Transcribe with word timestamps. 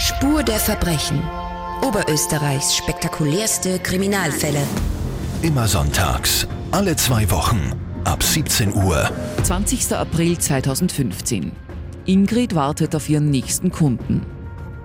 Spur 0.00 0.42
der 0.42 0.58
Verbrechen. 0.58 1.22
Oberösterreichs 1.86 2.74
spektakulärste 2.74 3.78
Kriminalfälle. 3.80 4.62
Immer 5.42 5.68
sonntags, 5.68 6.48
alle 6.70 6.96
zwei 6.96 7.30
Wochen, 7.30 7.74
ab 8.04 8.22
17 8.22 8.72
Uhr. 8.72 9.10
20. 9.42 9.92
April 9.92 10.38
2015. 10.38 11.52
Ingrid 12.06 12.54
wartet 12.54 12.96
auf 12.96 13.10
ihren 13.10 13.28
nächsten 13.28 13.70
Kunden. 13.70 14.24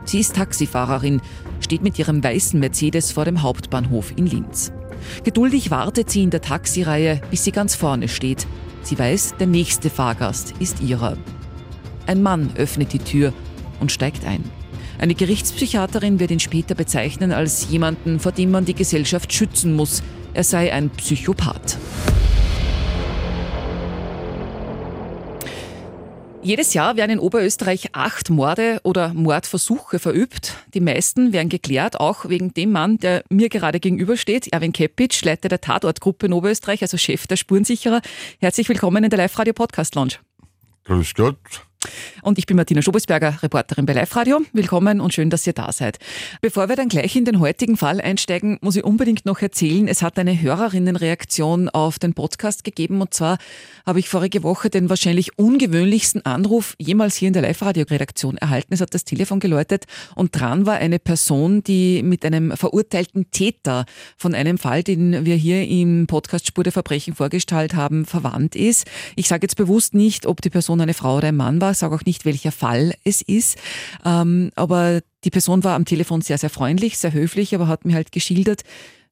Sie 0.04 0.20
ist 0.20 0.36
Taxifahrerin, 0.36 1.22
steht 1.62 1.82
mit 1.82 1.98
ihrem 1.98 2.22
weißen 2.22 2.60
Mercedes 2.60 3.14
vor 3.14 3.24
dem 3.24 3.42
Hauptbahnhof 3.42 4.12
in 4.18 4.28
Linz. 4.28 4.74
Geduldig 5.24 5.72
wartet 5.72 6.10
sie 6.10 6.24
in 6.24 6.30
der 6.30 6.42
Taxireihe, 6.42 7.22
bis 7.32 7.46
sie 7.46 7.54
ganz 7.54 7.74
vorne 7.74 8.10
steht. 8.10 8.46
Sie 8.82 9.00
weiß, 9.00 9.36
der 9.40 9.48
nächste 9.48 9.90
Fahrgast 9.90 10.56
ist 10.60 10.82
ihrer. 10.82 11.16
Ein 12.06 12.22
Mann 12.22 12.52
öffnet 12.58 12.92
die 12.92 13.00
Tür 13.00 13.32
und 13.80 13.94
steigt 13.94 14.26
ein. 14.26 14.44
Eine 14.98 15.14
Gerichtspsychiaterin 15.14 16.20
wird 16.20 16.32
ihn 16.32 16.40
später 16.40 16.74
bezeichnen 16.74 17.34
als 17.34 17.70
jemanden, 17.70 18.20
vor 18.20 18.32
dem 18.32 18.52
man 18.52 18.66
die 18.66 18.76
Gesellschaft 18.76 19.34
schützen 19.34 19.76
muss. 19.76 20.02
Er 20.34 20.44
sei 20.44 20.72
ein 20.72 20.90
Psychopath. 20.90 21.78
Jedes 26.42 26.76
Jahr 26.76 26.96
werden 26.96 27.14
in 27.14 27.20
Oberösterreich 27.20 27.90
acht 27.94 28.30
Morde 28.30 28.80
oder 28.84 29.14
Mordversuche 29.16 29.98
verübt. 29.98 30.54
Die 30.76 30.80
meisten 30.80 31.34
werden 31.34 31.50
geklärt, 31.50 32.00
auch 32.00 32.30
wegen 32.30 32.54
dem 32.54 32.72
Mann, 32.72 33.00
der 33.00 33.24
mir 33.30 33.50
gerade 33.50 33.80
gegenübersteht, 33.80 34.54
Erwin 34.54 34.72
Kepic, 34.72 35.26
Leiter 35.26 35.50
der 35.50 35.60
Tatortgruppe 35.60 36.28
in 36.28 36.34
Oberösterreich, 36.34 36.84
also 36.84 36.98
Chef 36.98 37.26
der 37.26 37.38
Spurensicherer. 37.38 38.02
Herzlich 38.40 38.70
willkommen 38.70 39.04
in 39.04 39.10
der 39.10 39.18
Live-Radio-Podcast-Lounge. 39.18 40.18
Grüß 40.84 41.16
Gott. 41.16 41.66
Und 42.22 42.38
ich 42.38 42.46
bin 42.46 42.58
Martina 42.58 42.82
Schobesberger, 42.82 43.40
Reporterin 43.44 43.86
bei 43.86 43.94
Live 43.94 44.16
Radio. 44.16 44.42
Willkommen 44.54 45.02
und 45.02 45.14
schön, 45.14 45.30
dass 45.30 45.46
ihr 45.46 45.54
da 45.54 45.72
seid. 45.72 46.00
Bevor 46.42 46.70
wir 46.70 46.76
dann 46.76 46.90
gleich 46.90 47.16
in 47.16 47.26
den 47.26 47.40
heutigen 47.40 47.78
Fall 47.78 48.02
einsteigen, 48.02 48.58
muss 48.62 48.76
ich 48.76 48.84
unbedingt 48.84 49.26
noch 49.26 49.42
erzählen, 49.42 49.88
es 49.88 50.02
hat 50.02 50.18
eine 50.18 50.42
Hörerinnenreaktion 50.42 51.70
auf 51.70 52.00
den 52.00 52.14
Podcast 52.14 52.64
gegeben. 52.64 53.02
Und 53.02 53.14
zwar 53.14 53.38
habe 53.86 54.00
ich 54.00 54.10
vorige 54.10 54.44
Woche 54.44 54.70
den 54.70 54.90
wahrscheinlich 54.90 55.38
ungewöhnlichsten 55.38 56.26
Anruf 56.26 56.76
jemals 56.80 57.16
hier 57.16 57.28
in 57.28 57.34
der 57.34 57.44
Live-Radio-Redaktion 57.44 58.38
erhalten. 58.38 58.74
Es 58.74 58.82
hat 58.82 58.94
das 58.94 59.06
Telefon 59.06 59.40
geläutet 59.40 59.86
und 60.16 60.40
dran 60.40 60.66
war 60.66 60.76
eine 60.76 60.98
Person, 60.98 61.64
die 61.64 62.02
mit 62.02 62.26
einem 62.26 62.52
verurteilten 62.58 63.30
Täter 63.30 63.86
von 64.18 64.34
einem 64.34 64.58
Fall, 64.58 64.82
den 64.84 65.26
wir 65.26 65.36
hier 65.36 65.68
im 65.68 66.08
Podcast 66.08 66.48
Spur 66.48 66.64
der 66.64 66.74
Verbrechen 66.74 67.14
vorgestellt 67.14 67.76
haben, 67.76 68.06
verwandt 68.06 68.56
ist. 68.56 68.88
Ich 69.16 69.28
sage 69.28 69.44
jetzt 69.44 69.56
bewusst 69.56 69.94
nicht, 69.94 70.26
ob 70.26 70.42
die 70.42 70.50
Person 70.50 70.82
eine 70.82 70.96
Frau 70.96 71.18
oder 71.18 71.28
ein 71.28 71.36
Mann 71.36 71.62
war, 71.62 71.74
sage 71.76 71.96
auch 71.96 72.06
nicht, 72.06 72.26
welcher 72.26 72.52
Fall 72.52 72.94
es 73.04 73.22
ist. 73.22 73.58
Ähm, 74.04 74.52
aber 74.56 75.02
die 75.24 75.30
Person 75.30 75.64
war 75.64 75.76
am 75.76 75.86
Telefon 75.86 76.22
sehr, 76.22 76.38
sehr 76.38 76.50
freundlich, 76.50 76.98
sehr 76.98 77.14
höflich, 77.14 77.56
aber 77.56 77.68
hat 77.68 77.86
mir 77.86 77.96
halt 77.96 78.12
geschildert, 78.12 78.64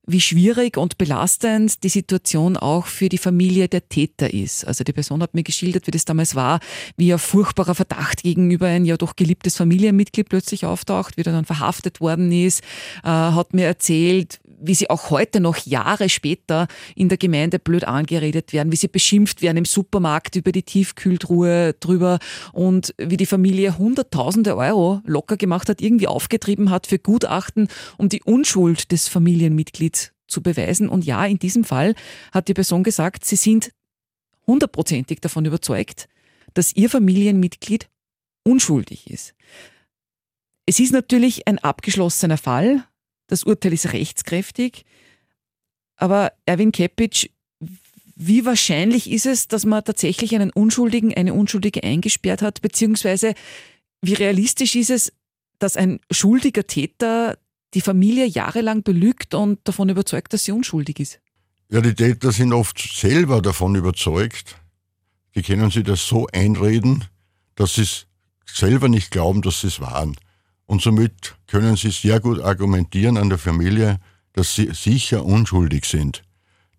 wie 0.05 0.19
schwierig 0.19 0.77
und 0.77 0.97
belastend 0.97 1.83
die 1.83 1.89
Situation 1.89 2.57
auch 2.57 2.87
für 2.87 3.07
die 3.07 3.17
Familie 3.17 3.69
der 3.69 3.87
Täter 3.87 4.33
ist. 4.33 4.67
Also 4.67 4.83
die 4.83 4.91
Person 4.91 5.21
hat 5.21 5.33
mir 5.33 5.43
geschildert, 5.43 5.87
wie 5.87 5.91
das 5.91 6.03
damals 6.03 6.35
war, 6.35 6.59
wie 6.97 7.13
ein 7.13 7.19
furchtbarer 7.19 7.73
Verdacht 7.73 8.23
gegenüber 8.23 8.67
ein 8.67 8.83
ja 8.83 8.97
doch 8.97 9.15
geliebtes 9.15 9.55
Familienmitglied 9.55 10.27
plötzlich 10.27 10.65
auftaucht, 10.65 11.15
wie 11.15 11.21
er 11.21 11.31
dann 11.31 11.45
verhaftet 11.45 12.01
worden 12.01 12.31
ist, 12.33 12.61
äh, 13.03 13.07
hat 13.07 13.53
mir 13.53 13.65
erzählt, 13.65 14.41
wie 14.63 14.75
sie 14.75 14.89
auch 14.89 15.09
heute 15.09 15.39
noch 15.39 15.57
Jahre 15.57 16.09
später 16.09 16.67
in 16.95 17.09
der 17.09 17.17
Gemeinde 17.17 17.59
blöd 17.59 17.83
angeredet 17.83 18.53
werden, 18.53 18.71
wie 18.71 18.77
sie 18.77 18.87
beschimpft 18.87 19.41
werden 19.41 19.57
im 19.57 19.65
Supermarkt 19.65 20.35
über 20.35 20.51
die 20.51 20.63
Tiefkühltruhe 20.63 21.73
drüber 21.79 22.19
und 22.53 22.95
wie 22.97 23.17
die 23.17 23.25
Familie 23.25 23.77
Hunderttausende 23.77 24.55
Euro 24.55 25.01
locker 25.05 25.37
gemacht 25.37 25.69
hat, 25.69 25.81
irgendwie 25.81 26.07
aufgetrieben 26.07 26.69
hat 26.69 26.87
für 26.87 26.99
Gutachten, 26.99 27.67
um 27.97 28.09
die 28.09 28.23
Unschuld 28.23 28.91
des 28.91 29.07
Familienmitglieds 29.07 30.11
zu 30.27 30.41
beweisen. 30.41 30.89
Und 30.89 31.05
ja, 31.05 31.25
in 31.25 31.39
diesem 31.39 31.63
Fall 31.63 31.95
hat 32.31 32.47
die 32.47 32.53
Person 32.53 32.83
gesagt, 32.83 33.25
sie 33.25 33.35
sind 33.35 33.71
hundertprozentig 34.47 35.19
davon 35.19 35.45
überzeugt, 35.45 36.07
dass 36.53 36.75
ihr 36.75 36.89
Familienmitglied 36.89 37.89
unschuldig 38.43 39.09
ist. 39.09 39.33
Es 40.65 40.79
ist 40.79 40.93
natürlich 40.93 41.47
ein 41.47 41.59
abgeschlossener 41.59 42.37
Fall, 42.37 42.85
das 43.27 43.43
Urteil 43.43 43.73
ist 43.73 43.93
rechtskräftig. 43.93 44.85
Aber 45.95 46.33
Erwin 46.45 46.71
Kepic, 46.71 47.29
wie 48.15 48.45
wahrscheinlich 48.45 49.09
ist 49.09 49.25
es, 49.25 49.47
dass 49.47 49.65
man 49.65 49.83
tatsächlich 49.83 50.35
einen 50.35 50.51
Unschuldigen, 50.51 51.13
eine 51.13 51.33
Unschuldige 51.33 51.83
eingesperrt 51.83 52.41
hat? 52.41 52.61
Beziehungsweise 52.61 53.33
wie 54.01 54.13
realistisch 54.13 54.75
ist 54.75 54.89
es, 54.89 55.13
dass 55.59 55.77
ein 55.77 55.99
schuldiger 56.11 56.67
Täter 56.67 57.37
die 57.73 57.81
Familie 57.81 58.25
jahrelang 58.25 58.83
belügt 58.83 59.33
und 59.33 59.59
davon 59.63 59.89
überzeugt, 59.89 60.33
dass 60.33 60.43
sie 60.43 60.51
unschuldig 60.51 60.99
ist? 60.99 61.19
Ja, 61.69 61.81
die 61.81 61.95
Täter 61.95 62.31
sind 62.31 62.53
oft 62.53 62.79
selber 62.79 63.41
davon 63.41 63.75
überzeugt. 63.75 64.57
Die 65.35 65.41
können 65.41 65.71
sich 65.71 65.83
das 65.83 66.05
so 66.05 66.27
einreden, 66.31 67.05
dass 67.55 67.75
sie 67.75 67.81
es 67.83 68.05
selber 68.45 68.89
nicht 68.89 69.09
glauben, 69.09 69.41
dass 69.41 69.61
sie 69.61 69.67
es 69.67 69.79
waren. 69.79 70.15
Und 70.65 70.81
somit 70.81 71.35
können 71.47 71.75
sie 71.75 71.91
sehr 71.91 72.19
gut 72.19 72.41
argumentieren 72.41 73.17
an 73.17 73.29
der 73.29 73.37
Familie, 73.37 73.99
dass 74.33 74.55
sie 74.55 74.71
sicher 74.73 75.25
unschuldig 75.25 75.85
sind. 75.85 76.23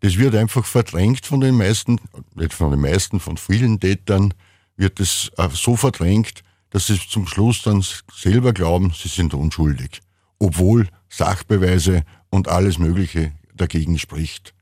Das 0.00 0.18
wird 0.18 0.34
einfach 0.34 0.64
verdrängt 0.64 1.24
von 1.24 1.40
den 1.40 1.56
meisten, 1.56 2.00
nicht 2.34 2.52
von 2.52 2.70
den 2.70 2.80
meisten, 2.80 3.20
von 3.20 3.36
vielen 3.36 3.80
Tätern 3.80 4.34
wird 4.76 5.00
es 5.00 5.30
äh, 5.36 5.48
so 5.52 5.76
verdrängt, 5.76 6.42
dass 6.70 6.88
sie 6.88 6.98
zum 6.98 7.26
Schluss 7.26 7.62
dann 7.62 7.84
selber 8.12 8.52
glauben, 8.52 8.92
sie 8.94 9.08
sind 9.08 9.32
unschuldig. 9.32 10.00
Obwohl 10.38 10.88
Sachbeweise 11.08 12.02
und 12.30 12.48
alles 12.48 12.78
Mögliche 12.78 13.32
dagegen 13.54 13.98
spricht. 13.98 14.52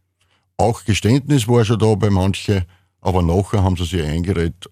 Auch 0.58 0.84
Geständnis 0.84 1.48
war 1.48 1.64
schon 1.64 1.78
da 1.78 1.94
bei 1.94 2.10
manchen, 2.10 2.64
aber 3.00 3.22
nachher 3.22 3.62
haben 3.62 3.76
sie 3.76 3.86
sich 3.86 4.02
eingeredet, 4.02 4.70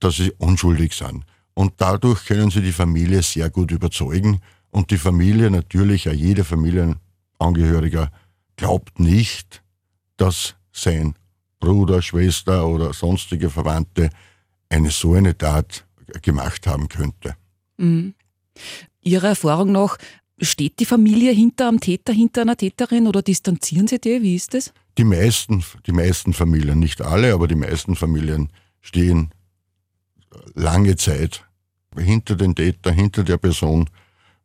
dass 0.00 0.16
sie 0.16 0.32
unschuldig 0.38 0.94
sind. 0.94 1.24
Und 1.54 1.74
dadurch 1.78 2.24
können 2.26 2.50
sie 2.50 2.62
die 2.62 2.72
Familie 2.72 3.22
sehr 3.22 3.48
gut 3.50 3.70
überzeugen. 3.70 4.40
Und 4.70 4.90
die 4.90 4.98
Familie, 4.98 5.50
natürlich, 5.50 6.08
auch 6.08 6.12
jeder 6.12 6.44
Familienangehöriger, 6.44 8.10
glaubt 8.56 8.98
nicht, 8.98 9.62
dass 10.16 10.56
sein 10.72 11.14
Bruder, 11.60 12.02
Schwester 12.02 12.66
oder 12.66 12.92
sonstige 12.92 13.50
Verwandte 13.50 14.10
eine 14.68 14.90
so 14.90 15.14
eine 15.14 15.38
Tat 15.38 15.86
gemacht 16.22 16.66
haben 16.66 16.88
könnte. 16.88 17.36
Mhm. 17.76 18.14
Ihrer 19.00 19.28
Erfahrung 19.28 19.72
nach, 19.72 19.96
steht 20.40 20.80
die 20.80 20.84
Familie 20.84 21.32
hinter 21.32 21.68
einem 21.68 21.80
Täter, 21.80 22.12
hinter 22.12 22.42
einer 22.42 22.56
Täterin 22.56 23.06
oder 23.06 23.22
distanzieren 23.22 23.86
sie 23.86 24.00
die? 24.00 24.22
Wie 24.22 24.34
ist 24.34 24.54
das? 24.54 24.72
Die 24.98 25.04
meisten, 25.04 25.64
die 25.86 25.92
meisten 25.92 26.32
Familien, 26.32 26.78
nicht 26.78 27.00
alle, 27.02 27.32
aber 27.32 27.48
die 27.48 27.54
meisten 27.54 27.96
Familien 27.96 28.50
stehen 28.80 29.30
lange 30.54 30.96
Zeit 30.96 31.44
hinter 31.96 32.36
den 32.36 32.54
Täter, 32.54 32.92
hinter 32.92 33.24
der 33.24 33.36
Person, 33.36 33.88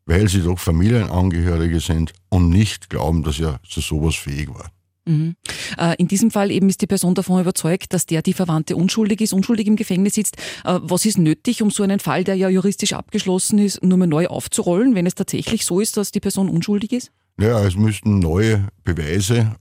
weil 0.06 0.28
sie 0.28 0.42
doch 0.42 0.60
Familienangehörige 0.60 1.80
sind 1.80 2.14
und 2.30 2.50
nicht 2.50 2.90
glauben, 2.90 3.24
dass 3.24 3.40
er 3.40 3.60
zu 3.68 3.82
sowas 3.82 4.16
fähig 4.16 4.50
war. 4.50 4.72
Mhm. 5.06 5.36
Äh, 5.78 5.96
in 5.98 6.08
diesem 6.08 6.30
Fall 6.30 6.52
eben 6.52 6.70
ist 6.70 6.82
die 6.82 6.88
Person 6.88 7.16
davon 7.16 7.42
überzeugt, 7.42 7.94
dass 7.94 8.06
der 8.06 8.22
die 8.22 8.34
Verwandte 8.34 8.76
unschuldig 8.76 9.22
ist, 9.22 9.34
unschuldig 9.34 9.68
im 9.68 9.76
Gefängnis 9.76 10.16
sitzt. 10.16 10.38
Äh, 10.64 10.80
was 10.82 11.06
ist 11.06 11.18
nötig, 11.18 11.62
um 11.62 11.72
so 11.72 11.84
einen 11.84 12.00
Fall, 12.00 12.24
der 12.24 12.36
ja 12.36 12.50
juristisch 12.50 12.94
abgeschlossen 12.94 13.60
ist, 13.60 13.84
nur 13.84 13.98
mal 13.98 14.08
neu 14.08 14.28
aufzurollen, 14.28 14.96
wenn 14.96 15.08
es 15.08 15.16
tatsächlich 15.16 15.66
so 15.66 15.80
ist, 15.80 15.98
dass 15.98 16.12
die 16.12 16.20
Person 16.20 16.50
unschuldig 16.50 16.92
ist? 16.92 17.12
Ja, 17.40 17.64
es 17.66 17.76
müssten 17.76 18.20
neue 18.20 18.68
Beweise 18.84 19.56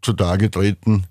zutage 0.00 0.50
treten 0.50 1.04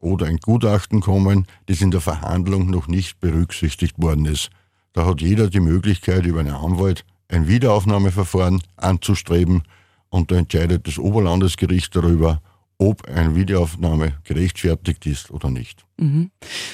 oder 0.00 0.26
ein 0.26 0.38
Gutachten 0.38 1.00
kommen, 1.00 1.46
das 1.66 1.80
in 1.80 1.90
der 1.90 2.00
Verhandlung 2.00 2.70
noch 2.70 2.88
nicht 2.88 3.20
berücksichtigt 3.20 4.00
worden 4.00 4.26
ist. 4.26 4.50
Da 4.92 5.06
hat 5.06 5.20
jeder 5.20 5.48
die 5.48 5.60
Möglichkeit, 5.60 6.26
über 6.26 6.40
einen 6.40 6.54
Anwalt 6.54 7.04
ein 7.28 7.48
Wiederaufnahmeverfahren 7.48 8.62
anzustreben 8.76 9.62
und 10.08 10.30
da 10.30 10.36
entscheidet 10.36 10.86
das 10.86 10.98
Oberlandesgericht 10.98 11.94
darüber, 11.94 12.40
ob 12.78 13.08
eine 13.08 13.34
Wiederaufnahme 13.34 14.14
gerechtfertigt 14.24 15.06
ist 15.06 15.30
oder 15.30 15.50
nicht. 15.50 15.84
Mhm. 15.98 16.30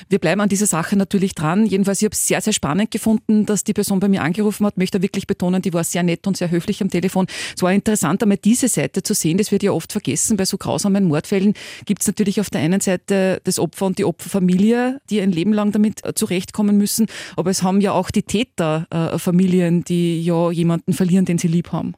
Wir 0.08 0.18
bleiben 0.18 0.40
an 0.40 0.48
dieser 0.48 0.66
Sache 0.66 0.96
natürlich 0.96 1.34
dran. 1.34 1.64
Jedenfalls, 1.64 2.02
ich 2.02 2.06
habe 2.06 2.14
es 2.14 2.26
sehr, 2.26 2.40
sehr 2.40 2.52
spannend 2.52 2.90
gefunden, 2.90 3.46
dass 3.46 3.62
die 3.62 3.72
Person 3.72 4.00
bei 4.00 4.08
mir 4.08 4.22
angerufen 4.22 4.66
hat. 4.66 4.78
Möchte 4.78 5.00
wirklich 5.00 5.28
betonen, 5.28 5.62
die 5.62 5.72
war 5.72 5.84
sehr 5.84 6.02
nett 6.02 6.26
und 6.26 6.36
sehr 6.36 6.50
höflich 6.50 6.82
am 6.82 6.90
Telefon. 6.90 7.26
Es 7.56 7.62
war 7.62 7.72
interessant, 7.72 8.20
einmal 8.22 8.38
diese 8.38 8.66
Seite 8.66 9.04
zu 9.04 9.14
sehen. 9.14 9.38
Das 9.38 9.52
wird 9.52 9.62
ja 9.62 9.70
oft 9.70 9.92
vergessen. 9.92 10.36
Bei 10.36 10.44
so 10.44 10.58
grausamen 10.58 11.04
Mordfällen 11.04 11.54
gibt 11.84 12.02
es 12.02 12.08
natürlich 12.08 12.40
auf 12.40 12.50
der 12.50 12.62
einen 12.62 12.80
Seite 12.80 13.40
das 13.44 13.60
Opfer 13.60 13.86
und 13.86 13.98
die 13.98 14.04
Opferfamilie, 14.04 15.00
die 15.08 15.20
ein 15.20 15.30
Leben 15.30 15.52
lang 15.52 15.70
damit 15.70 16.04
äh, 16.04 16.14
zurechtkommen 16.14 16.76
müssen. 16.76 17.06
Aber 17.36 17.50
es 17.50 17.62
haben 17.62 17.80
ja 17.80 17.92
auch 17.92 18.10
die 18.10 18.24
Täterfamilien, 18.24 19.80
äh, 19.80 19.84
die 19.84 20.24
ja 20.24 20.50
jemanden 20.50 20.94
verlieren, 20.94 21.26
den 21.26 21.38
sie 21.38 21.48
lieb 21.48 21.70
haben. 21.70 21.94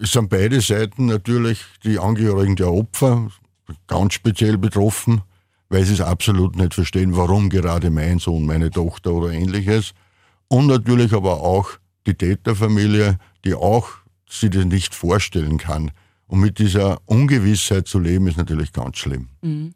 Es 0.00 0.12
sind 0.12 0.28
beide 0.28 0.60
Seiten 0.60 1.06
natürlich 1.06 1.64
die 1.84 1.98
Angehörigen 1.98 2.56
der 2.56 2.72
Opfer 2.72 3.28
ganz 3.86 4.14
speziell 4.14 4.56
betroffen, 4.58 5.22
weil 5.68 5.84
sie 5.84 5.94
es 5.94 6.00
absolut 6.00 6.56
nicht 6.56 6.74
verstehen, 6.74 7.16
warum 7.16 7.50
gerade 7.50 7.90
mein 7.90 8.18
Sohn, 8.18 8.46
meine 8.46 8.70
Tochter 8.70 9.12
oder 9.12 9.32
ähnliches. 9.32 9.92
Und 10.48 10.66
natürlich 10.66 11.12
aber 11.12 11.42
auch 11.42 11.70
die 12.06 12.14
Täterfamilie, 12.14 13.18
die 13.44 13.54
auch 13.54 13.88
sich 14.28 14.50
das 14.50 14.64
nicht 14.64 14.94
vorstellen 14.94 15.58
kann. 15.58 15.90
Und 16.26 16.40
mit 16.40 16.58
dieser 16.58 16.98
Ungewissheit 17.06 17.86
zu 17.86 17.98
leben, 17.98 18.28
ist 18.28 18.36
natürlich 18.36 18.72
ganz 18.72 18.98
schlimm. 18.98 19.28
Mhm. 19.42 19.72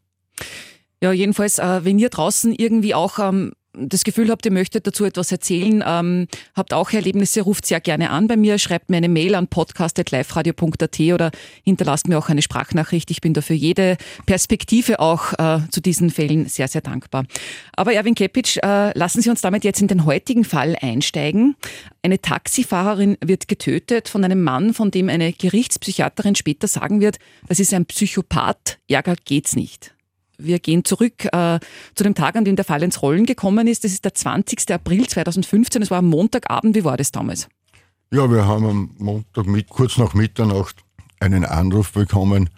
Ja, 1.02 1.12
jedenfalls, 1.12 1.58
äh, 1.58 1.84
wenn 1.84 1.98
ihr 1.98 2.10
draußen 2.10 2.54
irgendwie 2.54 2.94
auch 2.94 3.18
ähm, 3.18 3.52
das 3.74 4.04
Gefühl 4.04 4.30
habt, 4.30 4.44
ihr 4.44 4.52
möchtet 4.52 4.86
dazu 4.86 5.04
etwas 5.04 5.32
erzählen, 5.32 5.82
ähm, 5.86 6.26
habt 6.54 6.74
auch 6.74 6.90
Erlebnisse, 6.90 7.42
ruft 7.42 7.66
sehr 7.66 7.80
gerne 7.80 8.10
an 8.10 8.26
bei 8.26 8.36
mir, 8.36 8.58
schreibt 8.58 8.90
mir 8.90 8.98
eine 8.98 9.08
Mail 9.08 9.34
an 9.34 9.48
podcast.liferadio.at 9.48 11.00
oder 11.00 11.30
hinterlasst 11.64 12.08
mir 12.08 12.18
auch 12.18 12.28
eine 12.28 12.42
Sprachnachricht. 12.42 13.10
Ich 13.10 13.20
bin 13.20 13.34
dafür 13.34 13.56
jede 13.56 13.96
Perspektive 14.26 15.00
auch 15.00 15.32
äh, 15.38 15.60
zu 15.70 15.80
diesen 15.80 16.10
Fällen 16.10 16.46
sehr, 16.48 16.68
sehr 16.68 16.82
dankbar. 16.82 17.24
Aber 17.74 17.92
Erwin 17.92 18.14
Kepic, 18.14 18.60
äh, 18.62 18.96
lassen 18.96 19.22
Sie 19.22 19.30
uns 19.30 19.40
damit 19.40 19.64
jetzt 19.64 19.80
in 19.80 19.88
den 19.88 20.04
heutigen 20.04 20.44
Fall 20.44 20.76
einsteigen. 20.80 21.56
Eine 22.02 22.20
Taxifahrerin 22.20 23.16
wird 23.24 23.48
getötet 23.48 24.08
von 24.08 24.24
einem 24.24 24.42
Mann, 24.42 24.74
von 24.74 24.90
dem 24.90 25.08
eine 25.08 25.32
Gerichtspsychiaterin 25.32 26.34
später 26.34 26.68
sagen 26.68 27.00
wird, 27.00 27.18
das 27.48 27.60
ist 27.60 27.72
ein 27.72 27.86
Psychopath, 27.86 28.78
Ärger 28.88 29.14
geht's 29.24 29.56
nicht. 29.56 29.94
Wir 30.44 30.58
gehen 30.58 30.84
zurück 30.84 31.24
äh, 31.32 31.60
zu 31.94 32.04
dem 32.04 32.14
Tag, 32.14 32.36
an 32.36 32.44
dem 32.44 32.56
der 32.56 32.64
Fall 32.64 32.82
ins 32.82 33.02
Rollen 33.02 33.26
gekommen 33.26 33.66
ist. 33.66 33.84
Das 33.84 33.92
ist 33.92 34.04
der 34.04 34.14
20. 34.14 34.70
April 34.72 35.06
2015. 35.06 35.82
Es 35.82 35.90
war 35.90 35.98
am 35.98 36.08
Montagabend. 36.08 36.74
Wie 36.74 36.84
war 36.84 36.96
das 36.96 37.12
damals? 37.12 37.48
Ja, 38.10 38.30
wir 38.30 38.46
haben 38.46 38.66
am 38.66 38.90
Montag 38.98 39.46
mit, 39.46 39.68
kurz 39.68 39.96
nach 39.96 40.14
Mitternacht 40.14 40.76
einen 41.20 41.44
Anruf 41.44 41.92
bekommen, 41.92 42.50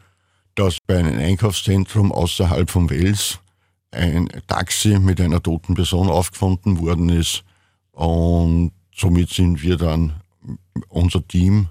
dass 0.55 0.79
bei 0.87 0.99
einem 0.99 1.19
Einkaufszentrum 1.19 2.13
außerhalb 2.13 2.71
von 2.71 2.91
Wels 2.91 3.39
ein 3.91 4.29
Taxi 4.47 4.99
mit 4.99 5.21
einer 5.21 5.43
toten 5.43 5.75
Person 5.75 6.09
aufgefunden 6.09 6.81
worden 6.81 7.09
ist. 7.09 7.45
Und 7.93 8.73
somit 8.95 9.31
sind 9.31 9.63
wir 9.63 9.77
dann, 9.77 10.15
unser 10.89 11.27
Team, 11.27 11.69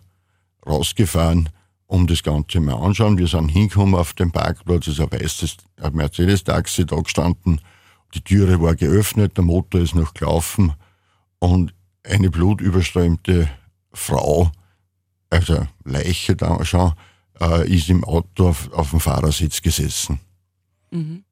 rausgefahren 0.65 1.49
um 1.87 2.07
das 2.07 2.23
Ganze 2.23 2.59
mal 2.59 2.75
anschauen. 2.75 3.17
Wir 3.17 3.27
sind 3.27 3.49
hingekommen 3.49 3.95
auf 3.95 4.13
den 4.13 4.31
Parkplatz, 4.31 4.87
ist 4.87 4.99
ein 4.99 5.11
weißes 5.11 5.57
Mercedes-Taxi 5.91 6.85
da 6.85 6.99
gestanden. 6.99 7.61
Die 8.13 8.21
Türe 8.21 8.61
war 8.61 8.75
geöffnet, 8.75 9.37
der 9.37 9.43
Motor 9.43 9.81
ist 9.81 9.95
noch 9.95 10.13
gelaufen 10.13 10.73
und 11.39 11.73
eine 12.03 12.29
blutüberströmte 12.29 13.49
Frau, 13.91 14.51
also 15.29 15.67
Leiche 15.83 16.35
da 16.35 16.63
schon, 16.63 16.93
äh, 17.39 17.67
ist 17.69 17.89
im 17.89 18.03
Auto 18.03 18.49
auf, 18.49 18.71
auf 18.71 18.91
dem 18.91 18.99
Fahrersitz 18.99 19.61
gesessen. 19.61 20.19
Mhm. 20.91 21.23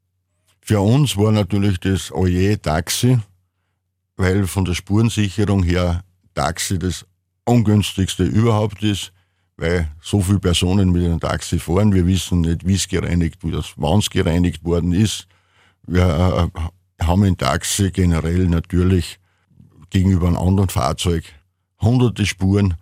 Für 0.61 0.81
uns 0.81 1.17
war 1.17 1.31
natürlich 1.31 1.79
das 1.79 2.11
Oje 2.11 2.61
Taxi, 2.61 3.19
weil 4.15 4.47
von 4.47 4.65
der 4.65 4.73
Spurensicherung 4.73 5.63
her 5.63 6.03
Taxi 6.33 6.79
das 6.79 7.05
ungünstigste 7.45 8.23
überhaupt 8.23 8.83
ist 8.83 9.11
weil 9.61 9.91
so 10.01 10.21
viele 10.21 10.39
Personen 10.39 10.91
mit 10.91 11.05
einem 11.05 11.19
Taxi 11.19 11.59
fahren. 11.59 11.93
Wir 11.93 12.07
wissen 12.07 12.41
nicht, 12.41 12.65
wie 12.65 12.73
es 12.73 12.87
gereinigt 12.87 13.43
wird, 13.43 13.73
wann 13.77 13.99
es 13.99 14.09
gereinigt 14.09 14.65
worden 14.65 14.91
ist. 14.91 15.27
Wir 15.85 16.49
äh, 16.99 17.05
haben 17.05 17.23
ein 17.23 17.37
Taxi 17.37 17.91
generell 17.91 18.47
natürlich 18.47 19.19
gegenüber 19.91 20.27
einem 20.27 20.37
anderen 20.37 20.69
Fahrzeug 20.69 21.23
hunderte 21.79 22.25
Spuren. 22.25 22.73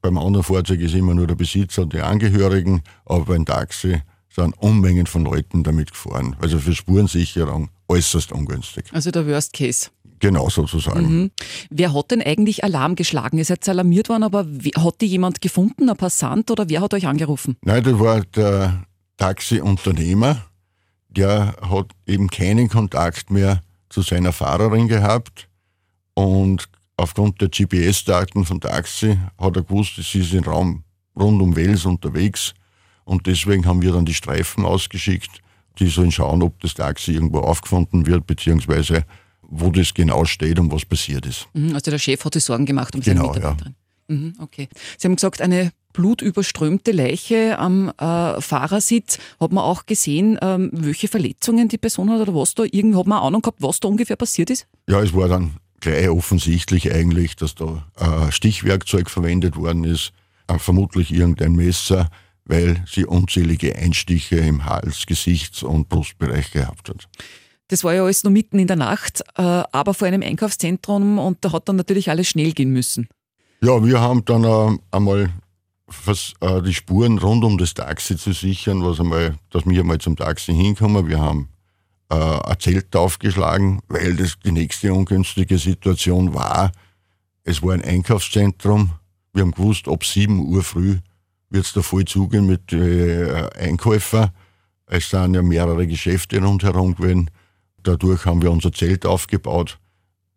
Beim 0.00 0.18
anderen 0.18 0.42
Fahrzeug 0.44 0.80
ist 0.80 0.94
immer 0.94 1.14
nur 1.14 1.28
der 1.28 1.36
Besitzer 1.36 1.82
und 1.82 1.92
die 1.92 2.00
Angehörigen, 2.00 2.82
aber 3.06 3.26
beim 3.26 3.46
Taxi 3.46 4.02
sind 4.28 4.58
Unmengen 4.58 5.06
von 5.06 5.24
Leuten 5.24 5.62
damit 5.62 5.92
gefahren. 5.92 6.34
Also 6.40 6.58
für 6.58 6.74
Spurensicherung 6.74 7.70
äußerst 7.88 8.32
ungünstig. 8.32 8.86
Also 8.92 9.12
der 9.12 9.26
Worst 9.26 9.52
Case. 9.52 9.90
Genau, 10.20 10.48
sozusagen. 10.48 11.20
Mhm. 11.20 11.30
Wer 11.70 11.92
hat 11.92 12.10
denn 12.10 12.22
eigentlich 12.22 12.64
Alarm 12.64 12.94
geschlagen? 12.94 13.38
Ihr 13.38 13.44
seid 13.44 13.68
alarmiert 13.68 14.08
worden, 14.08 14.22
aber 14.22 14.46
hat 14.78 15.00
die 15.00 15.06
jemand 15.06 15.40
gefunden, 15.40 15.88
ein 15.88 15.96
Passant 15.96 16.50
oder 16.50 16.68
wer 16.68 16.80
hat 16.80 16.94
euch 16.94 17.06
angerufen? 17.06 17.56
Nein, 17.62 17.82
das 17.82 17.98
war 17.98 18.20
der 18.22 18.84
Taxiunternehmer. 19.16 20.44
Der 21.08 21.56
hat 21.70 21.90
eben 22.06 22.28
keinen 22.28 22.68
Kontakt 22.68 23.30
mehr 23.30 23.62
zu 23.88 24.02
seiner 24.02 24.32
Fahrerin 24.32 24.88
gehabt 24.88 25.48
und 26.14 26.68
aufgrund 26.96 27.40
der 27.40 27.48
GPS-Daten 27.48 28.44
von 28.44 28.60
Taxi 28.60 29.18
hat 29.38 29.56
er 29.56 29.62
gewusst, 29.62 29.96
sie 29.96 30.20
ist 30.20 30.32
im 30.32 30.44
Raum 30.44 30.84
rund 31.16 31.40
um 31.40 31.54
Wels 31.54 31.84
unterwegs 31.84 32.54
und 33.04 33.26
deswegen 33.26 33.66
haben 33.66 33.82
wir 33.82 33.92
dann 33.92 34.04
die 34.04 34.14
Streifen 34.14 34.64
ausgeschickt, 34.64 35.40
die 35.78 35.88
sollen 35.88 36.12
schauen, 36.12 36.42
ob 36.42 36.58
das 36.60 36.74
Taxi 36.74 37.12
irgendwo 37.12 37.40
aufgefunden 37.40 38.06
wird, 38.06 38.26
beziehungsweise 38.26 39.04
wo 39.54 39.70
das 39.70 39.94
genau 39.94 40.24
steht 40.24 40.58
und 40.58 40.72
was 40.72 40.84
passiert 40.84 41.26
ist. 41.26 41.46
Mhm, 41.54 41.74
also 41.74 41.90
der 41.90 41.98
Chef 41.98 42.24
hat 42.24 42.34
sich 42.34 42.44
Sorgen 42.44 42.66
gemacht 42.66 42.94
um 42.94 43.02
seine 43.02 43.20
genau, 43.20 43.32
Mitarbeiterin. 43.32 43.74
Ja. 44.08 44.14
Mhm, 44.14 44.34
okay. 44.38 44.68
Sie 44.98 45.08
haben 45.08 45.16
gesagt, 45.16 45.40
eine 45.40 45.72
blutüberströmte 45.92 46.90
Leiche 46.90 47.58
am 47.58 47.88
äh, 47.90 48.40
Fahrersitz. 48.40 49.18
Hat 49.40 49.52
man 49.52 49.64
auch 49.64 49.86
gesehen, 49.86 50.38
ähm, 50.42 50.70
welche 50.72 51.08
Verletzungen 51.08 51.68
die 51.68 51.78
Person 51.78 52.10
hat 52.10 52.20
oder 52.20 52.34
was 52.34 52.54
da? 52.54 52.64
Irgendwie 52.64 52.98
hat 52.98 53.06
man 53.06 53.18
eine 53.18 53.26
Ahnung 53.28 53.42
gehabt, 53.42 53.62
was 53.62 53.80
da 53.80 53.88
ungefähr 53.88 54.16
passiert 54.16 54.50
ist? 54.50 54.66
Ja, 54.88 55.00
es 55.00 55.14
war 55.14 55.28
dann 55.28 55.56
gleich 55.80 56.08
offensichtlich 56.08 56.92
eigentlich, 56.92 57.36
dass 57.36 57.54
da 57.54 57.86
äh, 57.96 58.32
Stichwerkzeug 58.32 59.08
verwendet 59.08 59.56
worden 59.56 59.84
ist, 59.84 60.12
äh, 60.48 60.58
vermutlich 60.58 61.12
irgendein 61.12 61.52
Messer, 61.52 62.10
weil 62.44 62.84
sie 62.86 63.06
unzählige 63.06 63.76
Einstiche 63.76 64.36
im 64.36 64.66
Hals, 64.66 65.06
Gesichts- 65.06 65.62
und 65.62 65.88
Brustbereich 65.88 66.50
gehabt 66.50 66.88
hat. 66.88 67.08
Das 67.68 67.82
war 67.82 67.94
ja 67.94 68.04
alles 68.04 68.24
nur 68.24 68.32
mitten 68.32 68.58
in 68.58 68.66
der 68.66 68.76
Nacht, 68.76 69.22
äh, 69.36 69.42
aber 69.42 69.94
vor 69.94 70.06
einem 70.06 70.22
Einkaufszentrum 70.22 71.18
und 71.18 71.38
da 71.40 71.52
hat 71.52 71.68
dann 71.68 71.76
natürlich 71.76 72.10
alles 72.10 72.28
schnell 72.28 72.52
gehen 72.52 72.70
müssen. 72.70 73.08
Ja, 73.62 73.82
wir 73.82 74.00
haben 74.00 74.24
dann 74.26 74.44
äh, 74.44 74.78
einmal 74.90 75.30
was, 76.04 76.34
äh, 76.40 76.60
die 76.62 76.74
Spuren 76.74 77.18
rund 77.18 77.44
um 77.44 77.58
das 77.58 77.74
Taxi 77.74 78.16
zu 78.16 78.32
sichern, 78.32 78.84
was 78.84 79.00
einmal, 79.00 79.36
dass 79.50 79.66
wir 79.66 79.80
einmal 79.80 79.98
zum 79.98 80.16
Taxi 80.16 80.52
hinkommen. 80.52 81.08
Wir 81.08 81.20
haben 81.20 81.48
äh, 82.10 82.14
ein 82.14 82.60
Zelt 82.60 82.94
aufgeschlagen, 82.94 83.80
weil 83.88 84.16
das 84.16 84.34
die 84.44 84.52
nächste 84.52 84.92
ungünstige 84.92 85.58
Situation 85.58 86.34
war. 86.34 86.72
Es 87.42 87.62
war 87.62 87.74
ein 87.74 87.84
Einkaufszentrum. 87.84 88.90
Wir 89.32 89.42
haben 89.42 89.52
gewusst, 89.52 89.88
ab 89.88 90.04
7 90.04 90.38
Uhr 90.40 90.62
früh 90.62 90.98
wird 91.50 91.66
es 91.66 91.72
da 91.72 91.82
voll 91.82 92.04
zugehen 92.04 92.46
mit 92.46 92.72
äh, 92.72 93.48
Einkäufern. 93.58 94.30
Es 94.86 95.10
sind 95.10 95.34
ja 95.34 95.42
mehrere 95.42 95.86
Geschäfte 95.86 96.42
rundherum 96.42 96.94
gewesen. 96.94 97.30
Dadurch 97.84 98.24
haben 98.26 98.42
wir 98.42 98.50
unser 98.50 98.72
Zelt 98.72 99.06
aufgebaut 99.06 99.78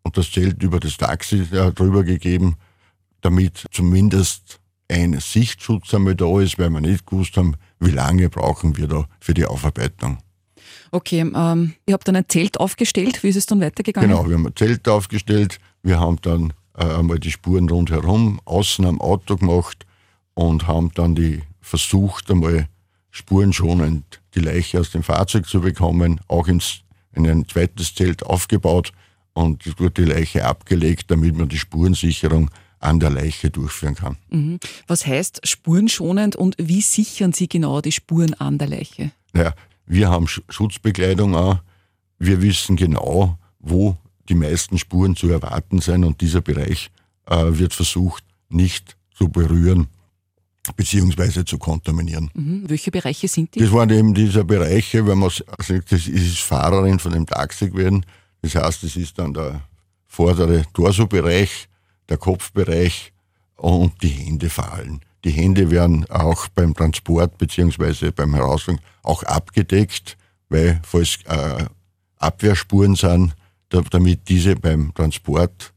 und 0.02 0.16
das 0.16 0.30
Zelt 0.30 0.62
über 0.62 0.80
das 0.80 0.96
Taxi 0.96 1.46
äh, 1.52 1.72
drüber 1.72 2.04
gegeben, 2.04 2.56
damit 3.22 3.66
zumindest 3.72 4.60
ein 4.88 5.18
Sichtschutz 5.20 5.92
einmal 5.92 6.14
da 6.14 6.40
ist, 6.40 6.58
weil 6.58 6.70
wir 6.70 6.80
nicht 6.80 7.06
gewusst 7.06 7.36
haben, 7.36 7.56
wie 7.80 7.90
lange 7.90 8.28
brauchen 8.28 8.76
wir 8.76 8.86
da 8.86 9.06
für 9.20 9.34
die 9.34 9.44
Aufarbeitung. 9.44 10.18
Okay, 10.90 11.20
ähm, 11.20 11.74
ihr 11.86 11.94
habt 11.94 12.08
dann 12.08 12.16
ein 12.16 12.28
Zelt 12.28 12.58
aufgestellt. 12.58 13.22
Wie 13.22 13.28
ist 13.28 13.36
es 13.36 13.46
dann 13.46 13.60
weitergegangen? 13.60 14.08
Genau, 14.08 14.26
wir 14.26 14.34
haben 14.34 14.46
ein 14.46 14.56
Zelt 14.56 14.88
aufgestellt. 14.88 15.58
Wir 15.82 16.00
haben 16.00 16.18
dann 16.22 16.52
äh, 16.74 16.84
einmal 16.84 17.18
die 17.18 17.30
Spuren 17.30 17.68
rundherum 17.68 18.40
außen 18.44 18.84
am 18.84 19.00
Auto 19.00 19.36
gemacht 19.36 19.86
und 20.34 20.66
haben 20.66 20.90
dann 20.94 21.14
die 21.14 21.42
versucht, 21.60 22.30
einmal 22.30 22.68
spurenschonend 23.10 24.20
die 24.34 24.40
Leiche 24.40 24.80
aus 24.80 24.90
dem 24.90 25.02
Fahrzeug 25.02 25.46
zu 25.46 25.60
bekommen, 25.60 26.20
auch 26.28 26.48
ins 26.48 26.82
in 27.18 27.30
ein 27.30 27.48
zweites 27.48 27.94
Zelt 27.94 28.22
aufgebaut 28.22 28.92
und 29.34 29.66
es 29.66 29.78
wurde 29.78 30.04
die 30.04 30.10
Leiche 30.10 30.44
abgelegt, 30.44 31.10
damit 31.10 31.36
man 31.36 31.48
die 31.48 31.58
Spurensicherung 31.58 32.50
an 32.80 33.00
der 33.00 33.10
Leiche 33.10 33.50
durchführen 33.50 33.94
kann. 33.94 34.16
Mhm. 34.30 34.58
Was 34.86 35.06
heißt 35.06 35.46
spurenschonend 35.46 36.36
und 36.36 36.56
wie 36.58 36.80
sichern 36.80 37.32
Sie 37.32 37.48
genau 37.48 37.80
die 37.80 37.92
Spuren 37.92 38.34
an 38.34 38.58
der 38.58 38.68
Leiche? 38.68 39.10
Naja, 39.32 39.54
wir 39.86 40.08
haben 40.08 40.28
Schutzbekleidung 40.28 41.34
an. 41.34 41.60
Wir 42.18 42.40
wissen 42.42 42.76
genau, 42.76 43.38
wo 43.58 43.96
die 44.28 44.34
meisten 44.34 44.78
Spuren 44.78 45.16
zu 45.16 45.28
erwarten 45.28 45.80
sind 45.80 46.04
und 46.04 46.20
dieser 46.20 46.40
Bereich 46.40 46.90
äh, 47.26 47.36
wird 47.50 47.74
versucht, 47.74 48.24
nicht 48.48 48.96
zu 49.14 49.28
berühren 49.28 49.88
beziehungsweise 50.72 51.44
zu 51.44 51.58
kontaminieren. 51.58 52.30
Mhm. 52.34 52.64
Welche 52.68 52.90
Bereiche 52.90 53.28
sind 53.28 53.54
die? 53.54 53.60
Das 53.60 53.72
waren 53.72 53.90
eben 53.90 54.14
diese 54.14 54.44
Bereiche, 54.44 55.06
wenn 55.06 55.18
man 55.18 55.30
sagt, 55.30 55.92
das 55.92 56.06
ist 56.06 56.38
Fahrerin 56.40 56.98
von 56.98 57.12
dem 57.12 57.26
Taxi 57.26 57.70
gewesen. 57.70 58.04
Das 58.42 58.54
heißt, 58.54 58.82
das 58.82 58.96
ist 58.96 59.18
dann 59.18 59.34
der 59.34 59.62
vordere 60.06 60.64
Torso-Bereich, 60.72 61.68
der 62.08 62.16
Kopfbereich 62.16 63.12
und 63.56 64.02
die 64.02 64.08
Hände 64.08 64.48
fallen. 64.48 65.00
Die 65.24 65.30
Hände 65.30 65.70
werden 65.70 66.08
auch 66.10 66.48
beim 66.48 66.74
Transport 66.74 67.38
beziehungsweise 67.38 68.12
beim 68.12 68.34
Herausfinden 68.34 68.82
auch 69.02 69.22
abgedeckt, 69.24 70.16
weil 70.48 70.80
falls 70.84 71.18
äh, 71.26 71.66
Abwehrspuren 72.18 72.94
sind, 72.94 73.34
damit 73.68 74.28
diese 74.28 74.56
beim 74.56 74.94
Transport 74.94 75.72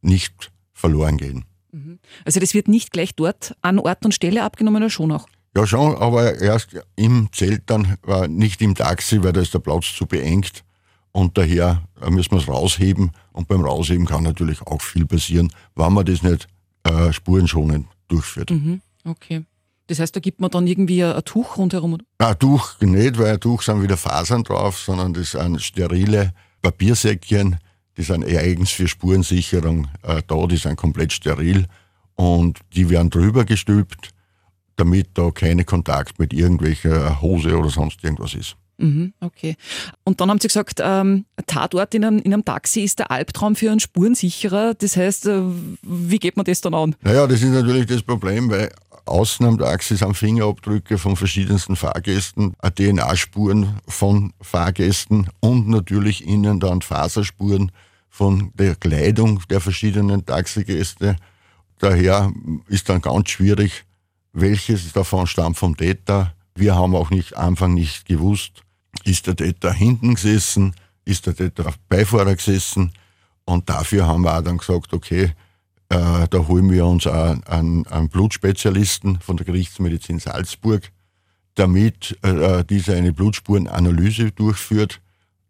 nicht 0.00 0.50
verloren 0.72 1.16
gehen. 1.16 1.44
Mhm. 1.76 1.98
Also 2.24 2.40
das 2.40 2.54
wird 2.54 2.68
nicht 2.68 2.90
gleich 2.90 3.14
dort 3.14 3.54
an 3.62 3.78
Ort 3.78 4.04
und 4.04 4.14
Stelle 4.14 4.42
abgenommen 4.42 4.82
oder 4.82 4.90
schon 4.90 5.12
auch? 5.12 5.26
Ja, 5.54 5.66
schon, 5.66 5.96
aber 5.96 6.38
erst 6.40 6.76
im 6.96 7.28
Zelt 7.32 7.62
dann, 7.66 7.96
nicht 8.28 8.60
im 8.60 8.74
Taxi, 8.74 9.22
weil 9.22 9.32
da 9.32 9.40
ist 9.40 9.54
der 9.54 9.58
Platz 9.58 9.94
zu 9.96 10.06
beengt. 10.06 10.64
Und 11.12 11.38
daher 11.38 11.82
müssen 12.10 12.32
wir 12.32 12.38
es 12.38 12.48
rausheben. 12.48 13.12
Und 13.32 13.48
beim 13.48 13.62
Rausheben 13.62 14.04
kann 14.04 14.22
natürlich 14.22 14.60
auch 14.60 14.82
viel 14.82 15.06
passieren, 15.06 15.50
wenn 15.74 15.94
man 15.94 16.04
das 16.04 16.22
nicht 16.22 16.46
äh, 16.84 17.10
spurenschonend 17.10 17.86
durchführt. 18.08 18.50
Mhm. 18.50 18.82
Okay. 19.04 19.44
Das 19.86 19.98
heißt, 19.98 20.14
da 20.14 20.20
gibt 20.20 20.40
man 20.40 20.50
dann 20.50 20.66
irgendwie 20.66 21.02
ein 21.02 21.24
Tuch 21.24 21.56
rundherum? 21.56 21.98
Ein 22.18 22.38
Tuch 22.38 22.78
nicht, 22.80 23.18
weil 23.18 23.34
ein 23.34 23.40
Tuch 23.40 23.62
sind 23.62 23.82
wieder 23.82 23.96
Fasern 23.96 24.42
drauf, 24.42 24.78
sondern 24.78 25.14
das 25.14 25.30
sind 25.30 25.62
sterile 25.62 26.34
Papiersäckchen, 26.60 27.56
die 27.96 28.02
sind 28.02 28.24
eigens 28.24 28.70
für 28.70 28.88
Spurensicherung 28.88 29.88
äh, 30.02 30.22
da, 30.26 30.46
die 30.46 30.56
sind 30.56 30.76
komplett 30.76 31.12
steril 31.12 31.66
und 32.14 32.60
die 32.74 32.90
werden 32.90 33.10
drüber 33.10 33.44
gestülpt, 33.44 34.10
damit 34.76 35.08
da 35.14 35.30
kein 35.30 35.64
Kontakt 35.64 36.18
mit 36.18 36.32
irgendwelcher 36.32 37.20
Hose 37.20 37.56
oder 37.56 37.70
sonst 37.70 38.02
irgendwas 38.04 38.34
ist. 38.34 38.56
Mhm, 38.78 39.14
okay. 39.20 39.56
Und 40.04 40.20
dann 40.20 40.30
haben 40.30 40.38
Sie 40.38 40.48
gesagt, 40.48 40.80
ähm, 40.82 41.24
Tatort 41.46 41.94
in 41.94 42.04
einem, 42.04 42.18
in 42.18 42.34
einem 42.34 42.44
Taxi 42.44 42.82
ist 42.82 42.98
der 42.98 43.10
Albtraum 43.10 43.56
für 43.56 43.70
einen 43.70 43.80
Spurensicherer. 43.80 44.74
Das 44.74 44.96
heißt, 44.96 45.26
äh, 45.26 45.42
wie 45.82 46.18
geht 46.18 46.36
man 46.36 46.44
das 46.44 46.60
dann 46.60 46.74
an? 46.74 46.94
Naja, 47.00 47.26
das 47.26 47.40
ist 47.40 47.52
natürlich 47.52 47.86
das 47.86 48.02
Problem, 48.02 48.50
weil 48.50 48.70
außen 49.06 49.46
am 49.46 49.58
Taxi 49.58 49.96
sind 49.96 50.14
Fingerabdrücke 50.14 50.98
von 50.98 51.16
verschiedensten 51.16 51.76
Fahrgästen, 51.76 52.54
DNA-Spuren 52.74 53.78
von 53.88 54.32
Fahrgästen 54.42 55.28
und 55.40 55.68
natürlich 55.68 56.26
innen 56.26 56.60
dann 56.60 56.82
Faserspuren 56.82 57.72
von 58.16 58.50
der 58.54 58.76
Kleidung 58.76 59.42
der 59.50 59.60
verschiedenen 59.60 60.24
Taxigäste. 60.24 61.16
Daher 61.80 62.32
ist 62.66 62.88
dann 62.88 63.02
ganz 63.02 63.28
schwierig, 63.28 63.84
welches 64.32 64.90
davon 64.94 65.26
stammt 65.26 65.58
vom 65.58 65.76
Täter. 65.76 66.32
Wir 66.54 66.74
haben 66.74 66.96
auch 66.96 67.10
nicht 67.10 67.36
Anfang 67.36 67.74
nicht 67.74 68.06
gewusst, 68.06 68.62
ist 69.04 69.26
der 69.26 69.36
Täter 69.36 69.70
hinten 69.70 70.14
gesessen, 70.14 70.74
ist 71.04 71.26
der 71.26 71.36
Täter 71.36 71.66
auf 71.66 71.78
Beifahrer 71.90 72.34
gesessen. 72.34 72.90
Und 73.44 73.68
dafür 73.68 74.06
haben 74.06 74.22
wir 74.22 74.38
auch 74.38 74.42
dann 74.42 74.56
gesagt, 74.56 74.94
okay, 74.94 75.34
äh, 75.90 76.26
da 76.30 76.38
holen 76.48 76.70
wir 76.70 76.86
uns 76.86 77.06
einen, 77.06 77.86
einen, 77.86 78.08
Blutspezialisten 78.08 79.20
von 79.20 79.36
der 79.36 79.44
Gerichtsmedizin 79.44 80.20
Salzburg, 80.20 80.90
damit 81.54 82.16
äh, 82.22 82.64
dieser 82.64 82.96
eine 82.96 83.12
Blutspurenanalyse 83.12 84.32
durchführt, 84.32 85.02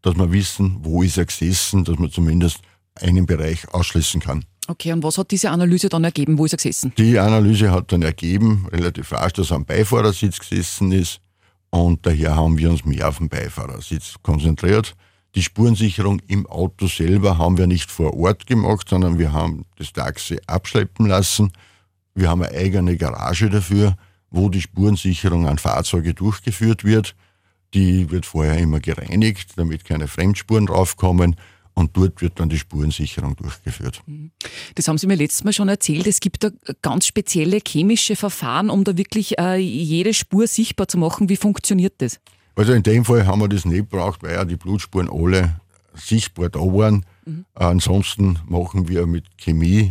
dass 0.02 0.16
wir 0.16 0.32
wissen, 0.32 0.78
wo 0.82 1.02
ist 1.02 1.18
er 1.18 1.26
gesessen, 1.26 1.84
dass 1.84 1.98
man 1.98 2.10
zumindest 2.10 2.60
einen 2.94 3.26
Bereich 3.26 3.68
ausschließen 3.72 4.20
kann. 4.20 4.44
Okay, 4.68 4.92
und 4.92 5.02
was 5.02 5.18
hat 5.18 5.30
diese 5.30 5.50
Analyse 5.50 5.88
dann 5.88 6.04
ergeben? 6.04 6.38
Wo 6.38 6.44
ist 6.44 6.54
er 6.54 6.56
gesessen? 6.56 6.92
Die 6.98 7.18
Analyse 7.18 7.70
hat 7.70 7.92
dann 7.92 8.02
ergeben, 8.02 8.66
relativ 8.72 9.12
rasch, 9.12 9.34
dass 9.34 9.50
er 9.50 9.56
am 9.56 9.64
Beifahrersitz 9.64 10.38
gesessen 10.40 10.92
ist 10.92 11.20
und 11.70 12.04
daher 12.06 12.36
haben 12.36 12.58
wir 12.58 12.70
uns 12.70 12.84
mehr 12.84 13.08
auf 13.08 13.18
den 13.18 13.28
Beifahrersitz 13.28 14.16
konzentriert. 14.22 14.94
Die 15.34 15.42
Spurensicherung 15.42 16.20
im 16.28 16.46
Auto 16.46 16.86
selber 16.86 17.36
haben 17.38 17.58
wir 17.58 17.66
nicht 17.66 17.90
vor 17.90 18.14
Ort 18.14 18.46
gemacht, 18.46 18.88
sondern 18.88 19.18
wir 19.18 19.32
haben 19.32 19.66
das 19.76 19.92
Taxi 19.92 20.38
abschleppen 20.46 21.06
lassen. 21.06 21.52
Wir 22.14 22.30
haben 22.30 22.42
eine 22.42 22.56
eigene 22.56 22.96
Garage 22.96 23.50
dafür, 23.50 23.96
wo 24.30 24.48
die 24.48 24.62
Spurensicherung 24.62 25.46
an 25.46 25.58
Fahrzeuge 25.58 26.14
durchgeführt 26.14 26.84
wird. 26.84 27.14
Die 27.76 28.10
wird 28.10 28.24
vorher 28.24 28.56
immer 28.56 28.80
gereinigt, 28.80 29.50
damit 29.56 29.84
keine 29.84 30.08
Fremdspuren 30.08 30.64
draufkommen. 30.64 31.36
Und 31.74 31.94
dort 31.94 32.22
wird 32.22 32.40
dann 32.40 32.48
die 32.48 32.56
Spurensicherung 32.58 33.36
durchgeführt. 33.36 34.02
Das 34.76 34.88
haben 34.88 34.96
Sie 34.96 35.06
mir 35.06 35.14
letztes 35.14 35.44
Mal 35.44 35.52
schon 35.52 35.68
erzählt. 35.68 36.06
Es 36.06 36.20
gibt 36.20 36.42
da 36.42 36.48
ganz 36.80 37.06
spezielle 37.06 37.58
chemische 37.58 38.16
Verfahren, 38.16 38.70
um 38.70 38.82
da 38.82 38.96
wirklich 38.96 39.38
äh, 39.38 39.56
jede 39.56 40.14
Spur 40.14 40.46
sichtbar 40.46 40.88
zu 40.88 40.96
machen. 40.96 41.28
Wie 41.28 41.36
funktioniert 41.36 41.92
das? 41.98 42.18
Also 42.54 42.72
in 42.72 42.82
dem 42.82 43.04
Fall 43.04 43.26
haben 43.26 43.42
wir 43.42 43.48
das 43.48 43.66
nicht 43.66 43.90
gebraucht, 43.90 44.22
weil 44.22 44.32
ja 44.32 44.46
die 44.46 44.56
Blutspuren 44.56 45.10
alle 45.10 45.60
sichtbar 45.92 46.48
da 46.48 46.60
waren. 46.60 47.04
Mhm. 47.26 47.44
ansonsten 47.54 48.38
machen 48.46 48.88
wir 48.88 49.06
mit 49.06 49.36
Chemie, 49.36 49.90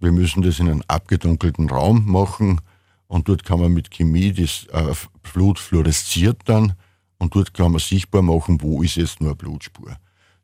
wir 0.00 0.12
müssen 0.12 0.42
das 0.42 0.58
in 0.58 0.68
einem 0.68 0.82
abgedunkelten 0.88 1.70
Raum 1.70 2.10
machen 2.10 2.60
und 3.06 3.28
dort 3.28 3.44
kann 3.44 3.60
man 3.60 3.72
mit 3.72 3.90
Chemie 3.90 4.32
das 4.32 4.66
äh, 4.72 4.92
Blut 5.32 5.58
fluoresziert 5.60 6.40
dann 6.46 6.74
und 7.22 7.36
dort 7.36 7.54
kann 7.54 7.70
man 7.70 7.78
sichtbar 7.78 8.20
machen, 8.20 8.60
wo 8.60 8.82
ist 8.82 8.96
jetzt 8.96 9.20
nur 9.20 9.30
eine 9.30 9.36
Blutspur. 9.36 9.96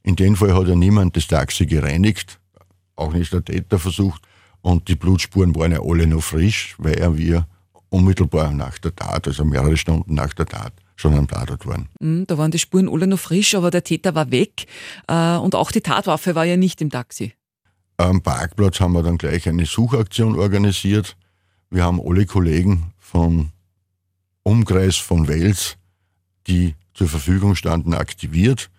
In 0.05 0.15
dem 0.15 0.37
Fall 0.37 0.55
hat 0.55 0.69
ja 0.69 0.77
niemand 0.77 1.17
das 1.17 1.27
Taxi 1.27 1.67
gereinigt, 1.67 2.39
auch 2.95 3.13
nicht 3.13 3.33
der 3.33 3.45
Täter 3.45 3.81
versucht 3.81 4.23
und 4.61 4.87
die 4.87 4.95
Blutspuren 4.95 5.57
waren 5.57 5.73
ja 5.73 5.81
alle 5.83 6.07
noch 6.07 6.23
frisch, 6.23 6.77
weil 6.79 7.17
wir 7.17 7.49
unmittelbar 7.89 8.53
nach 8.53 8.79
der 8.79 8.95
Tat, 8.95 9.27
also 9.27 9.45
mehrere 9.45 9.77
Stunden 9.77 10.15
nach 10.15 10.33
der 10.35 10.47
Tat, 10.47 10.73
schon 10.95 11.15
am 11.15 11.27
Tatort 11.27 11.67
waren. 11.67 11.89
Mhm, 11.99 12.29
da 12.29 12.39
waren 12.39 12.53
die 12.53 12.61
Spuren 12.61 12.89
alle 12.89 13.09
noch 13.09 13.19
frisch, 13.19 13.57
aber 13.57 13.73
der 13.73 13.83
Täter 13.83 14.15
war 14.15 14.31
weg 14.31 14.67
äh, 15.09 15.37
und 15.37 15.57
auch 15.57 15.73
die 15.73 15.81
Tatwaffe 15.81 16.37
war 16.37 16.45
ja 16.45 16.57
nicht 16.57 16.81
im 16.81 16.91
Taxi. 16.91 17.33
Am 17.97 18.23
Parkplatz 18.23 18.79
haben 18.79 18.93
wir 18.93 19.03
dann 19.03 19.19
gleich 19.19 19.49
eine 19.49 19.67
Suchaktion 19.67 20.39
organisiert. 20.39 21.17
Wir 21.71 21.83
haben 21.83 22.01
alle 22.01 22.25
Kollegen 22.25 22.93
vom 23.01 23.51
Umkreis 24.45 24.95
von 24.95 25.27
Wels, 25.27 25.77
die 26.49 26.75
zur 26.95 27.09
Verfügung 27.09 27.55
standen, 27.55 27.95
aktiviert, 27.95 28.71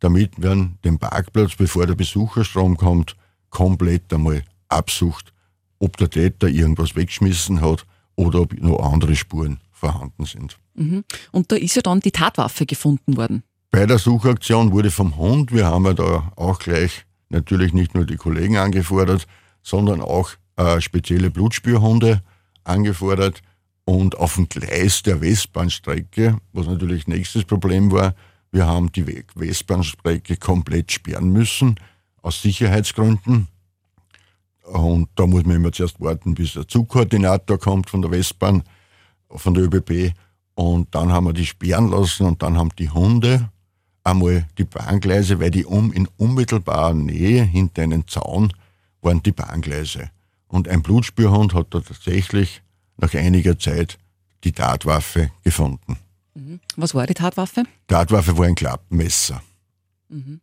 damit 0.00 0.38
man 0.38 0.78
den 0.84 0.98
Parkplatz, 0.98 1.54
bevor 1.56 1.86
der 1.86 1.94
Besucherstrom 1.94 2.76
kommt, 2.76 3.16
komplett 3.50 4.12
einmal 4.12 4.42
absucht, 4.68 5.32
ob 5.78 5.96
der 5.96 6.10
Täter 6.10 6.48
irgendwas 6.48 6.96
weggeschmissen 6.96 7.60
hat 7.60 7.86
oder 8.16 8.40
ob 8.40 8.52
noch 8.54 8.80
andere 8.80 9.16
Spuren 9.16 9.60
vorhanden 9.70 10.24
sind. 10.24 10.58
Mhm. 10.74 11.04
Und 11.30 11.50
da 11.52 11.56
ist 11.56 11.76
ja 11.76 11.82
dann 11.82 12.00
die 12.00 12.12
Tatwaffe 12.12 12.66
gefunden 12.66 13.16
worden. 13.16 13.42
Bei 13.70 13.86
der 13.86 13.98
Suchaktion 13.98 14.72
wurde 14.72 14.90
vom 14.90 15.16
Hund, 15.16 15.52
wir 15.52 15.66
haben 15.66 15.86
ja 15.86 15.94
da 15.94 16.32
auch 16.36 16.58
gleich 16.58 17.06
natürlich 17.30 17.72
nicht 17.72 17.94
nur 17.94 18.04
die 18.04 18.16
Kollegen 18.16 18.58
angefordert, 18.58 19.26
sondern 19.62 20.00
auch 20.00 20.30
äh, 20.56 20.80
spezielle 20.80 21.30
Blutspürhunde 21.30 22.22
angefordert. 22.64 23.40
Und 23.84 24.16
auf 24.16 24.36
dem 24.36 24.48
Gleis 24.48 25.02
der 25.02 25.20
Westbahnstrecke, 25.20 26.38
was 26.52 26.66
natürlich 26.66 27.06
nächstes 27.08 27.44
Problem 27.44 27.90
war, 27.90 28.14
wir 28.52 28.66
haben 28.66 28.92
die 28.92 29.24
Westbahnstrecke 29.34 30.36
komplett 30.36 30.92
sperren 30.92 31.32
müssen, 31.32 31.76
aus 32.20 32.42
Sicherheitsgründen. 32.42 33.48
Und 34.64 35.08
da 35.16 35.26
muss 35.26 35.44
man 35.44 35.56
immer 35.56 35.72
zuerst 35.72 36.00
warten, 36.00 36.34
bis 36.34 36.52
der 36.52 36.68
Zugkoordinator 36.68 37.58
kommt 37.58 37.90
von 37.90 38.02
der 38.02 38.10
Westbahn, 38.10 38.62
von 39.28 39.54
der 39.54 39.64
ÖBB. 39.64 40.14
Und 40.54 40.94
dann 40.94 41.10
haben 41.10 41.26
wir 41.26 41.32
die 41.32 41.46
sperren 41.46 41.90
lassen 41.90 42.26
und 42.26 42.42
dann 42.42 42.56
haben 42.56 42.70
die 42.78 42.90
Hunde 42.90 43.50
einmal 44.04 44.46
die 44.58 44.64
Bahngleise, 44.64 45.40
weil 45.40 45.50
die 45.50 45.64
um, 45.64 45.92
in 45.92 46.08
unmittelbarer 46.16 46.94
Nähe 46.94 47.42
hinter 47.42 47.82
einem 47.82 48.06
Zaun 48.06 48.52
waren 49.00 49.22
die 49.22 49.32
Bahngleise. 49.32 50.10
Und 50.46 50.68
ein 50.68 50.82
Blutspürhund 50.82 51.54
hat 51.54 51.68
da 51.70 51.80
tatsächlich 51.80 52.62
nach 52.96 53.14
einiger 53.14 53.58
Zeit 53.58 53.98
die 54.44 54.52
Tatwaffe 54.52 55.30
gefunden. 55.44 55.98
Mhm. 56.34 56.60
Was 56.76 56.94
war 56.94 57.06
die 57.06 57.14
Tatwaffe? 57.14 57.64
Tatwaffe 57.86 58.36
war 58.36 58.46
ein 58.46 58.54
Klappmesser. 58.54 59.42
Mhm. 60.08 60.40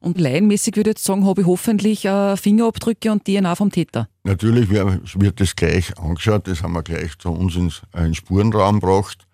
Und 0.00 0.18
laienmäßig 0.18 0.76
würde 0.76 0.90
ich 0.90 0.96
jetzt 0.96 1.04
sagen, 1.04 1.26
habe 1.26 1.42
ich 1.42 1.46
hoffentlich 1.46 2.04
äh, 2.04 2.36
Fingerabdrücke 2.36 3.12
und 3.12 3.24
DNA 3.24 3.54
vom 3.54 3.70
Täter. 3.70 4.08
Natürlich 4.24 4.68
wird 4.70 5.40
das 5.40 5.56
gleich 5.56 5.96
angeschaut, 5.98 6.48
das 6.48 6.62
haben 6.62 6.72
wir 6.72 6.82
gleich 6.82 7.16
zu 7.18 7.30
uns 7.30 7.56
ins, 7.56 7.82
äh, 7.92 7.98
in 7.98 8.04
den 8.04 8.14
Spurenraum 8.14 8.80
gebracht 8.80 9.26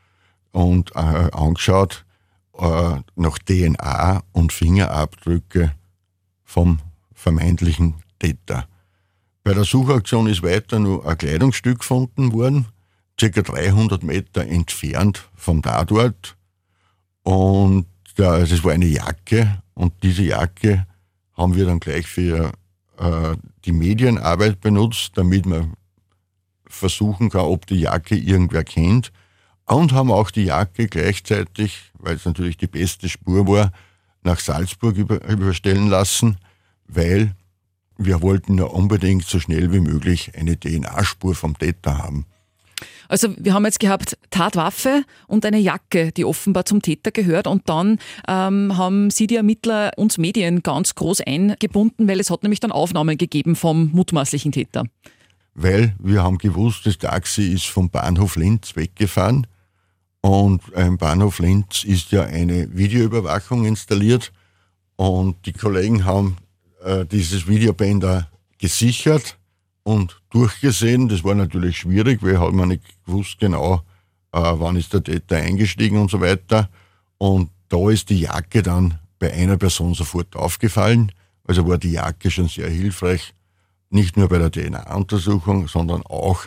und 0.53 0.95
äh, 0.95 0.99
angeschaut 0.99 2.05
äh, 2.59 2.97
nach 3.17 3.39
DNA 3.39 4.23
und 4.33 4.53
Fingerabdrücke 4.53 5.73
vom 6.45 6.81
vermeintlichen 7.15 7.95
Täter. 8.19 8.69
Bei 9.45 9.55
der 9.55 9.65
Suchaktion 9.65 10.29
ist 10.29 10.43
weiter 10.43 10.79
nur 10.79 11.07
ein 11.07 11.19
Kleidungsstück 11.19 11.81
gefunden 11.81 12.33
worden, 12.33 12.67
circa 13.19 13.43
300 13.43 14.03
Meter 14.05 14.47
entfernt 14.47 15.29
vom 15.35 15.63
Tatort. 15.63 16.37
Und 17.25 17.87
also 18.19 18.55
es 18.55 18.63
war 18.63 18.73
eine 18.73 18.87
Jacke 18.87 19.63
und 19.75 19.93
diese 20.03 20.23
Jacke 20.23 20.87
haben 21.35 21.57
wir 21.57 21.67
dann 21.67 21.81
gleich 21.81 22.07
für 22.07 22.53
äh, 22.99 23.37
die 23.65 23.73
Medienarbeit 23.73 24.61
benutzt, 24.61 25.13
damit 25.15 25.47
man 25.47 25.75
versuchen 26.67 27.31
kann, 27.31 27.43
ob 27.43 27.67
die 27.67 27.81
Jacke 27.81 28.17
irgendwer 28.17 28.65
kennt. 28.65 29.13
Und 29.67 29.93
haben 29.93 30.11
auch 30.11 30.31
die 30.31 30.45
Jacke 30.45 30.87
gleichzeitig, 30.87 31.93
weil 31.95 32.17
es 32.17 32.25
natürlich 32.25 32.57
die 32.59 32.67
beste 32.67 33.09
Spur 33.09 33.47
war, 33.47 33.73
nach 34.23 34.39
Salzburg 34.39 34.97
über, 34.97 35.25
überstellen 35.29 35.89
lassen, 35.89 36.37
weil 36.87 37.35
wir 38.05 38.23
wollten 38.23 38.59
ja 38.59 38.65
unbedingt 38.65 39.25
so 39.25 39.41
schnell 39.41 39.73
wie 39.73 39.81
möglich 39.81 40.33
eine 40.37 40.59
DNA-Spur 40.59 41.35
vom 41.35 41.59
Täter 41.59 41.99
haben. 41.99 42.27
Also 43.09 43.29
wir 43.37 43.53
haben 43.53 43.67
jetzt 43.67 43.81
gehabt 43.81 44.17
Tatwaffe 44.31 45.05
und 45.27 45.45
eine 45.45 45.59
Jacke, 45.59 46.13
die 46.13 46.25
offenbar 46.25 46.65
zum 46.65 46.81
Täter 46.81 47.11
gehört. 47.11 47.47
Und 47.47 47.69
dann 47.69 47.99
ähm, 48.27 48.77
haben 48.79 49.11
Sie 49.11 49.27
die 49.27 49.37
Ermittler 49.37 49.93
uns 49.97 50.17
Medien 50.17 50.63
ganz 50.63 50.95
groß 50.95 51.21
eingebunden, 51.21 52.09
weil 52.09 52.21
es 52.21 52.31
hat 52.31 52.43
nämlich 52.43 52.61
dann 52.61 52.73
Aufnahmen 52.73 53.19
gegeben 53.19 53.55
vom 53.55 53.91
mutmaßlichen 53.93 54.53
Täter. 54.53 54.85
Weil 55.55 55.95
wir 55.99 56.23
haben 56.23 56.39
gewusst, 56.39 56.87
das 56.87 56.97
Taxi 56.97 57.53
ist 57.53 57.67
vom 57.67 57.91
Bahnhof 57.91 58.37
Linz 58.37 58.77
weggefahren. 58.77 59.47
Und 60.23 60.63
im 60.75 60.97
Bahnhof 60.97 61.39
Linz 61.39 61.85
ist 61.85 62.13
ja 62.13 62.23
eine 62.23 62.75
Videoüberwachung 62.75 63.67
installiert. 63.67 64.33
Und 64.97 65.45
die 65.47 65.53
Kollegen 65.53 66.05
haben 66.05 66.37
äh, 66.85 67.07
dieses 67.07 67.47
Videobänder 67.47 68.29
gesichert 68.59 69.39
und 69.83 70.21
durchgesehen. 70.31 71.09
Das 71.09 71.25
war 71.25 71.35
natürlich 71.35 71.79
schwierig, 71.79 72.23
weil 72.23 72.41
hat 72.41 72.53
man 72.53 72.69
nicht 72.69 72.85
gewusst 73.05 73.39
genau, 73.41 73.83
äh, 74.33 74.41
wann 74.41 74.77
ist 74.77 74.93
der 74.93 75.03
Täter 75.03 75.37
eingestiegen 75.37 75.99
und 75.99 76.11
so 76.11 76.21
weiter. 76.21 76.69
Und 77.19 77.51
da 77.69 77.91
ist 77.91 78.11
die 78.11 78.21
Jacke 78.21 78.63
dann 78.63 78.99
bei 79.19 79.33
einer 79.33 79.57
Person 79.57 79.95
sofort 79.95 80.37
aufgefallen. 80.37 81.13
Also 81.45 81.67
war 81.67 81.79
die 81.79 81.93
Jacke 81.93 82.31
schon 82.31 82.49
sehr 82.49 82.69
hilfreich, 82.69 83.35
nicht 83.91 84.17
nur 84.17 84.29
bei 84.29 84.39
der 84.39 84.51
DNA-Untersuchung, 84.51 85.69
sondern 85.69 86.03
auch 86.03 86.47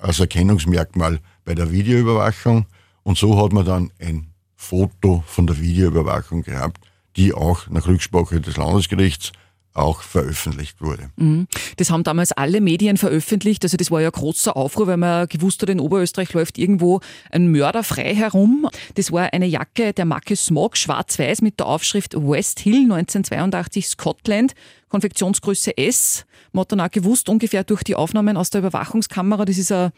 als 0.00 0.20
Erkennungsmerkmal 0.20 1.20
bei 1.44 1.54
der 1.54 1.70
Videoüberwachung. 1.70 2.66
Und 3.02 3.18
so 3.18 3.42
hat 3.42 3.52
man 3.52 3.64
dann 3.64 3.92
ein 3.98 4.28
Foto 4.56 5.24
von 5.26 5.46
der 5.46 5.58
Videoüberwachung 5.60 6.42
gehabt, 6.42 6.80
die 7.16 7.32
auch 7.32 7.68
nach 7.68 7.86
Rücksprache 7.86 8.40
des 8.40 8.56
Landesgerichts 8.56 9.32
auch 9.72 10.02
veröffentlicht 10.02 10.80
wurde. 10.80 11.10
Mhm. 11.16 11.46
Das 11.76 11.90
haben 11.90 12.02
damals 12.02 12.32
alle 12.32 12.60
Medien 12.60 12.96
veröffentlicht. 12.96 13.62
Also 13.64 13.76
das 13.76 13.90
war 13.90 14.00
ja 14.00 14.10
großer 14.10 14.56
Aufruhr, 14.56 14.86
weil 14.86 14.96
man 14.96 15.28
gewusst 15.28 15.62
hat, 15.62 15.68
in 15.68 15.80
Oberösterreich 15.80 16.32
läuft 16.32 16.58
irgendwo 16.58 17.00
ein 17.30 17.50
Mörder 17.50 17.84
frei 17.84 18.14
herum. 18.14 18.68
Das 18.94 19.12
war 19.12 19.32
eine 19.32 19.46
Jacke 19.46 19.92
der 19.92 20.04
Marke 20.04 20.34
Smog, 20.34 20.76
schwarz-weiß 20.76 21.42
mit 21.42 21.60
der 21.60 21.66
Aufschrift 21.66 22.14
West 22.14 22.60
Hill 22.60 22.82
1982 22.82 23.88
Scotland, 23.88 24.54
Konfektionsgröße 24.88 25.76
S. 25.76 26.26
Man 26.52 26.62
hat 26.62 26.72
dann 26.72 26.80
auch 26.80 26.90
gewusst, 26.90 27.28
ungefähr 27.28 27.62
durch 27.62 27.84
die 27.84 27.94
Aufnahmen 27.94 28.36
aus 28.36 28.50
der 28.50 28.60
Überwachungskamera, 28.60 29.44
das 29.44 29.58
ist 29.58 29.70
ein 29.70 29.92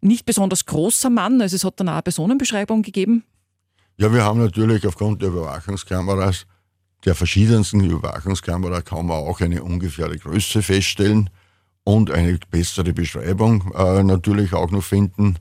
nicht 0.00 0.26
besonders 0.26 0.64
großer 0.64 1.10
Mann, 1.10 1.40
also 1.40 1.56
es 1.56 1.64
hat 1.64 1.80
dann 1.80 1.88
auch 1.88 1.94
eine 1.94 2.02
Personenbeschreibung 2.02 2.82
gegeben. 2.82 3.24
Ja, 3.96 4.12
wir 4.12 4.22
haben 4.22 4.38
natürlich 4.38 4.86
aufgrund 4.86 5.22
der 5.22 5.30
Überwachungskameras 5.30 6.46
der 7.04 7.14
verschiedensten 7.14 7.84
Überwachungskamera 7.84 8.82
kann 8.82 9.06
man 9.06 9.18
auch 9.18 9.40
eine 9.40 9.62
ungefähre 9.62 10.18
Größe 10.18 10.62
feststellen 10.62 11.30
und 11.84 12.10
eine 12.10 12.38
bessere 12.50 12.92
Beschreibung 12.92 13.72
äh, 13.74 14.02
natürlich 14.02 14.52
auch 14.52 14.70
noch 14.70 14.82
finden. 14.82 15.36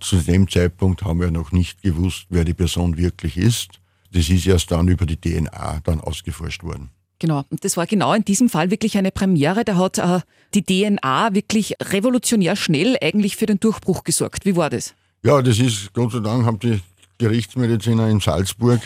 Zu 0.00 0.16
dem 0.16 0.48
Zeitpunkt 0.48 1.02
haben 1.02 1.20
wir 1.20 1.30
noch 1.30 1.50
nicht 1.50 1.82
gewusst, 1.82 2.26
wer 2.28 2.44
die 2.44 2.54
Person 2.54 2.96
wirklich 2.96 3.36
ist. 3.36 3.80
Das 4.12 4.28
ist 4.28 4.46
erst 4.46 4.70
dann 4.70 4.88
über 4.88 5.06
die 5.06 5.16
DNA 5.16 5.80
dann 5.82 6.00
ausgeforscht 6.00 6.62
worden. 6.62 6.90
Genau, 7.18 7.44
und 7.50 7.64
das 7.64 7.76
war 7.76 7.86
genau 7.86 8.14
in 8.14 8.24
diesem 8.24 8.48
Fall 8.48 8.70
wirklich 8.70 8.96
eine 8.96 9.10
Premiere. 9.10 9.64
Da 9.64 9.76
hat 9.76 9.98
äh, 9.98 10.20
die 10.54 10.62
DNA 10.62 11.34
wirklich 11.34 11.74
revolutionär 11.82 12.54
schnell 12.54 12.96
eigentlich 13.02 13.36
für 13.36 13.46
den 13.46 13.58
Durchbruch 13.58 14.04
gesorgt. 14.04 14.44
Wie 14.44 14.54
war 14.54 14.70
das? 14.70 14.94
Ja, 15.24 15.42
das 15.42 15.58
ist, 15.58 15.92
Gott 15.94 16.12
sei 16.12 16.20
Dank 16.20 16.46
haben 16.46 16.60
die 16.60 16.80
Gerichtsmediziner 17.18 18.08
in 18.08 18.20
Salzburg 18.20 18.80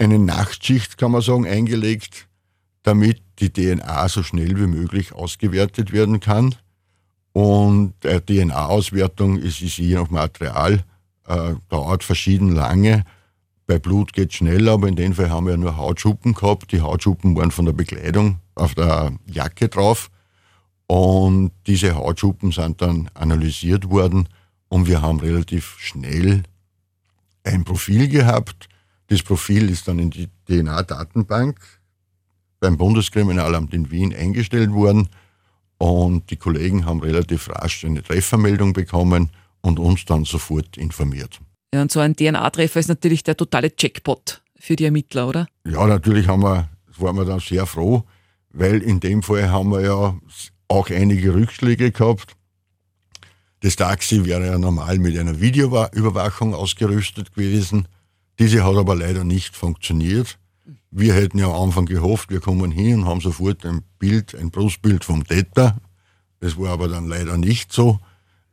eine 0.00 0.18
Nachtschicht, 0.18 0.98
kann 0.98 1.12
man 1.12 1.20
sagen, 1.20 1.46
eingelegt, 1.46 2.26
damit 2.82 3.22
die 3.38 3.50
DNA 3.50 4.08
so 4.08 4.22
schnell 4.22 4.58
wie 4.58 4.66
möglich 4.66 5.12
ausgewertet 5.12 5.92
werden 5.92 6.20
kann. 6.20 6.54
Und 7.32 7.94
äh, 8.04 8.20
DNA-Auswertung 8.20 9.38
ist, 9.38 9.60
ist 9.60 9.76
je 9.76 9.94
nach 9.94 10.10
Material, 10.10 10.82
äh, 11.26 11.54
dauert 11.68 12.02
verschieden 12.02 12.52
lange. 12.52 13.04
Bei 13.66 13.78
Blut 13.78 14.12
geht 14.12 14.30
es 14.30 14.36
schneller, 14.36 14.72
aber 14.72 14.88
in 14.88 14.96
dem 14.96 15.14
Fall 15.14 15.30
haben 15.30 15.46
wir 15.46 15.56
nur 15.56 15.76
Hautschuppen 15.76 16.34
gehabt. 16.34 16.72
Die 16.72 16.80
Hautschuppen 16.80 17.36
waren 17.36 17.50
von 17.50 17.66
der 17.66 17.72
Bekleidung 17.72 18.38
auf 18.54 18.74
der 18.74 19.12
Jacke 19.26 19.68
drauf. 19.68 20.10
Und 20.86 21.52
diese 21.68 21.94
Hautschuppen 21.94 22.50
sind 22.50 22.82
dann 22.82 23.10
analysiert 23.14 23.90
worden 23.90 24.28
und 24.68 24.88
wir 24.88 25.02
haben 25.02 25.20
relativ 25.20 25.76
schnell 25.78 26.42
ein 27.44 27.64
Profil 27.64 28.08
gehabt, 28.08 28.69
das 29.10 29.24
Profil 29.24 29.68
ist 29.70 29.88
dann 29.88 29.98
in 29.98 30.10
die 30.10 30.28
DNA-Datenbank 30.48 31.58
beim 32.60 32.76
Bundeskriminalamt 32.76 33.74
in 33.74 33.90
Wien 33.90 34.14
eingestellt 34.14 34.70
worden 34.70 35.08
und 35.78 36.30
die 36.30 36.36
Kollegen 36.36 36.86
haben 36.86 37.00
relativ 37.00 37.48
rasch 37.48 37.84
eine 37.84 38.04
Treffermeldung 38.04 38.72
bekommen 38.72 39.30
und 39.62 39.80
uns 39.80 40.04
dann 40.04 40.24
sofort 40.24 40.76
informiert. 40.76 41.40
Ja, 41.74 41.82
und 41.82 41.90
so 41.90 41.98
ein 41.98 42.14
DNA-Treffer 42.14 42.78
ist 42.78 42.88
natürlich 42.88 43.24
der 43.24 43.36
totale 43.36 43.72
Jackpot 43.76 44.42
für 44.56 44.76
die 44.76 44.84
Ermittler, 44.84 45.26
oder? 45.26 45.48
Ja, 45.66 45.86
natürlich 45.88 46.28
haben 46.28 46.42
wir, 46.42 46.68
waren 46.96 47.16
wir 47.16 47.24
dann 47.24 47.40
sehr 47.40 47.66
froh, 47.66 48.04
weil 48.50 48.80
in 48.80 49.00
dem 49.00 49.24
Fall 49.24 49.50
haben 49.50 49.70
wir 49.72 49.80
ja 49.80 50.16
auch 50.68 50.88
einige 50.88 51.34
Rückschläge 51.34 51.90
gehabt. 51.90 52.36
Das 53.58 53.74
Taxi 53.74 54.24
wäre 54.24 54.46
ja 54.46 54.58
normal 54.58 55.00
mit 55.00 55.18
einer 55.18 55.40
Videoüberwachung 55.40 56.54
ausgerüstet 56.54 57.34
gewesen. 57.34 57.88
Diese 58.40 58.64
hat 58.64 58.74
aber 58.74 58.96
leider 58.96 59.22
nicht 59.22 59.54
funktioniert. 59.54 60.38
Wir 60.90 61.12
hätten 61.12 61.38
ja 61.38 61.46
am 61.46 61.68
Anfang 61.68 61.84
gehofft, 61.84 62.30
wir 62.30 62.40
kommen 62.40 62.70
hin 62.70 63.00
und 63.00 63.04
haben 63.04 63.20
sofort 63.20 63.66
ein 63.66 63.82
Bild, 63.98 64.34
ein 64.34 64.50
Brustbild 64.50 65.04
vom 65.04 65.24
Täter. 65.24 65.76
Das 66.40 66.58
war 66.58 66.70
aber 66.70 66.88
dann 66.88 67.06
leider 67.06 67.36
nicht 67.36 67.70
so, 67.70 68.00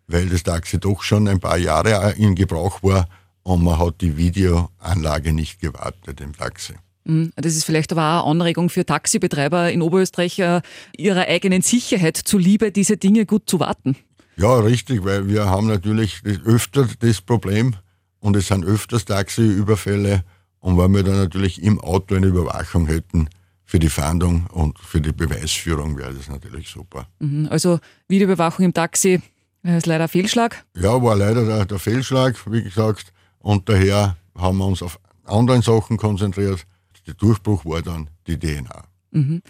weil 0.07 0.27
das 0.27 0.43
Taxi 0.43 0.77
doch 0.77 1.03
schon 1.03 1.27
ein 1.29 1.39
paar 1.39 1.57
Jahre 1.57 2.11
in 2.17 2.35
Gebrauch 2.35 2.83
war 2.83 3.07
und 3.43 3.63
man 3.63 3.79
hat 3.79 4.01
die 4.01 4.17
Videoanlage 4.17 5.31
nicht 5.31 5.61
gewartet 5.61 6.19
im 6.19 6.35
Taxi. 6.35 6.73
Mhm. 7.05 7.31
Das 7.37 7.55
ist 7.55 7.63
vielleicht 7.63 7.93
aber 7.93 8.21
auch 8.21 8.29
eine 8.29 8.41
Anregung 8.41 8.69
für 8.69 8.85
Taxibetreiber 8.85 9.71
in 9.71 9.81
Oberösterreich, 9.81 10.37
äh, 10.39 10.61
ihrer 10.97 11.27
eigenen 11.27 11.61
Sicherheit 11.61 12.17
zuliebe, 12.17 12.73
diese 12.73 12.97
Dinge 12.97 13.25
gut 13.25 13.49
zu 13.49 13.61
warten. 13.61 13.95
Ja, 14.35 14.59
richtig, 14.59 15.05
weil 15.05 15.29
wir 15.29 15.45
haben 15.45 15.67
natürlich 15.67 16.21
öfter 16.45 16.89
das 16.99 17.21
Problem, 17.21 17.77
und 18.27 18.35
es 18.35 18.47
sind 18.47 18.65
öfters 18.65 19.05
Taxiüberfälle. 19.05 20.25
Und 20.59 20.77
wenn 20.77 20.93
wir 20.93 21.03
dann 21.03 21.15
natürlich 21.15 21.63
im 21.63 21.79
Auto 21.79 22.13
eine 22.13 22.27
Überwachung 22.27 22.85
hätten 22.85 23.29
für 23.63 23.79
die 23.79 23.87
Fahndung 23.87 24.47
und 24.47 24.77
für 24.79 24.99
die 24.99 25.13
Beweisführung, 25.13 25.97
wäre 25.97 26.13
das 26.13 26.27
natürlich 26.27 26.67
super. 26.67 27.07
Mhm, 27.19 27.47
also 27.49 27.79
Videoüberwachung 28.09 28.65
im 28.65 28.73
Taxi 28.73 29.21
ist 29.63 29.85
leider 29.85 30.03
ein 30.03 30.09
Fehlschlag? 30.09 30.65
Ja, 30.75 31.01
war 31.01 31.15
leider 31.15 31.45
der, 31.45 31.65
der 31.65 31.79
Fehlschlag, 31.79 32.35
wie 32.51 32.63
gesagt. 32.63 33.13
Und 33.39 33.69
daher 33.69 34.17
haben 34.37 34.57
wir 34.57 34.65
uns 34.65 34.83
auf 34.83 34.99
andere 35.23 35.61
Sachen 35.61 35.95
konzentriert. 35.95 36.65
Der 37.07 37.13
Durchbruch 37.13 37.63
war 37.63 37.81
dann 37.81 38.09
die 38.27 38.37
DNA. 38.37 38.83
Mhm. 39.11 39.41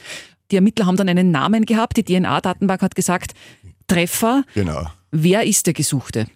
Die 0.51 0.55
Ermittler 0.55 0.85
haben 0.85 0.97
dann 0.97 1.09
einen 1.09 1.31
Namen 1.31 1.65
gehabt. 1.65 1.97
Die 1.97 2.03
DNA-Datenbank 2.03 2.83
hat 2.83 2.93
gesagt, 2.93 3.33
Treffer. 3.87 4.43
Genau. 4.53 4.85
Wer 5.09 5.45
ist 5.45 5.65
der 5.65 5.73
Gesuchte? 5.73 6.27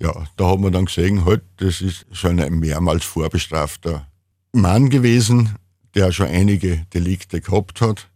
Ja, 0.00 0.26
da 0.36 0.50
hat 0.50 0.60
man 0.60 0.72
dann 0.72 0.84
gesehen, 0.86 1.24
halt, 1.24 1.42
das 1.56 1.80
ist 1.80 2.06
schon 2.12 2.40
ein 2.40 2.58
mehrmals 2.58 3.04
vorbestrafter 3.04 4.06
Mann 4.52 4.90
gewesen, 4.90 5.56
der 5.94 6.12
schon 6.12 6.28
einige 6.28 6.86
Delikte 6.94 7.40
gehabt 7.40 7.80
hat. 7.80 8.08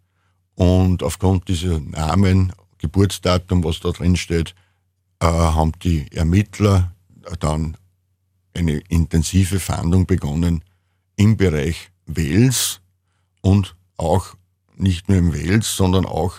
Und 0.54 1.02
aufgrund 1.02 1.48
dieser 1.48 1.80
Namen, 1.80 2.52
Geburtsdatum, 2.78 3.64
was 3.64 3.80
da 3.80 3.90
drin 3.90 4.16
steht, 4.16 4.54
äh, 5.20 5.26
haben 5.26 5.72
die 5.82 6.10
Ermittler 6.12 6.92
dann 7.40 7.76
eine 8.54 8.78
intensive 8.88 9.60
Fahndung 9.60 10.06
begonnen 10.06 10.62
im 11.16 11.36
Bereich 11.36 11.90
Wales 12.06 12.80
und 13.40 13.76
auch 13.96 14.34
nicht 14.76 15.08
nur 15.08 15.18
im 15.18 15.32
Wales, 15.32 15.76
sondern 15.76 16.06
auch, 16.06 16.34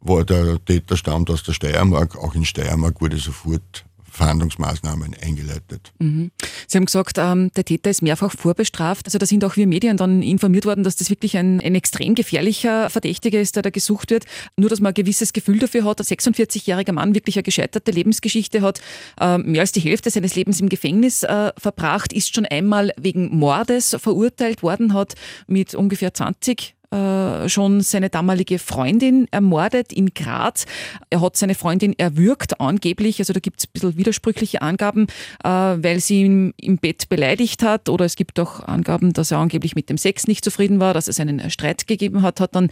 wo 0.00 0.22
der 0.22 0.62
Täter 0.64 0.96
stammt 0.96 1.30
aus 1.30 1.42
der 1.42 1.52
Steiermark, 1.52 2.16
auch 2.16 2.34
in 2.34 2.44
Steiermark 2.44 3.00
wurde 3.00 3.16
sofort 3.16 3.84
Fahndungsmaßnahmen 4.14 5.14
eingeleitet. 5.20 5.92
Mhm. 5.98 6.30
Sie 6.68 6.78
haben 6.78 6.86
gesagt, 6.86 7.18
ähm, 7.18 7.50
der 7.56 7.64
Täter 7.64 7.90
ist 7.90 8.00
mehrfach 8.00 8.32
vorbestraft. 8.32 9.06
Also 9.06 9.18
da 9.18 9.26
sind 9.26 9.44
auch 9.44 9.56
wir 9.56 9.66
Medien 9.66 9.96
dann 9.96 10.22
informiert 10.22 10.66
worden, 10.66 10.84
dass 10.84 10.96
das 10.96 11.10
wirklich 11.10 11.36
ein, 11.36 11.60
ein 11.60 11.74
extrem 11.74 12.14
gefährlicher 12.14 12.90
Verdächtiger 12.90 13.40
ist, 13.40 13.56
der 13.56 13.62
da 13.62 13.70
gesucht 13.70 14.10
wird. 14.10 14.24
Nur, 14.56 14.70
dass 14.70 14.80
man 14.80 14.90
ein 14.90 14.94
gewisses 14.94 15.32
Gefühl 15.32 15.58
dafür 15.58 15.84
hat, 15.84 16.00
ein 16.00 16.06
46-jähriger 16.06 16.92
Mann 16.92 17.14
wirklich 17.14 17.36
eine 17.36 17.42
gescheiterte 17.42 17.90
Lebensgeschichte 17.90 18.62
hat, 18.62 18.80
äh, 19.20 19.38
mehr 19.38 19.62
als 19.62 19.72
die 19.72 19.80
Hälfte 19.80 20.10
seines 20.10 20.36
Lebens 20.36 20.60
im 20.60 20.68
Gefängnis 20.68 21.24
äh, 21.24 21.52
verbracht, 21.58 22.12
ist 22.12 22.34
schon 22.34 22.46
einmal 22.46 22.92
wegen 22.96 23.36
Mordes 23.36 23.96
verurteilt 23.98 24.62
worden, 24.62 24.94
hat 24.94 25.14
mit 25.46 25.74
ungefähr 25.74 26.14
20 26.14 26.74
äh, 26.94 27.48
schon 27.48 27.80
seine 27.80 28.10
damalige 28.10 28.58
Freundin 28.58 29.26
ermordet 29.30 29.92
in 29.92 30.14
Graz. 30.14 30.66
Er 31.10 31.20
hat 31.20 31.36
seine 31.36 31.54
Freundin 31.54 31.98
erwürgt, 31.98 32.60
angeblich, 32.60 33.18
also 33.18 33.32
da 33.32 33.40
gibt 33.40 33.58
es 33.58 33.66
ein 33.66 33.70
bisschen 33.72 33.96
widersprüchliche 33.96 34.62
Angaben, 34.62 35.06
äh, 35.42 35.48
weil 35.48 35.98
sie 36.00 36.22
ihn 36.22 36.54
im 36.56 36.78
Bett 36.78 37.08
beleidigt 37.08 37.62
hat 37.62 37.88
oder 37.88 38.04
es 38.04 38.16
gibt 38.16 38.38
auch 38.38 38.60
Angaben, 38.60 39.12
dass 39.12 39.30
er 39.30 39.38
angeblich 39.38 39.74
mit 39.74 39.90
dem 39.90 39.98
Sex 39.98 40.26
nicht 40.26 40.44
zufrieden 40.44 40.78
war, 40.78 40.94
dass 40.94 41.08
es 41.08 41.18
einen 41.18 41.50
Streit 41.50 41.86
gegeben 41.86 42.22
hat, 42.22 42.40
hat 42.40 42.54
dann 42.54 42.70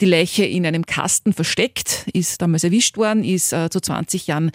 die 0.00 0.06
Leiche 0.06 0.44
in 0.44 0.66
einem 0.66 0.86
Kasten 0.86 1.32
versteckt, 1.32 2.06
ist 2.12 2.40
damals 2.42 2.64
erwischt 2.64 2.96
worden, 2.96 3.24
ist 3.24 3.52
äh, 3.52 3.70
zu 3.70 3.80
20 3.80 4.26
Jahren 4.26 4.52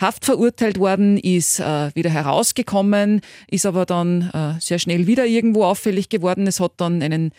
Haft 0.00 0.24
verurteilt 0.24 0.78
worden, 0.78 1.18
ist 1.18 1.60
äh, 1.60 1.94
wieder 1.94 2.08
herausgekommen, 2.08 3.20
ist 3.48 3.66
aber 3.66 3.84
dann 3.84 4.30
äh, 4.32 4.58
sehr 4.58 4.78
schnell 4.78 5.06
wieder 5.06 5.26
irgendwo 5.26 5.64
auffällig 5.64 6.08
geworden. 6.08 6.46
Es 6.46 6.58
hat 6.58 6.72
dann 6.78 7.02
einen 7.02 7.32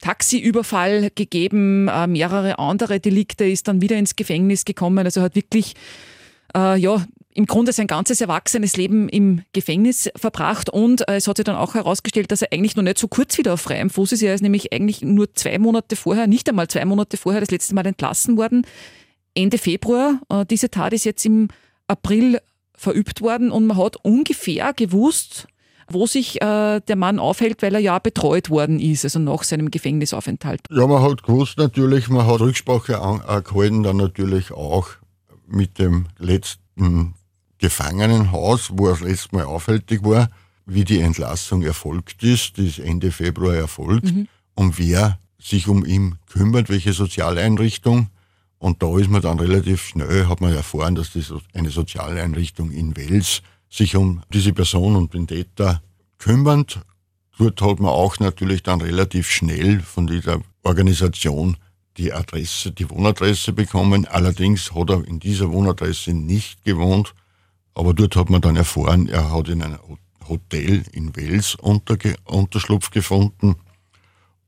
Taxiüberfall 0.00 1.10
gegeben, 1.14 1.88
äh, 1.88 2.06
mehrere 2.06 2.58
andere 2.58 3.00
Delikte, 3.00 3.44
ist 3.44 3.68
dann 3.68 3.80
wieder 3.80 3.96
ins 3.96 4.16
Gefängnis 4.16 4.64
gekommen. 4.64 5.04
Also 5.04 5.22
hat 5.22 5.34
wirklich, 5.34 5.74
äh, 6.54 6.78
ja, 6.78 7.04
im 7.34 7.46
Grunde 7.46 7.72
sein 7.72 7.88
ganzes 7.88 8.20
erwachsenes 8.20 8.76
Leben 8.76 9.08
im 9.08 9.42
Gefängnis 9.52 10.08
verbracht 10.14 10.70
und 10.70 11.08
äh, 11.08 11.16
es 11.16 11.26
hat 11.26 11.36
sich 11.36 11.44
dann 11.44 11.56
auch 11.56 11.74
herausgestellt, 11.74 12.30
dass 12.30 12.42
er 12.42 12.52
eigentlich 12.52 12.76
noch 12.76 12.84
nicht 12.84 12.98
so 12.98 13.08
kurz 13.08 13.36
wieder 13.38 13.54
auf 13.54 13.60
freiem 13.60 13.90
Fuß 13.90 14.12
ist. 14.12 14.22
Er 14.22 14.34
ist 14.34 14.40
nämlich 14.40 14.72
eigentlich 14.72 15.02
nur 15.02 15.34
zwei 15.34 15.58
Monate 15.58 15.96
vorher, 15.96 16.28
nicht 16.28 16.48
einmal 16.48 16.68
zwei 16.68 16.84
Monate 16.84 17.16
vorher, 17.16 17.40
das 17.40 17.50
letzte 17.50 17.74
Mal 17.74 17.86
entlassen 17.86 18.36
worden. 18.36 18.64
Ende 19.34 19.58
Februar. 19.58 20.20
Äh, 20.28 20.46
diese 20.46 20.70
Tat 20.70 20.92
ist 20.92 21.04
jetzt 21.04 21.26
im 21.26 21.48
April 21.88 22.38
verübt 22.76 23.20
worden 23.20 23.50
und 23.50 23.66
man 23.66 23.78
hat 23.78 23.96
ungefähr 24.02 24.72
gewusst, 24.72 25.48
wo 25.90 26.06
sich 26.06 26.40
äh, 26.40 26.80
der 26.80 26.96
Mann 26.96 27.18
aufhält, 27.18 27.62
weil 27.62 27.74
er 27.74 27.80
ja 27.80 27.98
betreut 27.98 28.50
worden 28.50 28.80
ist, 28.80 29.04
also 29.04 29.18
nach 29.18 29.42
seinem 29.42 29.70
Gefängnisaufenthalt. 29.70 30.60
Ja, 30.70 30.86
man 30.86 31.02
hat 31.02 31.22
gewusst 31.22 31.58
natürlich, 31.58 32.08
man 32.08 32.26
hat 32.26 32.40
Rücksprache 32.40 32.92
gehalten, 32.92 33.82
dann 33.82 33.96
natürlich 33.96 34.52
auch 34.52 34.88
mit 35.46 35.78
dem 35.78 36.06
letzten 36.18 37.14
Gefangenenhaus, 37.58 38.70
wo 38.72 38.86
er 38.86 38.92
das 38.92 39.00
letzte 39.00 39.36
Mal 39.36 39.44
aufhältig 39.44 40.04
war, 40.04 40.28
wie 40.66 40.84
die 40.84 41.00
Entlassung 41.00 41.62
erfolgt 41.62 42.22
ist, 42.22 42.56
die 42.56 42.66
ist 42.68 42.78
Ende 42.78 43.10
Februar 43.10 43.54
erfolgt, 43.54 44.06
mhm. 44.06 44.28
und 44.54 44.78
wer 44.78 45.18
sich 45.38 45.68
um 45.68 45.84
ihn 45.84 46.16
kümmert, 46.26 46.70
welche 46.70 46.92
Sozialeinrichtung. 46.92 48.08
Und 48.58 48.82
da 48.82 48.98
ist 48.98 49.10
man 49.10 49.20
dann 49.20 49.38
relativ 49.38 49.82
schnell, 49.82 50.26
hat 50.26 50.40
man 50.40 50.54
erfahren, 50.54 50.94
dass 50.94 51.12
das 51.12 51.32
eine 51.52 51.68
Sozialeinrichtung 51.68 52.70
in 52.70 52.96
Wels 52.96 53.42
sich 53.74 53.96
um 53.96 54.22
diese 54.32 54.52
Person 54.52 54.94
und 54.94 55.14
den 55.14 55.26
Täter 55.26 55.82
kümmert. 56.18 56.80
Dort 57.38 57.60
hat 57.60 57.80
man 57.80 57.90
auch 57.90 58.20
natürlich 58.20 58.62
dann 58.62 58.80
relativ 58.80 59.28
schnell 59.28 59.80
von 59.80 60.06
dieser 60.06 60.40
Organisation 60.62 61.56
die 61.96 62.12
Adresse, 62.12 62.70
die 62.70 62.88
Wohnadresse 62.88 63.52
bekommen. 63.52 64.06
Allerdings 64.06 64.72
hat 64.74 64.90
er 64.90 65.04
in 65.04 65.18
dieser 65.18 65.50
Wohnadresse 65.50 66.12
nicht 66.12 66.64
gewohnt, 66.64 67.14
aber 67.74 67.94
dort 67.94 68.14
hat 68.14 68.30
man 68.30 68.40
dann 68.40 68.56
erfahren, 68.56 69.08
er 69.08 69.32
hat 69.32 69.48
in 69.48 69.62
einem 69.62 69.78
Hotel 70.28 70.84
in 70.92 71.14
Wels 71.16 71.56
Unterge 71.56 72.14
Unterschlupf 72.24 72.90
gefunden, 72.90 73.56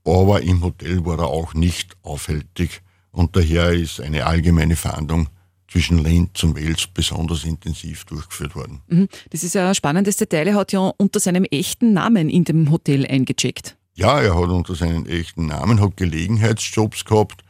aber 0.04 0.42
im 0.42 0.62
Hotel 0.62 1.04
war 1.04 1.18
er 1.18 1.26
auch 1.26 1.52
nicht 1.52 1.96
aufhältig 2.02 2.82
und 3.10 3.34
daher 3.34 3.72
ist 3.72 4.00
eine 4.00 4.26
allgemeine 4.26 4.76
Fahndung 4.76 5.28
zwischen 5.68 5.98
Linz 5.98 6.42
und 6.42 6.56
Wels 6.56 6.86
besonders 6.86 7.44
intensiv 7.44 8.04
durchgeführt 8.04 8.54
worden. 8.54 8.82
Mhm. 8.88 9.08
Das 9.30 9.42
ist 9.42 9.54
ja 9.54 9.68
ein 9.68 9.74
spannendes 9.74 10.16
Detail. 10.16 10.48
Er 10.48 10.54
hat 10.54 10.72
ja 10.72 10.92
unter 10.96 11.20
seinem 11.20 11.44
echten 11.44 11.92
Namen 11.92 12.28
in 12.28 12.44
dem 12.44 12.70
Hotel 12.70 13.06
eingecheckt. 13.06 13.76
Ja, 13.94 14.20
er 14.20 14.34
hat 14.34 14.50
unter 14.50 14.74
seinem 14.74 15.06
echten 15.06 15.46
Namen, 15.46 15.80
hat 15.80 15.96
Gelegenheitsjobs 15.96 17.04
gehabt 17.04 17.42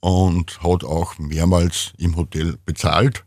und 0.00 0.62
hat 0.62 0.84
auch 0.84 1.18
mehrmals 1.18 1.92
im 1.96 2.16
Hotel 2.16 2.58
bezahlt. 2.66 3.24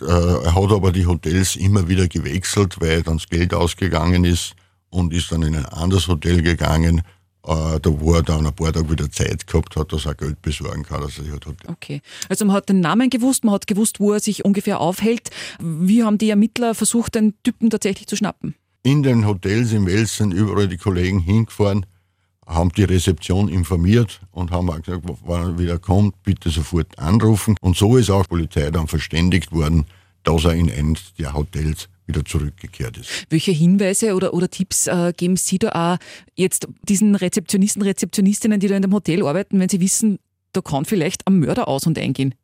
Äh, 0.00 0.04
er 0.04 0.54
hat 0.54 0.70
aber 0.70 0.92
die 0.92 1.06
Hotels 1.06 1.56
immer 1.56 1.88
wieder 1.88 2.08
gewechselt, 2.08 2.80
weil 2.80 3.02
dann 3.02 3.16
das 3.16 3.28
Geld 3.28 3.54
ausgegangen 3.54 4.24
ist 4.24 4.54
und 4.90 5.12
ist 5.12 5.32
dann 5.32 5.42
in 5.42 5.56
ein 5.56 5.64
anderes 5.66 6.08
Hotel 6.08 6.42
gegangen 6.42 7.02
äh, 7.46 7.80
da 7.80 8.00
wo 8.00 8.14
er 8.14 8.22
dann 8.22 8.46
ein 8.46 8.54
paar 8.54 8.72
Tage 8.72 8.90
wieder 8.90 9.10
Zeit 9.10 9.46
gehabt 9.46 9.76
hat, 9.76 9.92
dass 9.92 10.06
er 10.06 10.14
Geld 10.14 10.40
besorgen 10.42 10.84
kann. 10.84 11.02
Also, 11.02 11.22
halt 11.22 11.46
okay, 11.68 12.00
also 12.28 12.44
man 12.44 12.56
hat 12.56 12.68
den 12.68 12.80
Namen 12.80 13.10
gewusst, 13.10 13.44
man 13.44 13.54
hat 13.54 13.66
gewusst, 13.66 14.00
wo 14.00 14.12
er 14.12 14.20
sich 14.20 14.44
ungefähr 14.44 14.80
aufhält. 14.80 15.30
Wie 15.60 16.04
haben 16.04 16.18
die 16.18 16.30
Ermittler 16.30 16.74
versucht, 16.74 17.14
den 17.14 17.34
Typen 17.42 17.70
tatsächlich 17.70 18.06
zu 18.06 18.16
schnappen? 18.16 18.54
In 18.84 19.02
den 19.02 19.26
Hotels 19.26 19.72
im 19.72 19.86
Wels 19.86 20.16
sind 20.16 20.32
überall 20.32 20.68
die 20.68 20.76
Kollegen 20.76 21.20
hingefahren, 21.20 21.86
haben 22.46 22.70
die 22.72 22.84
Rezeption 22.84 23.48
informiert 23.48 24.20
und 24.32 24.50
haben 24.50 24.70
auch 24.70 24.80
gesagt, 24.80 25.04
wann 25.24 25.42
er 25.42 25.58
wieder 25.58 25.78
kommt, 25.78 26.20
bitte 26.24 26.50
sofort 26.50 26.98
anrufen. 26.98 27.56
Und 27.60 27.76
so 27.76 27.96
ist 27.96 28.10
auch 28.10 28.24
die 28.24 28.28
Polizei 28.28 28.70
dann 28.70 28.88
verständigt 28.88 29.52
worden, 29.52 29.86
dass 30.24 30.44
er 30.44 30.54
in 30.54 30.70
eines 30.70 31.14
der 31.14 31.34
Hotels 31.34 31.88
wieder 32.12 32.24
zurückgekehrt 32.24 32.98
ist. 32.98 33.26
Welche 33.30 33.52
Hinweise 33.52 34.14
oder, 34.14 34.34
oder 34.34 34.50
Tipps 34.50 34.86
äh, 34.86 35.12
geben 35.16 35.36
Sie 35.36 35.58
da 35.58 35.70
auch 35.70 35.98
jetzt 36.34 36.68
diesen 36.88 37.14
Rezeptionisten, 37.14 37.82
Rezeptionistinnen, 37.82 38.60
die 38.60 38.68
da 38.68 38.76
in 38.76 38.82
dem 38.82 38.92
Hotel 38.92 39.26
arbeiten, 39.26 39.58
wenn 39.58 39.68
sie 39.68 39.80
wissen, 39.80 40.18
da 40.52 40.60
kann 40.60 40.84
vielleicht 40.84 41.26
ein 41.26 41.38
Mörder 41.38 41.68
aus- 41.68 41.86
und 41.86 41.98
eingehen? 41.98 42.34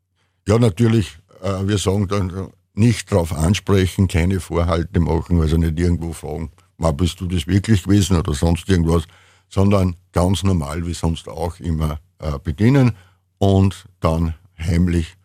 Ja, 0.46 0.59
natürlich. 0.59 1.18
Äh, 1.42 1.68
wir 1.68 1.78
sagen 1.78 2.09
dann 2.09 2.48
nicht 2.74 3.11
darauf 3.12 3.33
ansprechen, 3.33 4.09
keine 4.09 4.40
Vorhalte 4.40 5.00
machen, 5.00 5.40
also 5.40 5.57
nicht 5.57 5.78
irgendwo 5.78 6.12
fragen, 6.12 6.50
mal 6.76 6.92
bist 6.92 7.20
du 7.20 7.26
das 7.26 7.46
wirklich 7.46 7.83
gewesen 7.83 8.16
oder 8.16 8.35
sonst 8.35 8.68
irgendwas, 8.68 9.04
sondern 9.48 9.96
ganz 10.12 10.42
normal 10.42 10.87
wie 10.87 10.94
sonst 10.94 11.28
auch 11.28 11.59
immer 11.61 11.98
äh, 12.18 12.38
beginnen 12.42 12.92
und 13.38 13.87
dann 14.00 14.35
heimlich 14.59 15.17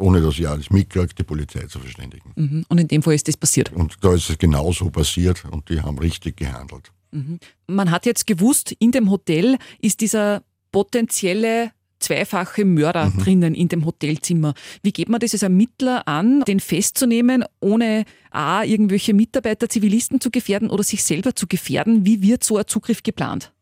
ohne 0.00 0.20
dass 0.20 0.38
ich 0.38 0.48
alles 0.48 0.70
mitkriege, 0.70 1.14
die 1.14 1.22
Polizei 1.22 1.66
zu 1.66 1.78
verständigen. 1.78 2.32
Mhm. 2.34 2.64
Und 2.68 2.78
in 2.78 2.88
dem 2.88 3.02
Fall 3.02 3.14
ist 3.14 3.28
das 3.28 3.36
passiert? 3.36 3.72
Und 3.72 3.96
da 4.02 4.14
ist 4.14 4.30
es 4.30 4.38
genauso 4.38 4.90
passiert 4.90 5.44
und 5.50 5.68
die 5.68 5.80
haben 5.80 5.98
richtig 5.98 6.36
gehandelt. 6.36 6.90
Mhm. 7.12 7.38
Man 7.66 7.90
hat 7.90 8.06
jetzt 8.06 8.26
gewusst, 8.26 8.72
in 8.78 8.92
dem 8.92 9.10
Hotel 9.10 9.58
ist 9.80 10.00
dieser 10.00 10.42
potenzielle 10.72 11.72
zweifache 11.98 12.64
Mörder 12.64 13.06
mhm. 13.06 13.18
drinnen 13.18 13.54
in 13.54 13.68
dem 13.68 13.84
Hotelzimmer. 13.84 14.54
Wie 14.82 14.92
geht 14.92 15.08
man 15.08 15.20
das 15.20 15.34
als 15.34 15.42
Ermittler 15.42 16.08
an, 16.08 16.40
den 16.46 16.60
festzunehmen, 16.60 17.44
ohne 17.60 18.04
A, 18.30 18.64
irgendwelche 18.64 19.12
Mitarbeiter, 19.12 19.68
Zivilisten 19.68 20.20
zu 20.20 20.30
gefährden 20.30 20.70
oder 20.70 20.82
sich 20.82 21.04
selber 21.04 21.34
zu 21.36 21.46
gefährden? 21.46 22.06
Wie 22.06 22.22
wird 22.22 22.42
so 22.42 22.56
ein 22.56 22.66
Zugriff 22.66 23.02
geplant? 23.02 23.52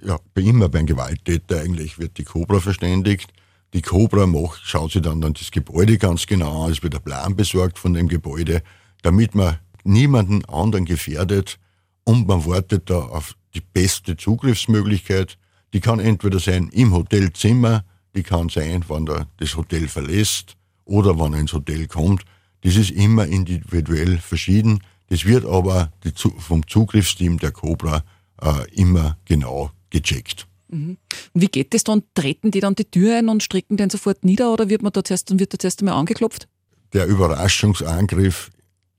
Ja, 0.00 0.18
bei 0.34 0.42
immer 0.42 0.68
beim 0.68 0.86
Gewalttäter 0.86 1.60
eigentlich 1.60 1.98
wird 1.98 2.18
die 2.18 2.24
Cobra 2.24 2.60
verständigt 2.60 3.32
die 3.74 3.82
Cobra 3.82 4.26
macht, 4.26 4.60
schaut 4.62 4.92
sich 4.92 5.02
dann, 5.02 5.20
dann 5.20 5.34
das 5.34 5.50
Gebäude 5.50 5.98
ganz 5.98 6.26
genau 6.26 6.64
an, 6.64 6.72
es 6.72 6.82
wird 6.82 6.94
ein 6.94 7.02
Plan 7.02 7.34
besorgt 7.34 7.78
von 7.78 7.92
dem 7.92 8.08
Gebäude, 8.08 8.62
damit 9.02 9.34
man 9.34 9.58
niemanden 9.82 10.44
anderen 10.44 10.84
gefährdet 10.84 11.58
und 12.04 12.28
man 12.28 12.46
wartet 12.46 12.88
da 12.88 13.00
auf 13.00 13.34
die 13.54 13.60
beste 13.60 14.16
Zugriffsmöglichkeit. 14.16 15.36
Die 15.72 15.80
kann 15.80 15.98
entweder 15.98 16.38
sein 16.38 16.68
im 16.68 16.94
Hotelzimmer, 16.94 17.84
die 18.14 18.22
kann 18.22 18.48
sein, 18.48 18.84
wenn 18.88 19.08
er 19.08 19.26
das 19.38 19.56
Hotel 19.56 19.88
verlässt 19.88 20.56
oder 20.84 21.18
wenn 21.18 21.34
er 21.34 21.40
ins 21.40 21.52
Hotel 21.52 21.88
kommt. 21.88 22.24
Das 22.60 22.76
ist 22.76 22.92
immer 22.92 23.26
individuell 23.26 24.18
verschieden. 24.18 24.84
Das 25.08 25.24
wird 25.24 25.44
aber 25.44 25.92
vom 26.38 26.66
Zugriffsteam 26.66 27.38
der 27.38 27.50
Cobra 27.50 28.04
äh, 28.40 28.70
immer 28.72 29.18
genau 29.24 29.72
gecheckt. 29.90 30.46
Mhm. 30.74 30.96
Wie 31.34 31.46
geht 31.46 31.72
das 31.72 31.84
dann? 31.84 32.02
Treten 32.14 32.50
die 32.50 32.60
dann 32.60 32.74
die 32.74 32.84
Tür 32.84 33.18
ein 33.18 33.28
und 33.28 33.42
stricken 33.42 33.76
den 33.76 33.90
sofort 33.90 34.24
nieder 34.24 34.52
oder 34.52 34.68
wird 34.68 34.82
man 34.82 34.92
da 34.92 35.04
zuerst, 35.04 35.38
wird 35.38 35.52
da 35.54 35.58
zuerst 35.58 35.80
einmal 35.80 35.94
angeklopft? 35.94 36.48
Der 36.92 37.06
Überraschungsangriff 37.06 38.50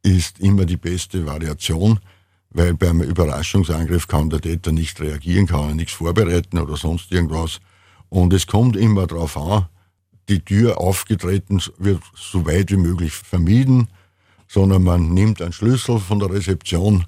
ist 0.02 0.40
immer 0.40 0.66
die 0.66 0.78
beste 0.78 1.26
Variation, 1.26 2.00
weil 2.50 2.76
beim 2.76 3.02
Überraschungsangriff 3.02 4.08
kann 4.08 4.30
der 4.30 4.40
Täter 4.40 4.72
nicht 4.72 5.02
reagieren, 5.02 5.48
kann 5.48 5.70
er 5.70 5.76
nichts 5.76 5.94
vorbereiten 5.94 6.60
oder 6.60 6.78
sonst 6.78 7.12
irgendwas. 7.12 7.60
Und 8.08 8.32
es 8.32 8.48
kommt 8.48 8.78
immer 8.78 9.08
darauf 9.08 9.36
an, 9.36 9.66
die 10.30 10.40
Tür 10.40 10.80
aufgetreten 10.80 11.62
wird 11.78 12.02
so 12.16 12.46
weit 12.46 12.72
wie 12.72 12.78
möglich 12.78 13.12
vermieden, 13.12 13.90
sondern 14.48 14.84
man 14.84 15.14
nimmt 15.14 15.42
einen 15.42 15.54
Schlüssel 15.54 16.00
von 16.00 16.20
der 16.20 16.32
Rezeption 16.32 17.06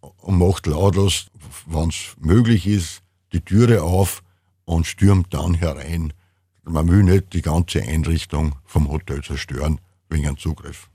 und 0.00 0.38
macht 0.38 0.66
lautlos, 0.66 1.26
wann 1.66 1.90
es 1.90 2.16
möglich 2.18 2.66
ist, 2.66 3.02
die 3.32 3.40
Türe 3.40 3.82
auf 3.82 4.22
und 4.64 4.86
stürmt 4.86 5.32
dann 5.32 5.54
herein. 5.54 6.12
Man 6.64 6.88
will 6.88 7.02
nicht 7.02 7.32
die 7.32 7.42
ganze 7.42 7.82
Einrichtung 7.82 8.54
vom 8.64 8.90
Hotel 8.90 9.22
zerstören 9.22 9.80
wegen 10.10 10.26
einem 10.26 10.38
Zugriff. 10.38 10.90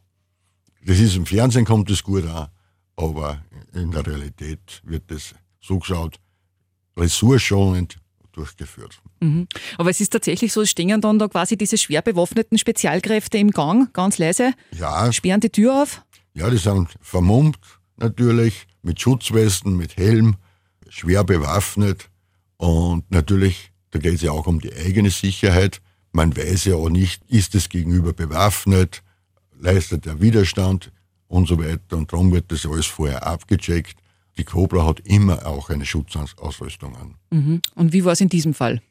Das 0.86 1.00
ist 1.00 1.16
im 1.16 1.26
Fernsehen 1.26 1.66
kommt 1.66 1.90
das 1.90 2.04
gut 2.04 2.26
an, 2.26 2.50
aber 2.96 3.44
in 3.74 3.92
der 3.92 4.06
Realität 4.06 4.82
wird 4.84 5.10
das 5.10 5.34
so 5.62 5.80
geschaut, 5.80 6.20
ressourcenschonend 6.98 7.98
durchgeführt. 8.34 9.00
Mhm. 9.22 9.48
Aber 9.78 9.90
es 9.90 10.02
ist 10.02 10.12
tatsächlich 10.12 10.52
so, 10.52 10.62
es 10.62 10.70
stehen 10.70 11.00
dann 11.02 11.20
da 11.20 11.28
quasi 11.28 11.56
diese 11.56 11.78
schwer 11.78 12.02
bewaffneten 12.02 12.58
Spezialkräfte 12.58 13.38
im 13.38 13.52
Gang, 13.52 13.94
ganz 13.94 14.18
leise, 14.18 14.54
ja. 14.72 15.12
sperren 15.12 15.40
die 15.40 15.50
Tür 15.50 15.84
auf. 15.84 16.04
Ja, 16.34 16.50
die 16.50 16.58
sind 16.58 16.90
vermummt 17.00 17.60
natürlich, 17.98 18.68
mit 18.82 19.00
Schutzwesten, 19.00 19.78
mit 19.78 19.98
Helm, 19.98 20.36
schwer 20.90 21.24
bewaffnet 21.24 22.10
und 22.64 23.12
natürlich, 23.12 23.74
da 23.92 24.00
geht 24.00 24.14
es 24.14 24.22
ja 24.22 24.32
auch 24.32 24.48
um 24.48 24.62
die 24.62 24.74
eigene 24.74 25.10
Sicherheit. 25.10 25.82
Man 26.14 26.38
weiß 26.38 26.64
ja 26.64 26.76
auch 26.76 26.88
nicht, 26.88 27.22
ist 27.30 27.56
es 27.56 27.68
Gegenüber 27.68 28.14
bewaffnet, 28.14 29.04
leistet 29.60 30.08
er 30.08 30.22
Widerstand 30.22 30.90
und 31.28 31.46
so 31.46 31.60
weiter. 31.60 31.98
Und 31.98 32.14
darum 32.14 32.32
wird 32.32 32.54
das 32.54 32.66
alles 32.66 32.86
vorher 32.86 33.28
abgecheckt. 33.28 33.98
Die 34.38 34.46
Cobra 34.46 34.86
hat 34.86 35.02
immer 35.02 35.46
auch 35.46 35.70
eine 35.70 35.86
Schutzausrüstung 35.86 36.96
an. 36.96 37.16
Mhm. 37.32 37.62
Und 37.76 37.92
wie 37.92 38.06
war 38.06 38.14
es 38.14 38.22
in 38.22 38.30
diesem 38.30 38.54
Fall? 38.54 38.82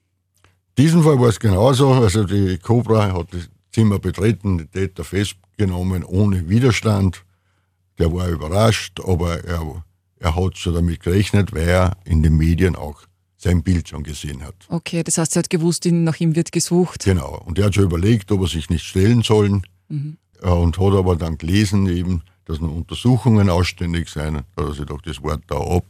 In 0.77 0.85
diesem 0.85 1.03
Fall 1.03 1.19
war 1.19 1.31
es 1.31 1.41
genauso. 1.41 1.93
Also 1.95 2.25
die 2.25 2.59
Cobra 2.59 3.11
hat 3.15 3.33
das 3.33 3.49
Zimmer 3.73 3.99
betreten, 3.99 4.59
die 4.59 4.67
Täter 4.67 5.03
festgenommen 5.03 6.05
ohne 6.05 6.47
Widerstand. 6.47 7.25
Der 7.99 8.13
war 8.13 8.29
überrascht, 8.29 9.01
aber 9.01 9.43
er, 9.45 9.83
er 10.19 10.37
hat 10.37 10.59
schon 10.59 10.75
damit 10.75 11.01
gerechnet, 11.01 11.55
weil 11.55 11.69
er 11.69 11.97
in 12.05 12.23
den 12.23 12.37
Medien 12.37 12.77
auch 12.77 13.07
sein 13.43 13.63
Bild 13.63 13.89
schon 13.89 14.03
gesehen 14.03 14.43
hat. 14.43 14.55
Okay, 14.69 15.03
das 15.03 15.19
heißt, 15.19 15.37
er 15.37 15.41
hat 15.41 15.51
gewusst, 15.51 15.85
nach 15.87 16.21
ihm 16.21 16.37
wird 16.37 16.53
gesucht. 16.53 17.05
Genau. 17.05 17.43
Und 17.45 17.59
er 17.59 17.67
hat 17.67 17.75
schon 17.75 17.85
überlegt, 17.85 18.31
ob 18.31 18.43
er 18.43 18.49
sich 18.49 18.71
nicht 18.71 18.85
stellen 18.85 19.23
sollen. 19.23 19.63
Mhm. 19.89 20.17
Und 20.41 20.79
hat 20.79 20.93
aber 20.95 21.17
dann 21.17 21.39
gelesen, 21.39 21.87
eben, 21.89 22.23
dass 22.45 22.61
noch 22.61 22.73
Untersuchungen 22.73 23.51
ausständig 23.51 24.09
seien. 24.09 24.43
Da 24.57 24.63
hat 24.63 24.71
er 24.71 24.75
sich 24.75 24.87
doch 24.87 25.01
das 25.01 25.23
Wort 25.23 25.43
da 25.47 25.57
ab. 25.57 25.85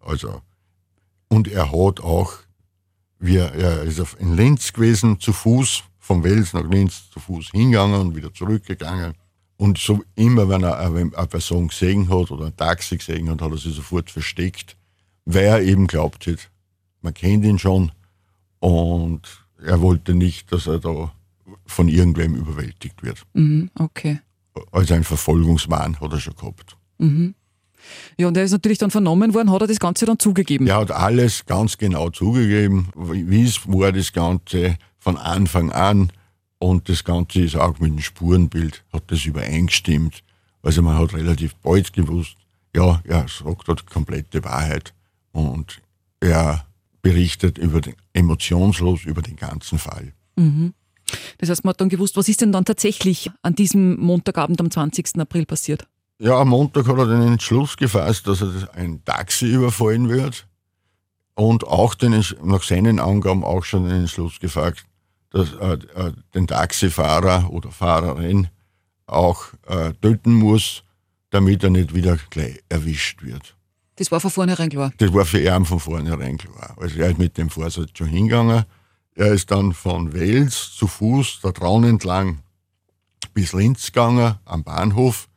Also, 0.00 0.40
und 1.28 1.48
er 1.48 1.70
hat 1.72 2.00
auch, 2.00 2.32
wir, 3.18 3.52
er 3.52 3.82
ist 3.82 4.00
in 4.18 4.36
Linz 4.36 4.72
gewesen, 4.72 5.20
zu 5.20 5.32
Fuß 5.32 5.84
von 5.98 6.24
Wels 6.24 6.52
nach 6.52 6.68
Linz 6.68 7.10
zu 7.10 7.20
Fuß 7.20 7.50
hingegangen 7.50 8.00
und 8.00 8.16
wieder 8.16 8.32
zurückgegangen. 8.32 9.14
Und 9.56 9.78
so 9.78 10.02
immer, 10.14 10.48
wenn 10.48 10.62
er 10.62 10.78
eine 10.78 11.10
Person 11.26 11.68
gesehen 11.68 12.08
hat 12.08 12.30
oder 12.30 12.46
ein 12.46 12.56
Taxi 12.56 12.96
gesehen 12.96 13.28
hat, 13.28 13.42
hat 13.42 13.50
er 13.50 13.58
sich 13.58 13.74
sofort 13.74 14.10
versteckt, 14.10 14.76
weil 15.24 15.44
er 15.44 15.62
eben 15.62 15.88
glaubt 15.88 16.26
hat, 16.28 16.48
man 17.00 17.14
kennt 17.14 17.44
ihn 17.44 17.58
schon 17.58 17.92
und 18.60 19.22
er 19.64 19.80
wollte 19.80 20.14
nicht, 20.14 20.52
dass 20.52 20.66
er 20.66 20.78
da 20.78 21.12
von 21.66 21.88
irgendwem 21.88 22.34
überwältigt 22.34 23.02
wird. 23.02 23.22
Mhm, 23.34 23.70
okay. 23.78 24.20
Also 24.72 24.94
ein 24.94 25.04
Verfolgungswahn 25.04 26.00
hat 26.00 26.12
er 26.12 26.20
schon 26.20 26.34
gehabt. 26.34 26.76
Mhm. 26.98 27.34
Ja, 28.16 28.28
und 28.28 28.36
er 28.36 28.44
ist 28.44 28.52
natürlich 28.52 28.78
dann 28.78 28.90
vernommen 28.90 29.34
worden, 29.34 29.50
hat 29.50 29.60
er 29.60 29.66
das 29.66 29.78
Ganze 29.78 30.04
dann 30.04 30.18
zugegeben? 30.18 30.66
Er 30.66 30.76
hat 30.76 30.90
alles 30.90 31.46
ganz 31.46 31.78
genau 31.78 32.10
zugegeben, 32.10 32.88
wie 32.94 33.44
es 33.44 33.66
war 33.68 33.92
das 33.92 34.12
Ganze 34.12 34.76
von 34.98 35.16
Anfang 35.16 35.70
an. 35.72 36.12
Und 36.58 36.88
das 36.88 37.04
Ganze 37.04 37.42
ist 37.42 37.56
auch 37.56 37.78
mit 37.78 37.92
dem 37.92 38.00
Spurenbild, 38.00 38.84
hat 38.92 39.04
das 39.06 39.24
übereingestimmt. 39.24 40.24
Also 40.62 40.82
man 40.82 40.98
hat 40.98 41.14
relativ 41.14 41.54
bald 41.56 41.92
gewusst, 41.92 42.36
ja, 42.74 43.00
er 43.04 43.26
sagt 43.28 43.68
dort 43.68 43.86
komplette 43.86 44.42
Wahrheit. 44.44 44.92
Und 45.32 45.80
er 46.20 46.66
berichtet 47.02 47.58
über 47.58 47.80
den, 47.80 47.94
emotionslos 48.12 49.04
über 49.04 49.22
den 49.22 49.36
ganzen 49.36 49.78
Fall. 49.78 50.12
Mhm. 50.36 50.74
Das 51.38 51.48
heißt, 51.48 51.64
man 51.64 51.70
hat 51.70 51.80
dann 51.80 51.88
gewusst, 51.88 52.16
was 52.16 52.28
ist 52.28 52.40
denn 52.40 52.52
dann 52.52 52.64
tatsächlich 52.64 53.30
an 53.42 53.54
diesem 53.54 53.98
Montagabend 53.98 54.60
am 54.60 54.70
20. 54.70 55.18
April 55.18 55.46
passiert? 55.46 55.86
Ja, 56.18 56.40
am 56.40 56.48
Montag 56.48 56.86
hat 56.88 56.98
er 56.98 57.06
den 57.06 57.22
Entschluss 57.22 57.76
gefasst, 57.76 58.26
dass 58.26 58.42
er 58.42 58.74
ein 58.74 59.02
Taxi 59.04 59.46
überfallen 59.46 60.08
wird 60.08 60.46
und 61.34 61.64
auch 61.64 61.94
den, 61.94 62.24
nach 62.42 62.62
seinen 62.62 62.98
Angaben 62.98 63.44
auch 63.44 63.64
schon 63.64 63.84
den 63.84 64.00
Entschluss 64.00 64.40
gefasst, 64.40 64.84
dass 65.30 65.52
äh, 65.54 65.74
äh, 65.94 66.12
den 66.34 66.46
Taxifahrer 66.46 67.50
oder 67.50 67.70
Fahrerin 67.70 68.48
auch 69.06 69.46
äh, 69.66 69.92
töten 70.02 70.32
muss, 70.32 70.82
damit 71.30 71.62
er 71.62 71.70
nicht 71.70 71.94
wieder 71.94 72.18
gleich 72.30 72.60
erwischt 72.68 73.22
wird. 73.22 73.54
Das 73.98 74.12
war 74.12 74.20
von 74.20 74.30
vornherein 74.30 74.70
klar? 74.70 74.92
Das 74.98 75.12
war 75.12 75.24
für 75.24 75.40
ihn 75.40 75.64
von 75.64 75.80
vornherein 75.80 76.38
klar. 76.38 76.76
Also 76.76 77.00
er 77.00 77.10
ist 77.10 77.18
mit 77.18 77.36
dem 77.36 77.50
Vorsatz 77.50 77.90
schon 77.94 78.06
hingegangen. 78.06 78.64
Er 79.16 79.32
ist 79.32 79.50
dann 79.50 79.72
von 79.72 80.12
Wels 80.12 80.72
zu 80.76 80.86
Fuß 80.86 81.40
der 81.42 81.52
Traun 81.52 81.82
entlang 81.82 82.38
bis 83.34 83.52
Linz 83.52 83.86
gegangen, 83.86 84.36
am 84.44 84.62
Bahnhof 84.62 85.28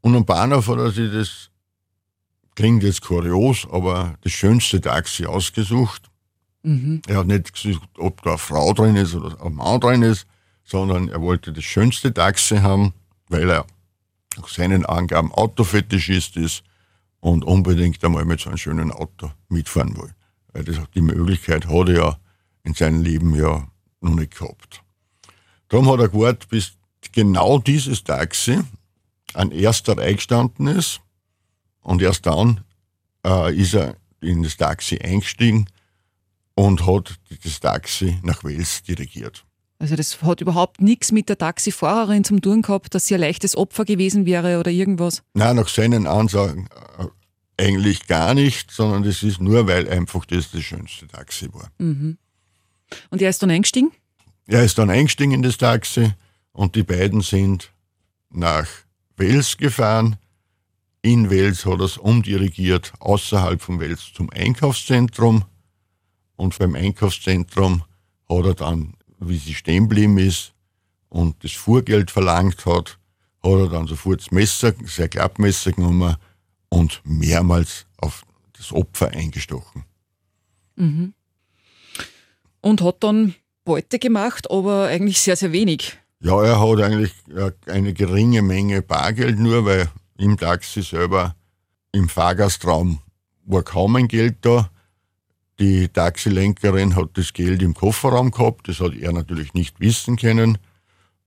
und 0.00 0.14
am 0.14 0.24
Bahnhof 0.24 0.68
hat 0.68 0.78
er 0.78 0.90
sich 0.92 1.10
das, 1.10 1.50
klingt 2.54 2.84
jetzt 2.84 3.02
kurios, 3.02 3.66
aber 3.70 4.14
das 4.20 4.32
schönste 4.32 4.80
Taxi 4.80 5.26
ausgesucht. 5.26 6.10
Mhm. 6.62 7.02
Er 7.08 7.18
hat 7.18 7.26
nicht 7.26 7.52
gesucht, 7.52 7.88
ob 7.98 8.22
da 8.22 8.30
eine 8.30 8.38
Frau 8.38 8.72
drin 8.72 8.96
ist 8.96 9.14
oder 9.14 9.44
ein 9.44 9.54
Mann 9.54 9.80
drin 9.80 10.02
ist, 10.02 10.26
sondern 10.62 11.08
er 11.08 11.20
wollte 11.20 11.52
das 11.52 11.64
schönste 11.64 12.14
Taxi 12.14 12.58
haben, 12.58 12.94
weil 13.28 13.50
er 13.50 13.66
nach 14.36 14.48
seinen 14.48 14.86
Angaben 14.86 15.32
Autofetischist 15.32 16.36
ist 16.36 16.62
und 17.24 17.42
unbedingt 17.42 18.04
einmal 18.04 18.26
mit 18.26 18.40
so 18.40 18.50
einem 18.50 18.58
schönen 18.58 18.92
Auto 18.92 19.30
mitfahren 19.48 19.96
will. 19.96 20.14
Weil 20.52 20.62
das, 20.62 20.76
die 20.94 21.00
Möglichkeit 21.00 21.66
hat 21.66 21.88
er 21.88 21.94
ja 21.94 22.18
in 22.64 22.74
seinem 22.74 23.00
Leben 23.00 23.34
ja 23.34 23.66
noch 24.02 24.14
nicht 24.14 24.38
gehabt. 24.38 24.82
Darum 25.68 25.90
hat 25.90 26.00
er 26.00 26.10
gewartet, 26.10 26.50
bis 26.50 26.72
genau 27.12 27.58
dieses 27.58 28.04
Taxi 28.04 28.60
an 29.32 29.52
erster 29.52 29.96
Reihe 29.96 30.16
gestanden 30.16 30.66
ist 30.66 31.00
und 31.80 32.02
erst 32.02 32.26
dann 32.26 32.62
äh, 33.24 33.56
ist 33.56 33.72
er 33.72 33.96
in 34.20 34.42
das 34.42 34.58
Taxi 34.58 34.98
eingestiegen 34.98 35.64
und 36.54 36.86
hat 36.86 37.18
das 37.42 37.58
Taxi 37.58 38.18
nach 38.22 38.44
Wels 38.44 38.82
dirigiert. 38.82 39.46
Also 39.84 39.96
das 39.96 40.22
hat 40.22 40.40
überhaupt 40.40 40.80
nichts 40.80 41.12
mit 41.12 41.28
der 41.28 41.36
Taxifahrerin 41.36 42.24
zum 42.24 42.40
tun 42.40 42.62
gehabt, 42.62 42.94
dass 42.94 43.04
sie 43.06 43.16
ein 43.16 43.20
leichtes 43.20 43.54
Opfer 43.54 43.84
gewesen 43.84 44.24
wäre 44.24 44.58
oder 44.58 44.70
irgendwas? 44.70 45.22
Nein, 45.34 45.56
nach 45.56 45.68
seinen 45.68 46.06
Ansagen 46.06 46.70
äh, 46.96 47.62
eigentlich 47.62 48.06
gar 48.06 48.32
nicht, 48.32 48.70
sondern 48.70 49.02
das 49.02 49.22
ist 49.22 49.42
nur, 49.42 49.66
weil 49.66 49.86
einfach 49.86 50.24
das 50.24 50.50
das 50.50 50.62
schönste 50.62 51.06
Taxi 51.06 51.52
war. 51.52 51.70
Mhm. 51.76 52.16
Und 53.10 53.20
er 53.20 53.28
ist 53.28 53.42
dann 53.42 53.50
eingestiegen? 53.50 53.92
Er 54.46 54.64
ist 54.64 54.78
dann 54.78 54.88
eingestiegen 54.88 55.32
in 55.32 55.42
das 55.42 55.58
Taxi 55.58 56.14
und 56.52 56.76
die 56.76 56.82
beiden 56.82 57.20
sind 57.20 57.70
nach 58.30 58.66
Wels 59.18 59.58
gefahren. 59.58 60.16
In 61.02 61.28
Wels 61.28 61.66
hat 61.66 61.80
er 61.80 61.84
es 61.84 61.98
umdirigiert, 61.98 62.94
außerhalb 63.00 63.60
von 63.60 63.80
Wels 63.80 64.14
zum 64.14 64.30
Einkaufszentrum. 64.30 65.44
Und 66.36 66.58
beim 66.58 66.74
Einkaufszentrum 66.74 67.82
hat 68.30 68.46
er 68.46 68.54
dann, 68.54 68.94
wie 69.28 69.38
sie 69.38 69.54
stehen 69.54 69.88
geblieben 69.88 70.18
ist 70.18 70.52
und 71.08 71.42
das 71.44 71.52
Fuhrgeld 71.52 72.10
verlangt 72.10 72.66
hat, 72.66 72.98
hat 73.42 73.52
er 73.52 73.68
dann 73.68 73.86
sofort 73.86 74.20
das 74.20 74.30
Messer, 74.30 74.72
sein 74.86 75.10
Klappmesser 75.10 75.72
genommen 75.72 76.16
und 76.68 77.00
mehrmals 77.04 77.86
auf 77.98 78.24
das 78.56 78.72
Opfer 78.72 79.10
eingestochen. 79.10 79.84
Mhm. 80.76 81.14
Und 82.60 82.82
hat 82.82 83.02
dann 83.02 83.34
Beute 83.64 83.98
gemacht, 83.98 84.50
aber 84.50 84.86
eigentlich 84.86 85.20
sehr, 85.20 85.36
sehr 85.36 85.52
wenig. 85.52 85.98
Ja, 86.20 86.42
er 86.42 86.60
hat 86.60 86.80
eigentlich 86.80 87.12
eine 87.66 87.92
geringe 87.92 88.42
Menge 88.42 88.82
Bargeld 88.82 89.38
nur, 89.38 89.64
weil 89.66 89.90
im 90.16 90.38
Taxi 90.38 90.82
selber 90.82 91.34
im 91.92 92.08
Fahrgastraum 92.08 93.00
war 93.44 93.62
kaum 93.62 93.96
ein 93.96 94.08
Geld 94.08 94.36
da. 94.40 94.70
Die 95.60 95.88
Taxilenkerin 95.88 96.96
hat 96.96 97.10
das 97.14 97.32
Geld 97.32 97.62
im 97.62 97.74
Kofferraum 97.74 98.30
gehabt, 98.30 98.68
das 98.68 98.80
hat 98.80 98.94
er 98.94 99.12
natürlich 99.12 99.54
nicht 99.54 99.78
wissen 99.80 100.16
können. 100.16 100.58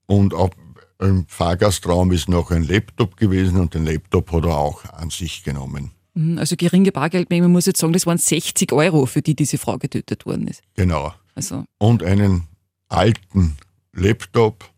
Und 0.06 0.34
ab, 0.34 0.54
im 1.00 1.26
Fahrgastraum 1.28 2.12
ist 2.12 2.28
noch 2.28 2.50
ein 2.50 2.62
Laptop 2.62 3.16
gewesen 3.16 3.58
und 3.58 3.74
den 3.74 3.86
Laptop 3.86 4.32
hat 4.32 4.44
er 4.44 4.58
auch 4.58 4.84
an 4.84 5.10
sich 5.10 5.44
genommen. 5.44 5.92
Mhm, 6.14 6.38
also 6.38 6.56
geringe 6.56 6.92
Bargeldmenge, 6.92 7.42
man 7.42 7.52
muss 7.52 7.66
jetzt 7.66 7.80
sagen, 7.80 7.92
das 7.92 8.06
waren 8.06 8.18
60 8.18 8.72
Euro, 8.72 9.06
für 9.06 9.22
die 9.22 9.34
diese 9.34 9.56
Frau 9.56 9.78
getötet 9.78 10.26
worden 10.26 10.48
ist. 10.48 10.62
Genau. 10.74 11.14
Also. 11.34 11.64
Und 11.78 12.02
einen 12.02 12.48
alten 12.88 13.56
Laptop 13.92 14.68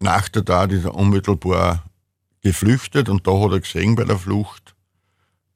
nach 0.00 0.28
der 0.28 0.44
Tat 0.44 0.72
ist 0.72 0.84
er 0.84 0.94
unmittelbar 0.94 1.84
geflüchtet 2.42 3.08
und 3.08 3.26
da 3.26 3.38
hat 3.38 3.52
er 3.52 3.60
gesehen 3.60 3.94
bei 3.94 4.04
der 4.04 4.18
Flucht, 4.18 4.74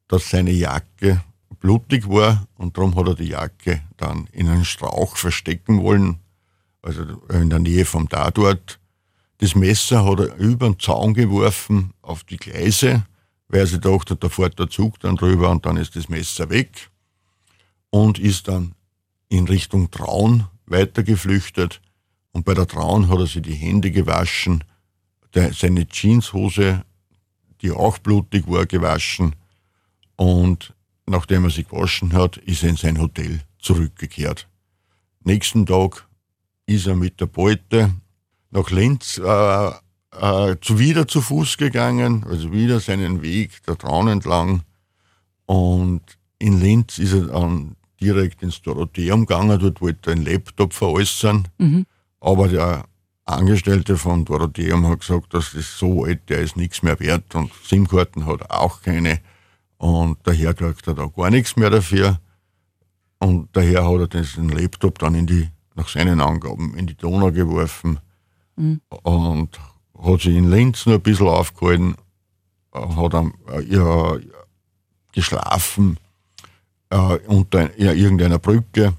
dass 0.07 0.29
seine 0.29 0.51
Jacke 0.51 1.21
blutig 1.65 2.07
war 2.07 2.45
und 2.59 2.77
darum 2.77 2.95
hat 2.95 3.07
er 3.07 3.15
die 3.15 3.29
Jacke 3.29 3.81
dann 3.97 4.27
in 4.31 4.47
einen 4.47 4.65
Strauch 4.65 5.17
verstecken 5.17 5.81
wollen, 5.81 6.19
also 6.83 7.01
in 7.29 7.49
der 7.49 7.57
Nähe 7.57 7.85
vom 7.85 8.07
Tatort. 8.07 8.79
Das 9.39 9.55
Messer 9.55 10.05
hat 10.05 10.19
er 10.19 10.35
über 10.35 10.69
den 10.69 10.79
Zaun 10.79 11.15
geworfen 11.15 11.95
auf 12.03 12.23
die 12.23 12.37
Gleise, 12.37 13.03
weil 13.47 13.65
sich 13.65 13.79
dachte, 13.79 14.15
da 14.15 14.29
fährt 14.29 14.59
der 14.59 14.69
Zug 14.69 14.99
dann 14.99 15.15
drüber 15.15 15.49
und 15.49 15.65
dann 15.65 15.77
ist 15.77 15.95
das 15.95 16.07
Messer 16.07 16.51
weg 16.51 16.91
und 17.89 18.19
ist 18.19 18.47
dann 18.47 18.75
in 19.27 19.47
Richtung 19.47 19.89
Traun 19.89 20.45
weiter 20.67 21.01
geflüchtet 21.01 21.81
und 22.31 22.45
bei 22.45 22.53
der 22.53 22.67
Trauung 22.67 23.09
hat 23.09 23.17
er 23.17 23.25
sich 23.25 23.41
die 23.41 23.55
Hände 23.55 23.89
gewaschen, 23.89 24.63
seine 25.33 25.87
Jeanshose, 25.87 26.85
die 27.63 27.71
auch 27.71 27.97
blutig 27.97 28.47
war, 28.47 28.67
gewaschen. 28.67 29.35
Und 30.15 30.74
nachdem 31.05 31.45
er 31.45 31.49
sich 31.49 31.67
gewaschen 31.67 32.13
hat, 32.13 32.37
ist 32.37 32.63
er 32.63 32.69
in 32.69 32.75
sein 32.75 32.99
Hotel 32.99 33.41
zurückgekehrt. 33.59 34.47
Nächsten 35.23 35.65
Tag 35.65 36.07
ist 36.65 36.87
er 36.87 36.95
mit 36.95 37.19
der 37.19 37.27
Beute 37.27 37.93
nach 38.51 38.69
Linz 38.71 39.17
äh, 39.17 39.67
äh, 39.67 40.55
zu 40.61 40.79
wieder 40.79 41.07
zu 41.07 41.21
Fuß 41.21 41.57
gegangen, 41.57 42.25
also 42.29 42.51
wieder 42.51 42.79
seinen 42.79 43.21
Weg 43.21 43.63
der 43.63 43.77
Traun 43.77 44.07
entlang. 44.07 44.63
Und 45.45 46.01
in 46.39 46.59
Linz 46.59 46.99
ist 46.99 47.13
er 47.13 47.27
dann 47.27 47.75
direkt 48.01 48.41
ins 48.41 48.61
Dorotheum 48.61 49.25
gegangen, 49.25 49.59
dort 49.59 49.81
wollte 49.81 50.11
er 50.11 50.15
einen 50.15 50.25
Laptop 50.25 50.73
veräußern. 50.73 51.47
Mhm. 51.57 51.85
Aber 52.19 52.47
der 52.47 52.85
Angestellte 53.25 53.97
von 53.97 54.25
Dorotheum 54.25 54.87
hat 54.87 55.01
gesagt, 55.01 55.33
das 55.33 55.53
ist 55.53 55.77
so 55.77 56.03
alt, 56.05 56.29
der 56.29 56.39
ist 56.39 56.57
nichts 56.57 56.83
mehr 56.83 56.99
wert 56.99 57.35
und 57.35 57.51
SIM-Karten 57.63 58.25
hat 58.25 58.49
auch 58.51 58.81
keine 58.81 59.19
und 59.77 60.17
daher 60.23 60.53
kriegt 60.53 60.87
er 60.87 60.93
da 60.93 61.07
gar 61.07 61.29
nichts 61.29 61.55
mehr 61.55 61.69
dafür. 61.69 62.19
Und 63.19 63.49
daher 63.53 63.87
hat 63.87 64.13
er 64.13 64.23
den 64.23 64.49
Laptop 64.49 64.99
dann 64.99 65.15
in 65.15 65.27
die, 65.27 65.49
nach 65.75 65.87
seinen 65.87 66.21
Angaben 66.21 66.75
in 66.77 66.87
die 66.87 66.95
Donau 66.95 67.31
geworfen 67.31 67.99
mhm. 68.55 68.81
und 69.03 69.59
hat 70.01 70.21
sich 70.21 70.35
in 70.35 70.49
Linz 70.49 70.85
nur 70.85 70.95
ein 70.95 71.01
bisschen 71.01 71.27
aufgehalten, 71.27 71.95
hat 72.73 73.13
dann, 73.13 73.33
äh, 73.51 73.61
ja, 73.63 74.17
geschlafen 75.13 75.97
äh, 76.89 77.17
unter 77.27 77.79
ja, 77.79 77.93
irgendeiner 77.93 78.39
Brücke 78.39 78.93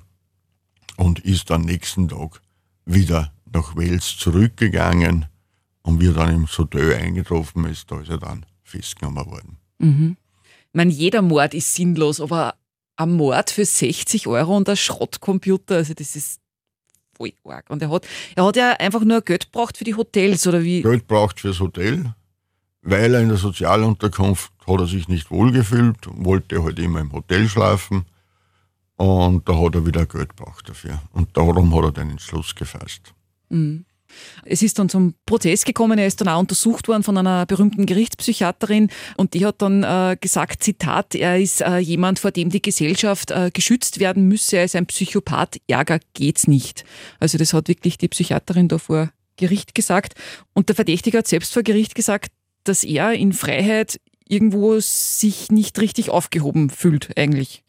und 0.96 1.20
ist 1.20 1.50
am 1.50 1.62
nächsten 1.62 2.08
Tag 2.08 2.40
wieder 2.86 3.32
nach 3.52 3.76
Wales 3.76 4.16
zurückgegangen 4.16 5.26
und 5.82 6.00
wie 6.00 6.08
er 6.08 6.14
dann 6.14 6.34
im 6.34 6.46
Sauteur 6.46 6.96
eingetroffen 6.96 7.64
ist, 7.66 7.90
da 7.90 8.00
ist 8.00 8.10
er 8.10 8.18
dann 8.18 8.44
festgenommen 8.64 9.26
worden. 9.26 9.58
Mhm. 9.78 10.16
Ich 10.76 10.78
meine, 10.78 10.92
jeder 10.92 11.22
Mord 11.22 11.54
ist 11.54 11.74
sinnlos, 11.74 12.20
aber 12.20 12.54
ein 12.96 13.12
Mord 13.12 13.48
für 13.48 13.64
60 13.64 14.26
Euro 14.26 14.54
und 14.54 14.68
ein 14.68 14.76
Schrottcomputer, 14.76 15.76
also 15.76 15.94
das 15.94 16.14
ist 16.14 16.38
voll 17.16 17.32
arg. 17.44 17.70
Und 17.70 17.80
er 17.80 17.88
hat, 17.88 18.06
er 18.34 18.44
hat 18.44 18.56
ja 18.56 18.72
einfach 18.72 19.02
nur 19.02 19.22
Geld 19.22 19.50
braucht 19.52 19.78
für 19.78 19.84
die 19.84 19.94
Hotels, 19.94 20.46
oder 20.46 20.62
wie? 20.62 20.82
Geld 20.82 21.06
braucht 21.06 21.40
fürs 21.40 21.60
Hotel, 21.60 22.12
weil 22.82 23.14
er 23.14 23.22
in 23.22 23.30
der 23.30 23.38
Sozialunterkunft 23.38 24.52
hat 24.66 24.80
er 24.80 24.86
sich 24.86 25.08
nicht 25.08 25.30
wohlgefühlt, 25.30 25.96
wollte 26.10 26.62
halt 26.62 26.78
immer 26.78 27.00
im 27.00 27.10
Hotel 27.10 27.48
schlafen 27.48 28.04
und 28.96 29.48
da 29.48 29.58
hat 29.58 29.76
er 29.76 29.86
wieder 29.86 30.04
Geld 30.04 30.36
braucht 30.36 30.68
dafür. 30.68 31.00
Und 31.12 31.34
darum 31.38 31.74
hat 31.74 31.84
er 31.84 31.92
den 31.92 32.10
Entschluss 32.10 32.54
gefasst. 32.54 33.14
Mhm. 33.48 33.85
Es 34.44 34.62
ist 34.62 34.78
dann 34.78 34.88
zum 34.88 35.14
Prozess 35.26 35.64
gekommen, 35.64 35.98
er 35.98 36.06
ist 36.06 36.20
dann 36.20 36.28
auch 36.28 36.40
untersucht 36.40 36.88
worden 36.88 37.02
von 37.02 37.16
einer 37.18 37.46
berühmten 37.46 37.86
Gerichtspsychiaterin. 37.86 38.90
Und 39.16 39.34
die 39.34 39.44
hat 39.44 39.62
dann 39.62 39.82
äh, 39.82 40.16
gesagt, 40.20 40.62
Zitat, 40.62 41.14
er 41.14 41.38
ist 41.38 41.60
äh, 41.60 41.78
jemand, 41.78 42.18
vor 42.18 42.30
dem 42.30 42.50
die 42.50 42.62
Gesellschaft 42.62 43.30
äh, 43.30 43.50
geschützt 43.52 44.00
werden 44.00 44.28
müsse, 44.28 44.58
er 44.58 44.64
ist 44.64 44.76
ein 44.76 44.86
Psychopath, 44.86 45.58
Ärger 45.68 46.00
geht's 46.14 46.46
nicht. 46.46 46.84
Also 47.20 47.38
das 47.38 47.52
hat 47.52 47.68
wirklich 47.68 47.98
die 47.98 48.08
Psychiaterin 48.08 48.68
da 48.68 48.78
vor 48.78 49.10
Gericht 49.36 49.74
gesagt. 49.74 50.14
Und 50.54 50.68
der 50.68 50.76
Verdächtige 50.76 51.18
hat 51.18 51.28
selbst 51.28 51.52
vor 51.52 51.62
Gericht 51.62 51.94
gesagt, 51.94 52.32
dass 52.64 52.84
er 52.84 53.12
in 53.12 53.32
Freiheit 53.32 54.00
irgendwo 54.28 54.80
sich 54.80 55.50
nicht 55.50 55.78
richtig 55.80 56.10
aufgehoben 56.10 56.70
fühlt 56.70 57.16
eigentlich. 57.16 57.62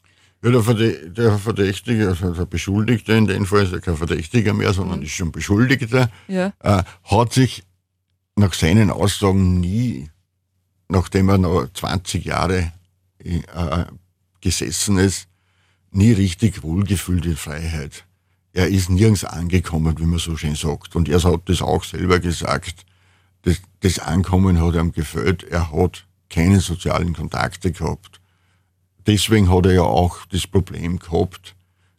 Ja, 0.43 0.51
der, 0.51 1.39
Verdächtige, 1.39 2.09
also 2.09 2.31
der 2.31 2.45
Beschuldigte 2.45 3.13
in 3.13 3.25
dem 3.25 3.45
Fall, 3.45 3.63
ist 3.63 3.73
ja 3.73 3.79
kein 3.79 3.97
Verdächtiger 3.97 4.53
mehr, 4.53 4.71
sondern 4.71 4.99
mhm. 4.99 5.05
ist 5.05 5.11
schon 5.11 5.31
Beschuldigter, 5.31 6.11
ja. 6.27 6.53
äh, 6.59 6.83
hat 7.03 7.33
sich 7.33 7.63
nach 8.35 8.53
seinen 8.53 8.91
Aussagen 8.91 9.59
nie, 9.59 10.09
nachdem 10.89 11.29
er 11.29 11.39
noch 11.39 11.67
20 11.73 12.23
Jahre 12.23 12.71
äh, 13.19 13.39
gesessen 14.41 14.99
ist, 14.99 15.27
nie 15.91 16.11
richtig 16.11 16.61
wohlgefühlt 16.61 17.25
in 17.25 17.35
Freiheit. 17.35 18.05
Er 18.53 18.67
ist 18.67 18.89
nirgends 18.89 19.23
angekommen, 19.23 19.97
wie 19.99 20.05
man 20.05 20.19
so 20.19 20.37
schön 20.37 20.55
sagt. 20.55 20.95
Und 20.95 21.09
er 21.09 21.21
hat 21.21 21.41
das 21.45 21.61
auch 21.61 21.83
selber 21.83 22.19
gesagt. 22.19 22.85
Das, 23.43 23.57
das 23.81 23.99
Ankommen 23.99 24.61
hat 24.61 24.75
ihm 24.75 24.91
gefällt. 24.91 25.43
Er 25.43 25.71
hat 25.71 26.07
keine 26.29 26.59
sozialen 26.59 27.13
Kontakte 27.13 27.71
gehabt 27.71 28.16
deswegen 29.07 29.49
hat 29.49 29.65
er 29.65 29.73
ja 29.73 29.81
auch 29.83 30.25
das 30.27 30.45
Problem 30.45 30.99
gehabt, 30.99 31.55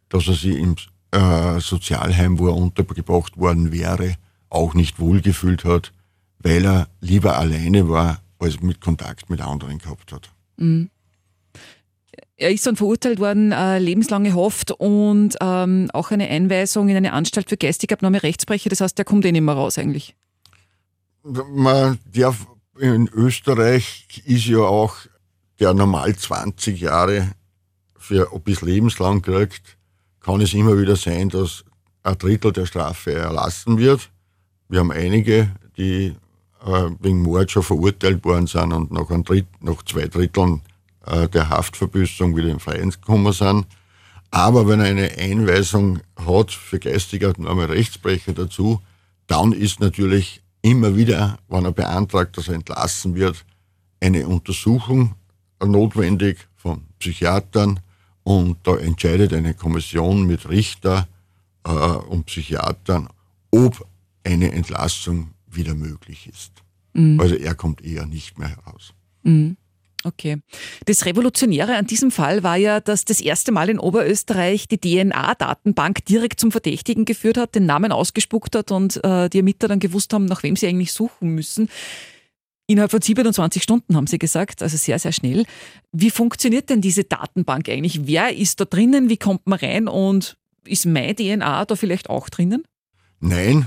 dass 0.09 0.29
er 0.29 0.35
sich 0.35 0.57
im 0.57 0.77
äh, 1.11 1.59
Sozialheim, 1.61 2.39
wo 2.39 2.49
er 2.49 2.57
untergebracht 2.57 3.37
worden 3.37 3.73
wäre, 3.73 4.15
auch 4.51 4.75
nicht 4.75 5.01
wohlgefühlt 5.01 5.65
hat, 5.65 5.93
weil 6.39 6.65
er 6.65 6.89
lieber 7.01 7.39
alleine 7.39 7.89
war, 7.89 8.21
als 8.39 8.61
mit 8.61 8.81
Kontakt 8.81 9.29
mit 9.31 9.41
anderen 9.41 9.79
gehabt 9.79 10.13
hat. 10.13 10.31
Mhm. 10.57 10.91
Er 12.37 12.53
ist 12.53 12.67
dann 12.67 12.77
verurteilt 12.77 13.19
worden, 13.19 13.51
äh, 13.51 13.81
lebenslange 13.81 14.35
Haft 14.35 14.71
und 14.71 15.37
ähm, 15.41 15.91
auch 15.93 16.13
eine 16.13 16.29
Einweisung 16.29 16.89
in 16.89 16.97
eine 16.97 17.13
Anstalt 17.13 17.49
für 17.49 17.57
geistige 17.57 17.95
Abnahme 17.95 18.23
Rechtsbrecher. 18.23 18.71
Das 18.71 18.81
heißt, 18.81 18.97
der 18.97 19.05
kommt 19.05 19.25
eh 19.25 19.33
nicht 19.33 19.43
mehr 19.43 19.55
raus 19.55 19.77
eigentlich. 19.77 20.15
Man 21.25 21.99
darf, 22.15 22.47
in 22.79 23.09
Österreich 23.09 24.23
ist 24.25 24.47
ja 24.47 24.61
auch 24.61 24.95
der 25.61 25.75
normal 25.75 26.15
20 26.15 26.81
Jahre 26.81 27.33
für 27.97 28.27
bis 28.45 28.63
lebenslang 28.63 29.23
kriegt, 29.23 29.77
kann 30.21 30.41
es 30.41 30.55
immer 30.55 30.79
wieder 30.79 30.97
sein, 30.97 31.29
dass 31.29 31.65
ein 32.03 32.19
Drittel 32.19 32.53
der 32.53 32.67
Strafe 32.67 33.15
erlassen 33.15 33.79
wird. 33.79 34.11
Wir 34.69 34.81
haben 34.81 34.93
einige, 34.93 35.51
die 35.77 36.15
äh, 36.65 36.91
wegen 37.01 37.23
Mord 37.23 37.51
schon 37.51 37.63
verurteilt 37.63 38.25
worden 38.25 38.47
sind 38.47 38.73
und 38.73 38.91
nach, 38.91 39.09
Dritt, 39.23 39.47
nach 39.61 39.83
zwei 39.85 40.07
Dritteln 40.07 40.63
äh, 41.07 41.29
der 41.29 41.49
Haftverbüßung 41.49 42.37
wieder 42.37 42.49
in 42.49 42.61
Freien 42.61 42.91
gekommen 42.91 43.33
sind. 43.33 43.67
Aber 44.31 44.67
wenn 44.69 44.81
er 44.81 44.87
eine 44.87 45.11
Einweisung 45.17 46.01
hat 46.17 46.51
für 46.53 46.79
geistige 46.79 47.29
Abnahme 47.29 47.69
Rechtsbrecher 47.69 48.35
dazu, 48.35 48.81
dann 49.27 49.53
ist 49.53 49.81
natürlich 49.81 50.43
immer 50.61 50.97
wieder, 50.97 51.39
wenn 51.49 51.65
er 51.65 51.73
beantragt, 51.73 52.37
dass 52.37 52.49
er 52.49 52.55
entlassen 52.55 53.15
wird, 53.15 53.45
eine 54.01 54.27
Untersuchung 54.27 55.15
notwendig 55.65 56.49
von 56.57 56.83
Psychiatern 56.99 57.81
und 58.23 58.59
da 58.65 58.77
entscheidet 58.77 59.33
eine 59.33 59.55
Kommission 59.55 60.27
mit 60.27 60.49
Richter 60.49 61.09
äh, 61.65 61.71
und 61.71 62.27
Psychiatern, 62.27 63.09
ob 63.51 63.87
eine 64.25 64.53
Entlassung 64.53 65.31
wieder 65.51 65.75
möglich 65.75 66.29
ist. 66.29 66.53
Mhm. 66.93 67.19
Also 67.21 67.35
er 67.35 67.55
kommt 67.55 67.83
eher 67.83 68.07
nicht 68.07 68.39
mehr 68.39 68.51
heraus. 68.51 68.93
Mhm. 69.23 69.57
Okay. 70.05 70.39
Das 70.87 71.07
Revolutionäre 71.07 71.77
an 71.77 71.87
diesem 71.87 72.13
Fall 72.13 72.45
war 72.45 72.57
ja, 72.57 72.79
dass 72.79 73.05
das 73.05 73.21
erste 73.21 73.51
Mal 73.51 73.69
in 73.69 73.81
Oberösterreich 73.81 74.69
die 74.69 74.79
DNA-Datenbank 74.79 76.05
direkt 76.05 76.39
zum 76.39 76.53
Verdächtigen 76.53 77.05
geführt 77.05 77.37
hat, 77.37 77.57
den 77.57 77.67
Namen 77.67 77.91
ausgespuckt 77.91 78.55
hat 78.55 78.71
und 78.71 79.03
äh, 79.05 79.29
die 79.29 79.39
Ermittler 79.39 79.69
dann 79.69 79.81
gewusst 79.81 80.13
haben, 80.13 80.27
nach 80.27 80.45
wem 80.45 80.55
sie 80.55 80.69
eigentlich 80.69 80.93
suchen 80.93 81.31
müssen. 81.31 81.69
Innerhalb 82.71 82.91
von 82.91 83.01
27 83.01 83.63
Stunden 83.63 83.97
haben 83.97 84.07
Sie 84.07 84.19
gesagt, 84.19 84.63
also 84.63 84.77
sehr, 84.77 84.99
sehr 84.99 85.13
schnell. 85.13 85.47
Wie 85.91 86.11
funktioniert 86.11 86.69
denn 86.69 86.83
diese 86.83 87.03
Datenbank 87.03 87.67
eigentlich? 87.71 88.07
Wer 88.07 88.37
ist 88.37 88.61
da 88.61 88.67
drinnen? 88.67 89.09
Wie 89.09 89.17
kommt 89.17 89.47
man 89.47 89.59
rein? 89.59 89.89
Und 89.89 90.37
ist 90.67 90.85
mein 90.85 91.17
DNA 91.17 91.65
da 91.65 91.77
vielleicht 91.77 92.11
auch 92.11 92.29
drinnen? 92.29 92.65
Nein, 93.21 93.67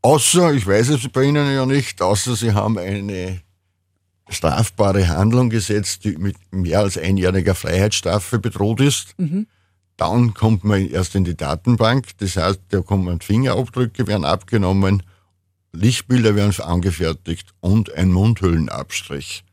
außer, 0.00 0.54
ich 0.54 0.66
weiß 0.66 0.88
es 0.88 1.08
bei 1.10 1.24
Ihnen 1.24 1.54
ja 1.54 1.66
nicht, 1.66 2.00
außer 2.00 2.36
Sie 2.36 2.54
haben 2.54 2.78
eine 2.78 3.42
strafbare 4.30 5.08
Handlung 5.08 5.50
gesetzt, 5.50 6.04
die 6.04 6.16
mit 6.16 6.36
mehr 6.50 6.80
als 6.80 6.96
einjähriger 6.96 7.54
Freiheitsstrafe 7.54 8.38
bedroht 8.38 8.80
ist. 8.80 9.08
Mhm. 9.18 9.46
Dann 9.98 10.32
kommt 10.32 10.64
man 10.64 10.88
erst 10.88 11.14
in 11.14 11.24
die 11.24 11.36
Datenbank, 11.36 12.16
das 12.18 12.36
heißt, 12.36 12.60
da 12.70 12.80
kommen 12.80 13.20
Fingerabdrücke, 13.20 14.06
werden 14.06 14.24
abgenommen 14.24 15.02
Lichtbilder 15.76 16.34
werden 16.34 16.58
angefertigt 16.60 17.50
und 17.60 17.92
ein 17.94 18.10
Mundhöhlenabstrich. 18.10 19.44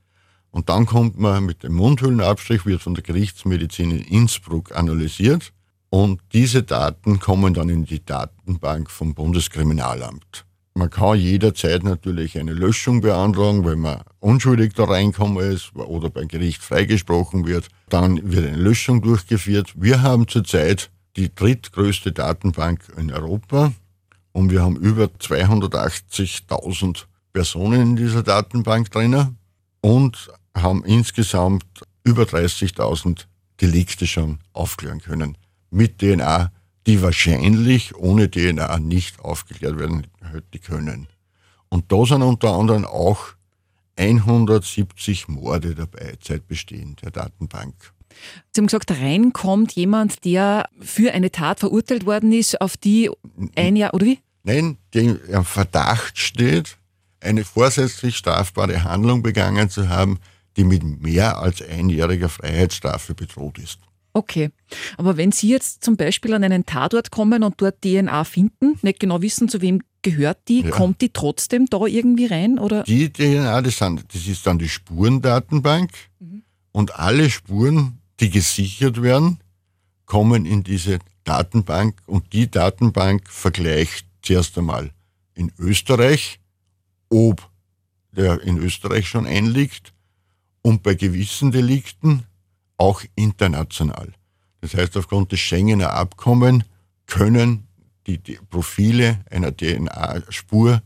Und 0.52 0.70
dann 0.70 0.86
kommt 0.86 1.18
man 1.18 1.46
mit 1.46 1.64
dem 1.64 1.74
Mundhöhlenabstrich, 1.74 2.66
wird 2.66 2.82
von 2.82 2.94
der 2.94 3.04
Gerichtsmedizin 3.04 3.92
in 3.92 4.04
Innsbruck 4.04 4.76
analysiert 4.76 5.52
und 5.90 6.22
diese 6.32 6.64
Daten 6.64 7.20
kommen 7.20 7.54
dann 7.54 7.70
in 7.70 7.86
die 7.86 8.04
Datenbank 8.04 8.90
vom 8.90 9.14
Bundeskriminalamt. 9.14 10.46
Man 10.76 10.90
kann 10.90 11.20
jederzeit 11.20 11.84
natürlich 11.84 12.40
eine 12.40 12.54
Löschung 12.54 13.02
beantragen, 13.02 13.64
wenn 13.64 13.80
man 13.80 14.02
unschuldig 14.20 14.74
da 14.74 14.86
reinkommen 14.86 15.38
ist 15.52 15.76
oder 15.76 16.10
beim 16.10 16.28
Gericht 16.28 16.64
freigesprochen 16.64 17.46
wird. 17.46 17.68
Dann 17.90 18.32
wird 18.32 18.48
eine 18.48 18.58
Löschung 18.58 19.02
durchgeführt. 19.02 19.74
Wir 19.76 20.02
haben 20.02 20.28
zurzeit 20.28 20.90
die 21.16 21.34
drittgrößte 21.34 22.12
Datenbank 22.12 22.92
in 22.98 23.12
Europa 23.12 23.72
und 24.34 24.52
wir 24.52 24.62
haben 24.62 24.76
über 24.76 25.06
280.000 25.06 27.06
Personen 27.32 27.82
in 27.82 27.96
dieser 27.96 28.24
Datenbank 28.24 28.92
drinnen 28.92 29.38
und 29.82 30.30
haben 30.56 30.84
insgesamt 30.84 31.66
über 32.04 32.24
30.000 32.24 33.26
Delikte 33.62 34.08
schon 34.08 34.40
aufklären 34.52 35.00
können 35.00 35.38
mit 35.72 36.00
DNA, 36.00 36.52
die 36.86 37.02
wahrscheinlich 37.02 37.96
ohne 37.96 38.30
DNA 38.30 38.80
nicht 38.80 39.20
aufgeklärt 39.20 39.80
werden 39.80 40.08
hätte 40.22 40.60
können. 40.60 41.08
Und 41.70 41.92
da 41.92 42.06
sind 42.06 42.22
unter 42.22 42.54
anderem 42.54 42.86
auch 42.86 43.34
170 43.98 45.28
Morde 45.28 45.76
dabei, 45.76 46.18
seit 46.22 46.48
Bestehen 46.48 46.96
der 47.02 47.12
Datenbank. 47.12 47.93
Sie 48.52 48.60
haben 48.60 48.68
gesagt, 48.68 48.92
reinkommt 48.92 49.74
jemand, 49.74 50.26
der 50.26 50.70
für 50.80 51.14
eine 51.14 51.32
Tat 51.32 51.60
verurteilt 51.60 52.06
worden 52.06 52.32
ist, 52.32 52.62
auf 52.62 52.78
die 52.78 53.10
ein 53.56 53.76
Jahr, 53.76 53.94
oder 53.94 54.06
wie? 54.06 54.20
Nein, 54.44 54.78
der 54.94 55.04
im 55.30 55.46
Verdacht 55.46 56.18
steht, 56.18 56.78
eine 57.22 57.46
vorsätzlich 57.46 58.18
strafbare 58.18 58.84
Handlung 58.84 59.24
begangen 59.24 59.70
zu 59.70 59.90
haben, 59.90 60.20
die 60.58 60.64
mit 60.64 61.02
mehr 61.02 61.40
als 61.40 61.62
einjähriger 61.62 62.30
Freiheitsstrafe 62.30 63.16
bedroht 63.16 63.58
ist. 63.58 63.80
Okay, 64.16 64.52
aber 64.98 65.18
wenn 65.18 65.32
Sie 65.32 65.50
jetzt 65.50 65.84
zum 65.84 65.98
Beispiel 65.98 66.36
an 66.36 66.44
einen 66.44 66.68
Tatort 66.68 67.10
kommen 67.10 67.42
und 67.42 67.60
dort 67.60 67.82
DNA 67.82 68.24
finden, 68.26 68.78
nicht 68.84 69.00
genau 69.00 69.24
wissen, 69.24 69.50
zu 69.50 69.60
wem 69.62 69.82
gehört 70.04 70.38
die, 70.50 70.62
ja. 70.62 70.70
kommt 70.70 71.02
die 71.02 71.10
trotzdem 71.10 71.66
da 71.66 71.86
irgendwie 71.88 72.28
rein? 72.28 72.60
Oder? 72.60 72.84
Die 72.84 73.12
DNA, 73.12 73.62
das, 73.64 73.80
sind, 73.80 74.06
das 74.14 74.28
ist 74.28 74.46
dann 74.46 74.60
die 74.60 74.70
Spurendatenbank 74.70 75.90
mhm. 76.20 76.44
und 76.72 77.00
alle 77.00 77.32
Spuren, 77.32 78.03
die 78.24 78.30
gesichert 78.30 79.02
werden, 79.02 79.40
kommen 80.06 80.46
in 80.46 80.64
diese 80.64 81.00
Datenbank 81.26 82.02
und 82.06 82.32
die 82.32 82.50
Datenbank 82.50 83.30
vergleicht 83.30 84.08
zuerst 84.22 84.58
einmal 84.58 84.92
in 85.34 85.52
Österreich, 85.60 86.40
ob 87.10 87.50
der 88.14 88.42
in 88.42 88.58
Österreich 88.58 89.10
schon 89.10 89.26
einliegt 89.26 89.94
und 90.62 90.84
bei 90.84 90.96
gewissen 90.96 91.52
Delikten 91.52 92.24
auch 92.78 93.04
international. 93.16 94.14
Das 94.62 94.74
heißt, 94.74 94.96
aufgrund 94.96 95.34
des 95.34 95.42
Schengener 95.42 95.92
Abkommens 95.92 96.64
können 97.08 97.68
die, 98.08 98.20
die 98.20 98.40
Profile 98.50 99.20
einer 99.30 99.56
DNA-Spur 99.56 100.82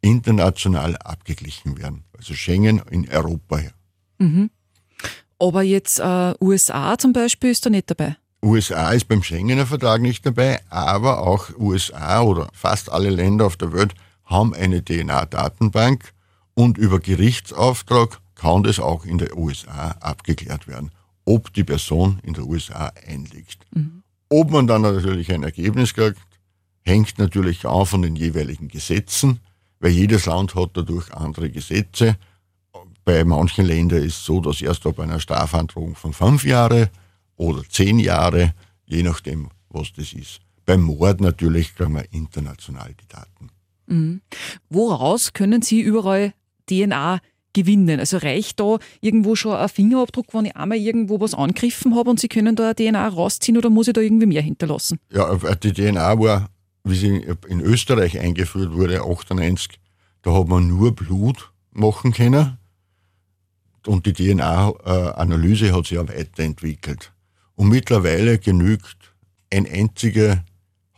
international 0.00 0.96
abgeglichen 0.96 1.78
werden. 1.78 2.02
Also 2.16 2.34
Schengen 2.34 2.82
in 2.90 3.08
Europa. 3.08 3.60
Mhm. 4.18 4.50
Aber 5.38 5.62
jetzt 5.62 6.00
äh, 6.00 6.34
USA 6.40 6.98
zum 6.98 7.12
Beispiel 7.12 7.50
ist 7.50 7.64
da 7.64 7.70
nicht 7.70 7.90
dabei? 7.90 8.16
USA 8.42 8.92
ist 8.92 9.08
beim 9.08 9.22
Schengener 9.22 9.66
Vertrag 9.66 10.00
nicht 10.00 10.24
dabei, 10.24 10.60
aber 10.70 11.20
auch 11.22 11.50
USA 11.58 12.22
oder 12.22 12.48
fast 12.52 12.90
alle 12.90 13.10
Länder 13.10 13.46
auf 13.46 13.56
der 13.56 13.72
Welt 13.72 13.94
haben 14.24 14.54
eine 14.54 14.84
DNA-Datenbank 14.84 16.12
und 16.54 16.78
über 16.78 17.00
Gerichtsauftrag 17.00 18.20
kann 18.34 18.62
das 18.62 18.78
auch 18.78 19.04
in 19.04 19.18
den 19.18 19.32
USA 19.34 19.96
abgeklärt 20.00 20.68
werden, 20.68 20.92
ob 21.24 21.52
die 21.52 21.64
Person 21.64 22.20
in 22.22 22.34
den 22.34 22.44
USA 22.44 22.92
einliegt. 23.06 23.58
Mhm. 23.74 24.02
Ob 24.28 24.50
man 24.50 24.66
dann 24.66 24.82
natürlich 24.82 25.32
ein 25.32 25.42
Ergebnis 25.42 25.94
kriegt, 25.94 26.20
hängt 26.82 27.18
natürlich 27.18 27.66
auch 27.66 27.86
von 27.86 28.02
den 28.02 28.14
jeweiligen 28.14 28.68
Gesetzen, 28.68 29.40
weil 29.80 29.90
jedes 29.90 30.26
Land 30.26 30.54
hat 30.54 30.70
dadurch 30.74 31.12
andere 31.12 31.50
Gesetze. 31.50 32.16
Bei 33.08 33.24
manchen 33.24 33.64
Ländern 33.64 34.02
ist 34.02 34.18
es 34.18 34.24
so, 34.26 34.38
dass 34.38 34.60
erst 34.60 34.84
ab 34.84 35.00
einer 35.00 35.18
Strafandrohung 35.18 35.94
von 35.94 36.12
fünf 36.12 36.44
Jahren 36.44 36.88
oder 37.36 37.62
zehn 37.66 37.98
Jahre, 37.98 38.52
je 38.84 39.02
nachdem, 39.02 39.48
was 39.70 39.94
das 39.94 40.12
ist. 40.12 40.40
Beim 40.66 40.82
Mord 40.82 41.22
natürlich 41.22 41.74
kriegen 41.74 41.94
wir 41.94 42.04
international 42.12 42.92
die 43.00 43.08
Daten. 43.08 43.48
Mhm. 43.86 44.20
Woraus 44.68 45.32
können 45.32 45.62
Sie 45.62 45.80
überall 45.80 46.34
DNA 46.68 47.20
gewinnen? 47.54 47.98
Also 47.98 48.18
reicht 48.18 48.60
da 48.60 48.76
irgendwo 49.00 49.36
schon 49.36 49.56
ein 49.56 49.70
Fingerabdruck, 49.70 50.34
wenn 50.34 50.44
ich 50.44 50.56
einmal 50.56 50.76
irgendwo 50.76 51.18
was 51.18 51.32
angegriffen 51.32 51.94
habe 51.94 52.10
und 52.10 52.20
Sie 52.20 52.28
können 52.28 52.56
da 52.56 52.64
eine 52.64 52.74
DNA 52.74 53.08
rausziehen 53.08 53.56
oder 53.56 53.70
muss 53.70 53.88
ich 53.88 53.94
da 53.94 54.02
irgendwie 54.02 54.26
mehr 54.26 54.42
hinterlassen? 54.42 54.98
Ja, 55.10 55.34
die 55.34 55.72
DNA 55.72 56.18
war, 56.18 56.50
wie 56.84 56.94
sie 56.94 57.26
in 57.48 57.60
Österreich 57.62 58.18
eingeführt 58.18 58.74
wurde, 58.74 59.00
98, 59.00 59.80
da 60.20 60.34
hat 60.34 60.48
man 60.48 60.66
nur 60.66 60.94
Blut 60.94 61.54
machen 61.72 62.12
können 62.12 62.58
und 63.86 64.06
die 64.06 64.12
DNA-Analyse 64.12 65.72
hat 65.72 65.86
sich 65.86 65.96
ja 65.96 66.08
weiterentwickelt. 66.08 67.12
Und 67.54 67.68
mittlerweile 67.68 68.38
genügt 68.38 68.96
ein 69.52 69.66
einziger 69.66 70.44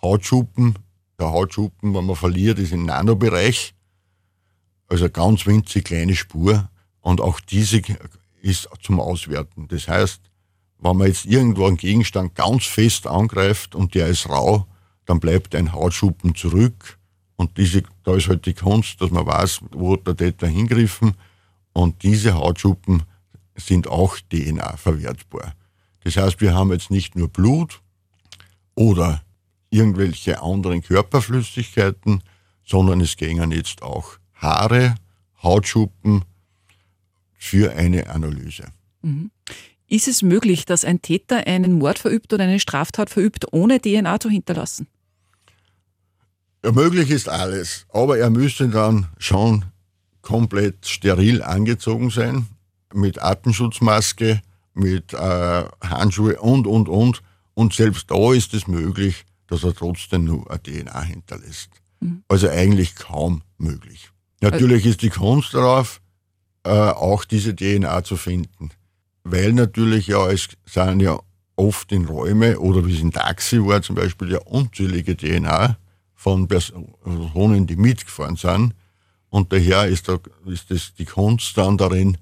Hautschuppen. 0.03 0.75
Der 1.19 1.31
Hautschuppen, 1.31 1.95
wenn 1.95 2.07
man 2.07 2.17
verliert, 2.17 2.59
ist 2.59 2.73
im 2.73 2.85
Nanobereich. 2.85 3.75
Also 4.89 5.05
eine 5.05 5.13
ganz 5.13 5.47
winzig 5.47 5.85
kleine 5.85 6.17
Spur. 6.17 6.69
Und 7.01 7.21
auch 7.21 7.41
diese 7.41 7.83
ist 8.43 8.69
zum 8.83 9.01
Auswerten. 9.01 9.69
Das 9.69 9.89
heißt, 9.89 10.21
wenn 10.79 10.97
man 10.97 11.09
jetzt 11.09 11.27
irgendwo 11.27 11.67
einen 11.67 11.77
Gegenstand 11.77 12.35
ganz 12.35 12.65
fest 12.65 13.07
angreift 13.07 13.75
und 13.75 13.95
der 13.95 14.09
ist 14.09 14.29
rau, 14.29 14.67
dann 15.07 15.21
bleibt 15.21 15.55
ein 15.55 15.73
Hautschuppen 15.73 16.35
zurück. 16.35 16.99
Und 17.37 17.57
diese, 17.57 17.83
da 18.05 18.15
ist 18.17 18.29
halt 18.29 18.47
die 18.47 18.55
Kunst, 18.55 19.01
dass 19.01 19.11
man 19.11 19.27
weiß, 19.27 19.61
wo 19.73 19.97
der 19.97 20.17
Täter 20.17 20.47
hingriffen. 20.47 21.15
Und 21.73 22.03
diese 22.03 22.35
Hautschuppen 22.35 23.05
sind 23.57 23.89
auch 23.89 24.19
DNA 24.31 24.77
verwertbar. 24.77 25.55
Das 26.05 26.17
heißt, 26.17 26.41
wir 26.41 26.55
haben 26.55 26.73
jetzt 26.73 26.91
nicht 26.91 27.17
nur 27.17 27.29
Blut 27.29 27.81
oder 28.75 29.23
irgendwelche 29.71 30.43
anderen 30.43 30.83
Körperflüssigkeiten, 30.83 32.23
sondern 32.65 33.01
es 33.01 33.17
gingen 33.17 33.53
jetzt 33.53 33.83
auch 33.83 34.19
Haare, 34.35 34.95
Hautschuppen 35.43 36.25
für 37.35 37.73
eine 37.73 38.09
Analyse. 38.09 38.65
Mhm. 39.03 39.31
Ist 39.87 40.07
es 40.07 40.23
möglich, 40.23 40.67
dass 40.67 40.85
ein 40.85 41.03
Täter 41.03 41.47
einen 41.47 41.79
Mord 41.79 41.99
verübt 41.99 42.33
oder 42.33 42.45
eine 42.45 42.61
Straftat 42.61 43.11
verübt, 43.11 43.53
ohne 43.53 43.81
DNA 43.81 44.21
zu 44.21 44.31
hinterlassen? 44.31 44.87
Ja, 46.65 46.73
möglich 46.73 47.11
ist 47.11 47.29
alles, 47.29 47.87
aber 47.89 48.19
er 48.19 48.31
müsste 48.31 48.69
dann 48.69 49.09
schon 49.19 49.65
komplett 50.23 50.87
steril 50.87 51.43
angezogen 51.43 52.11
sein, 52.11 52.47
mit 52.93 53.23
Atemschutzmaske, 53.23 54.41
mit 54.75 55.13
äh, 55.13 55.65
Handschuhe 55.83 56.41
und, 56.41 56.67
und, 56.67 56.89
und. 56.89 57.23
Und 57.55 57.75
selbst 57.75 58.11
da 58.11 58.33
ist 58.33 58.55
es 58.55 58.67
möglich, 58.67 59.25
dass 59.47 59.65
er 59.65 59.75
trotzdem 59.75 60.25
nur 60.25 60.51
eine 60.51 60.63
DNA 60.63 61.03
hinterlässt. 61.03 61.71
Mhm. 62.01 62.23
Also 62.29 62.49
eigentlich 62.49 62.95
kaum 62.95 63.43
möglich. 63.59 64.11
Natürlich 64.41 64.87
ist 64.87 65.03
die 65.03 65.11
Kunst 65.11 65.55
darauf, 65.55 66.01
äh, 66.65 66.71
auch 66.71 67.25
diese 67.25 67.55
DNA 67.55 68.05
zu 68.05 68.17
finden. 68.17 68.71
Weil 69.25 69.53
natürlich 69.53 70.07
ja, 70.07 70.31
es 70.31 70.49
sind 70.65 71.01
ja 71.01 71.21
oft 71.57 71.93
in 71.93 72.07
Räume 72.07 72.59
oder 72.59 72.87
wie 72.87 72.95
es 72.95 73.01
in 73.01 73.13
Taxi 73.13 73.63
war 73.63 73.83
zum 73.83 73.97
Beispiel 73.97 74.33
ja 74.33 74.39
unzählige 74.39 75.17
DNA 75.17 75.77
von 76.15 76.49
Personen, 76.49 77.67
die 77.67 77.77
mitgefahren 77.77 78.37
sind. 78.37 78.75
Und 79.31 79.53
daher 79.53 79.87
ist, 79.87 80.09
da, 80.09 80.19
ist 80.47 80.71
das 80.71 80.93
die 80.95 81.07
Kunst 81.07 81.57
dann 81.57 81.79
darin, 81.79 82.19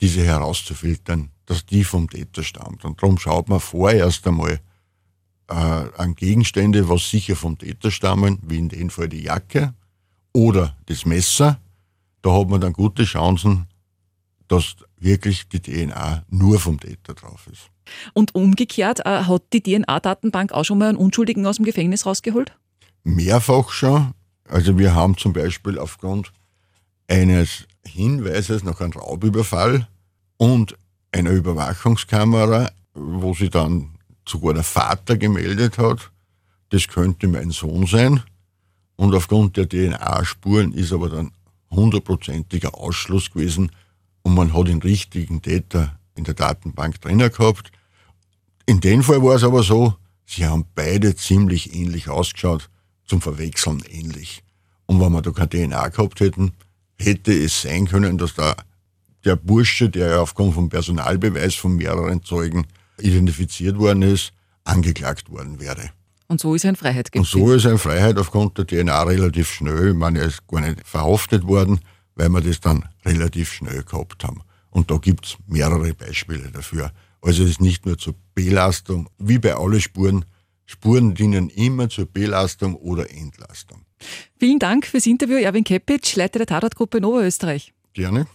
diese 0.00 0.22
herauszufiltern 0.22 1.30
dass 1.46 1.66
die 1.66 1.84
vom 1.84 2.08
Täter 2.08 2.42
stammt. 2.42 2.84
Und 2.84 3.02
darum 3.02 3.18
schaut 3.18 3.48
man 3.48 3.60
vorerst 3.60 4.26
einmal 4.26 4.60
äh, 5.48 5.54
an 5.54 6.14
Gegenstände, 6.14 6.88
was 6.88 7.10
sicher 7.10 7.36
vom 7.36 7.58
Täter 7.58 7.90
stammen, 7.90 8.38
wie 8.42 8.58
in 8.58 8.68
dem 8.68 8.90
Fall 8.90 9.08
die 9.08 9.22
Jacke 9.22 9.74
oder 10.32 10.76
das 10.86 11.04
Messer. 11.04 11.60
Da 12.22 12.32
hat 12.32 12.48
man 12.48 12.60
dann 12.60 12.72
gute 12.72 13.04
Chancen, 13.04 13.66
dass 14.48 14.76
wirklich 14.98 15.48
die 15.48 15.60
DNA 15.60 16.24
nur 16.28 16.58
vom 16.58 16.80
Täter 16.80 17.14
drauf 17.14 17.46
ist. 17.52 17.70
Und 18.14 18.34
umgekehrt, 18.34 19.00
äh, 19.00 19.24
hat 19.24 19.42
die 19.52 19.62
DNA-Datenbank 19.62 20.52
auch 20.52 20.64
schon 20.64 20.78
mal 20.78 20.88
einen 20.88 20.98
Unschuldigen 20.98 21.46
aus 21.46 21.56
dem 21.56 21.66
Gefängnis 21.66 22.06
rausgeholt? 22.06 22.56
Mehrfach 23.02 23.70
schon. 23.70 24.14
Also 24.48 24.78
wir 24.78 24.94
haben 24.94 25.18
zum 25.18 25.34
Beispiel 25.34 25.78
aufgrund 25.78 26.32
eines 27.08 27.66
Hinweises 27.86 28.64
nach 28.64 28.80
einem 28.80 28.92
Raubüberfall 28.92 29.88
und 30.36 30.76
einer 31.12 31.30
Überwachungskamera, 31.30 32.70
wo 32.94 33.34
sie 33.34 33.50
dann 33.50 33.90
sogar 34.26 34.54
der 34.54 34.64
Vater 34.64 35.16
gemeldet 35.16 35.78
hat, 35.78 36.10
das 36.70 36.88
könnte 36.88 37.28
mein 37.28 37.50
Sohn 37.50 37.86
sein. 37.86 38.22
Und 38.96 39.14
aufgrund 39.14 39.56
der 39.56 39.68
DNA-Spuren 39.68 40.72
ist 40.72 40.92
aber 40.92 41.08
dann 41.08 41.32
hundertprozentiger 41.70 42.74
Ausschluss 42.74 43.30
gewesen 43.30 43.70
und 44.22 44.34
man 44.34 44.54
hat 44.54 44.68
den 44.68 44.80
richtigen 44.80 45.42
Täter 45.42 45.98
in 46.14 46.24
der 46.24 46.34
Datenbank 46.34 47.00
drinnen 47.00 47.30
gehabt. 47.30 47.72
In 48.66 48.80
dem 48.80 49.02
Fall 49.02 49.22
war 49.22 49.34
es 49.34 49.44
aber 49.44 49.62
so, 49.62 49.94
sie 50.24 50.46
haben 50.46 50.64
beide 50.74 51.14
ziemlich 51.16 51.74
ähnlich 51.74 52.08
ausgeschaut, 52.08 52.70
zum 53.04 53.20
Verwechseln 53.20 53.82
ähnlich. 53.90 54.42
Und 54.86 55.00
wenn 55.00 55.12
wir 55.12 55.22
da 55.22 55.30
keine 55.30 55.48
DNA 55.48 55.88
gehabt 55.88 56.20
hätten, 56.20 56.52
hätte 56.98 57.32
es 57.32 57.62
sein 57.62 57.86
können, 57.86 58.18
dass 58.18 58.34
da 58.34 58.56
der 59.24 59.36
Bursche, 59.36 59.88
der 59.88 60.08
ja 60.08 60.20
aufgrund 60.20 60.54
vom 60.54 60.68
Personalbeweis 60.68 61.54
von 61.54 61.76
mehreren 61.76 62.22
Zeugen 62.22 62.66
identifiziert 62.98 63.78
worden 63.78 64.02
ist, 64.02 64.32
angeklagt 64.64 65.30
worden 65.30 65.60
wäre. 65.60 65.90
Und 66.26 66.40
so 66.40 66.54
ist 66.54 66.64
er 66.64 66.70
in 66.70 66.76
Freiheit 66.76 67.12
geblieben. 67.12 67.24
Und 67.34 67.46
so 67.46 67.52
ist 67.52 67.64
er 67.64 67.72
in 67.72 67.78
Freiheit 67.78 68.16
aufgrund 68.18 68.56
der 68.58 68.66
DNA 68.66 69.02
relativ 69.02 69.50
schnell. 69.50 69.90
Ich 69.90 69.94
meine, 69.94 70.20
er 70.20 70.26
ist 70.26 70.46
gar 70.46 70.60
nicht 70.60 70.86
verhaftet 70.86 71.46
worden, 71.46 71.80
weil 72.14 72.28
wir 72.30 72.40
das 72.40 72.60
dann 72.60 72.88
relativ 73.04 73.52
schnell 73.52 73.82
gehabt 73.82 74.24
haben. 74.24 74.42
Und 74.70 74.90
da 74.90 74.96
gibt 74.96 75.26
es 75.26 75.36
mehrere 75.46 75.92
Beispiele 75.94 76.50
dafür. 76.50 76.92
Also 77.20 77.44
es 77.44 77.50
ist 77.50 77.60
nicht 77.60 77.86
nur 77.86 77.98
zur 77.98 78.14
Belastung, 78.34 79.08
wie 79.18 79.38
bei 79.38 79.54
allen 79.54 79.80
Spuren, 79.80 80.24
Spuren 80.66 81.14
dienen 81.14 81.50
immer 81.50 81.88
zur 81.88 82.06
Belastung 82.06 82.74
oder 82.74 83.10
Entlastung. 83.10 83.83
Vielen 84.38 84.58
Dank 84.58 84.86
fürs 84.86 85.06
Interview, 85.06 85.36
Erwin 85.36 85.64
Kepic, 85.64 86.16
Leiter 86.16 86.38
der 86.38 86.46
Tatortgruppe 86.46 86.98
in 86.98 87.04
Oberösterreich. 87.04 87.72
Gerne. 87.92 88.26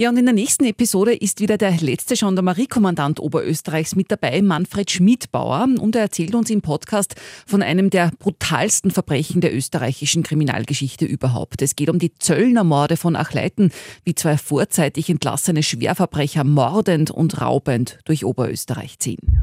Ja, 0.00 0.10
und 0.10 0.16
in 0.16 0.26
der 0.26 0.34
nächsten 0.34 0.64
Episode 0.64 1.12
ist 1.12 1.40
wieder 1.40 1.58
der 1.58 1.72
letzte 1.80 2.14
Gendarmeriekommandant 2.14 3.18
Oberösterreichs 3.18 3.96
mit 3.96 4.12
dabei, 4.12 4.40
Manfred 4.42 4.88
Schmidbauer. 4.88 5.66
Und 5.80 5.96
er 5.96 6.02
erzählt 6.02 6.36
uns 6.36 6.50
im 6.50 6.62
Podcast 6.62 7.16
von 7.48 7.64
einem 7.64 7.90
der 7.90 8.12
brutalsten 8.16 8.92
Verbrechen 8.92 9.40
der 9.40 9.52
österreichischen 9.52 10.22
Kriminalgeschichte 10.22 11.04
überhaupt. 11.04 11.62
Es 11.62 11.74
geht 11.74 11.90
um 11.90 11.98
die 11.98 12.14
Zöllnermorde 12.14 12.96
von 12.96 13.16
Achleiten, 13.16 13.72
wie 14.04 14.14
zwei 14.14 14.38
vorzeitig 14.38 15.10
entlassene 15.10 15.64
Schwerverbrecher 15.64 16.44
mordend 16.44 17.10
und 17.10 17.40
raubend 17.40 17.98
durch 18.04 18.24
Oberösterreich 18.24 19.00
ziehen. 19.00 19.40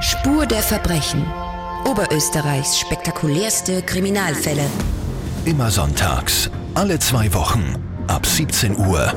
Spur 0.00 0.46
der 0.46 0.62
Verbrechen. 0.62 1.26
Oberösterreichs 1.88 2.78
spektakulärste 2.78 3.80
Kriminalfälle. 3.80 4.64
Immer 5.46 5.70
sonntags, 5.70 6.50
alle 6.74 6.98
zwei 6.98 7.32
Wochen, 7.32 7.76
ab 8.06 8.26
17 8.26 8.76
Uhr 8.76 9.14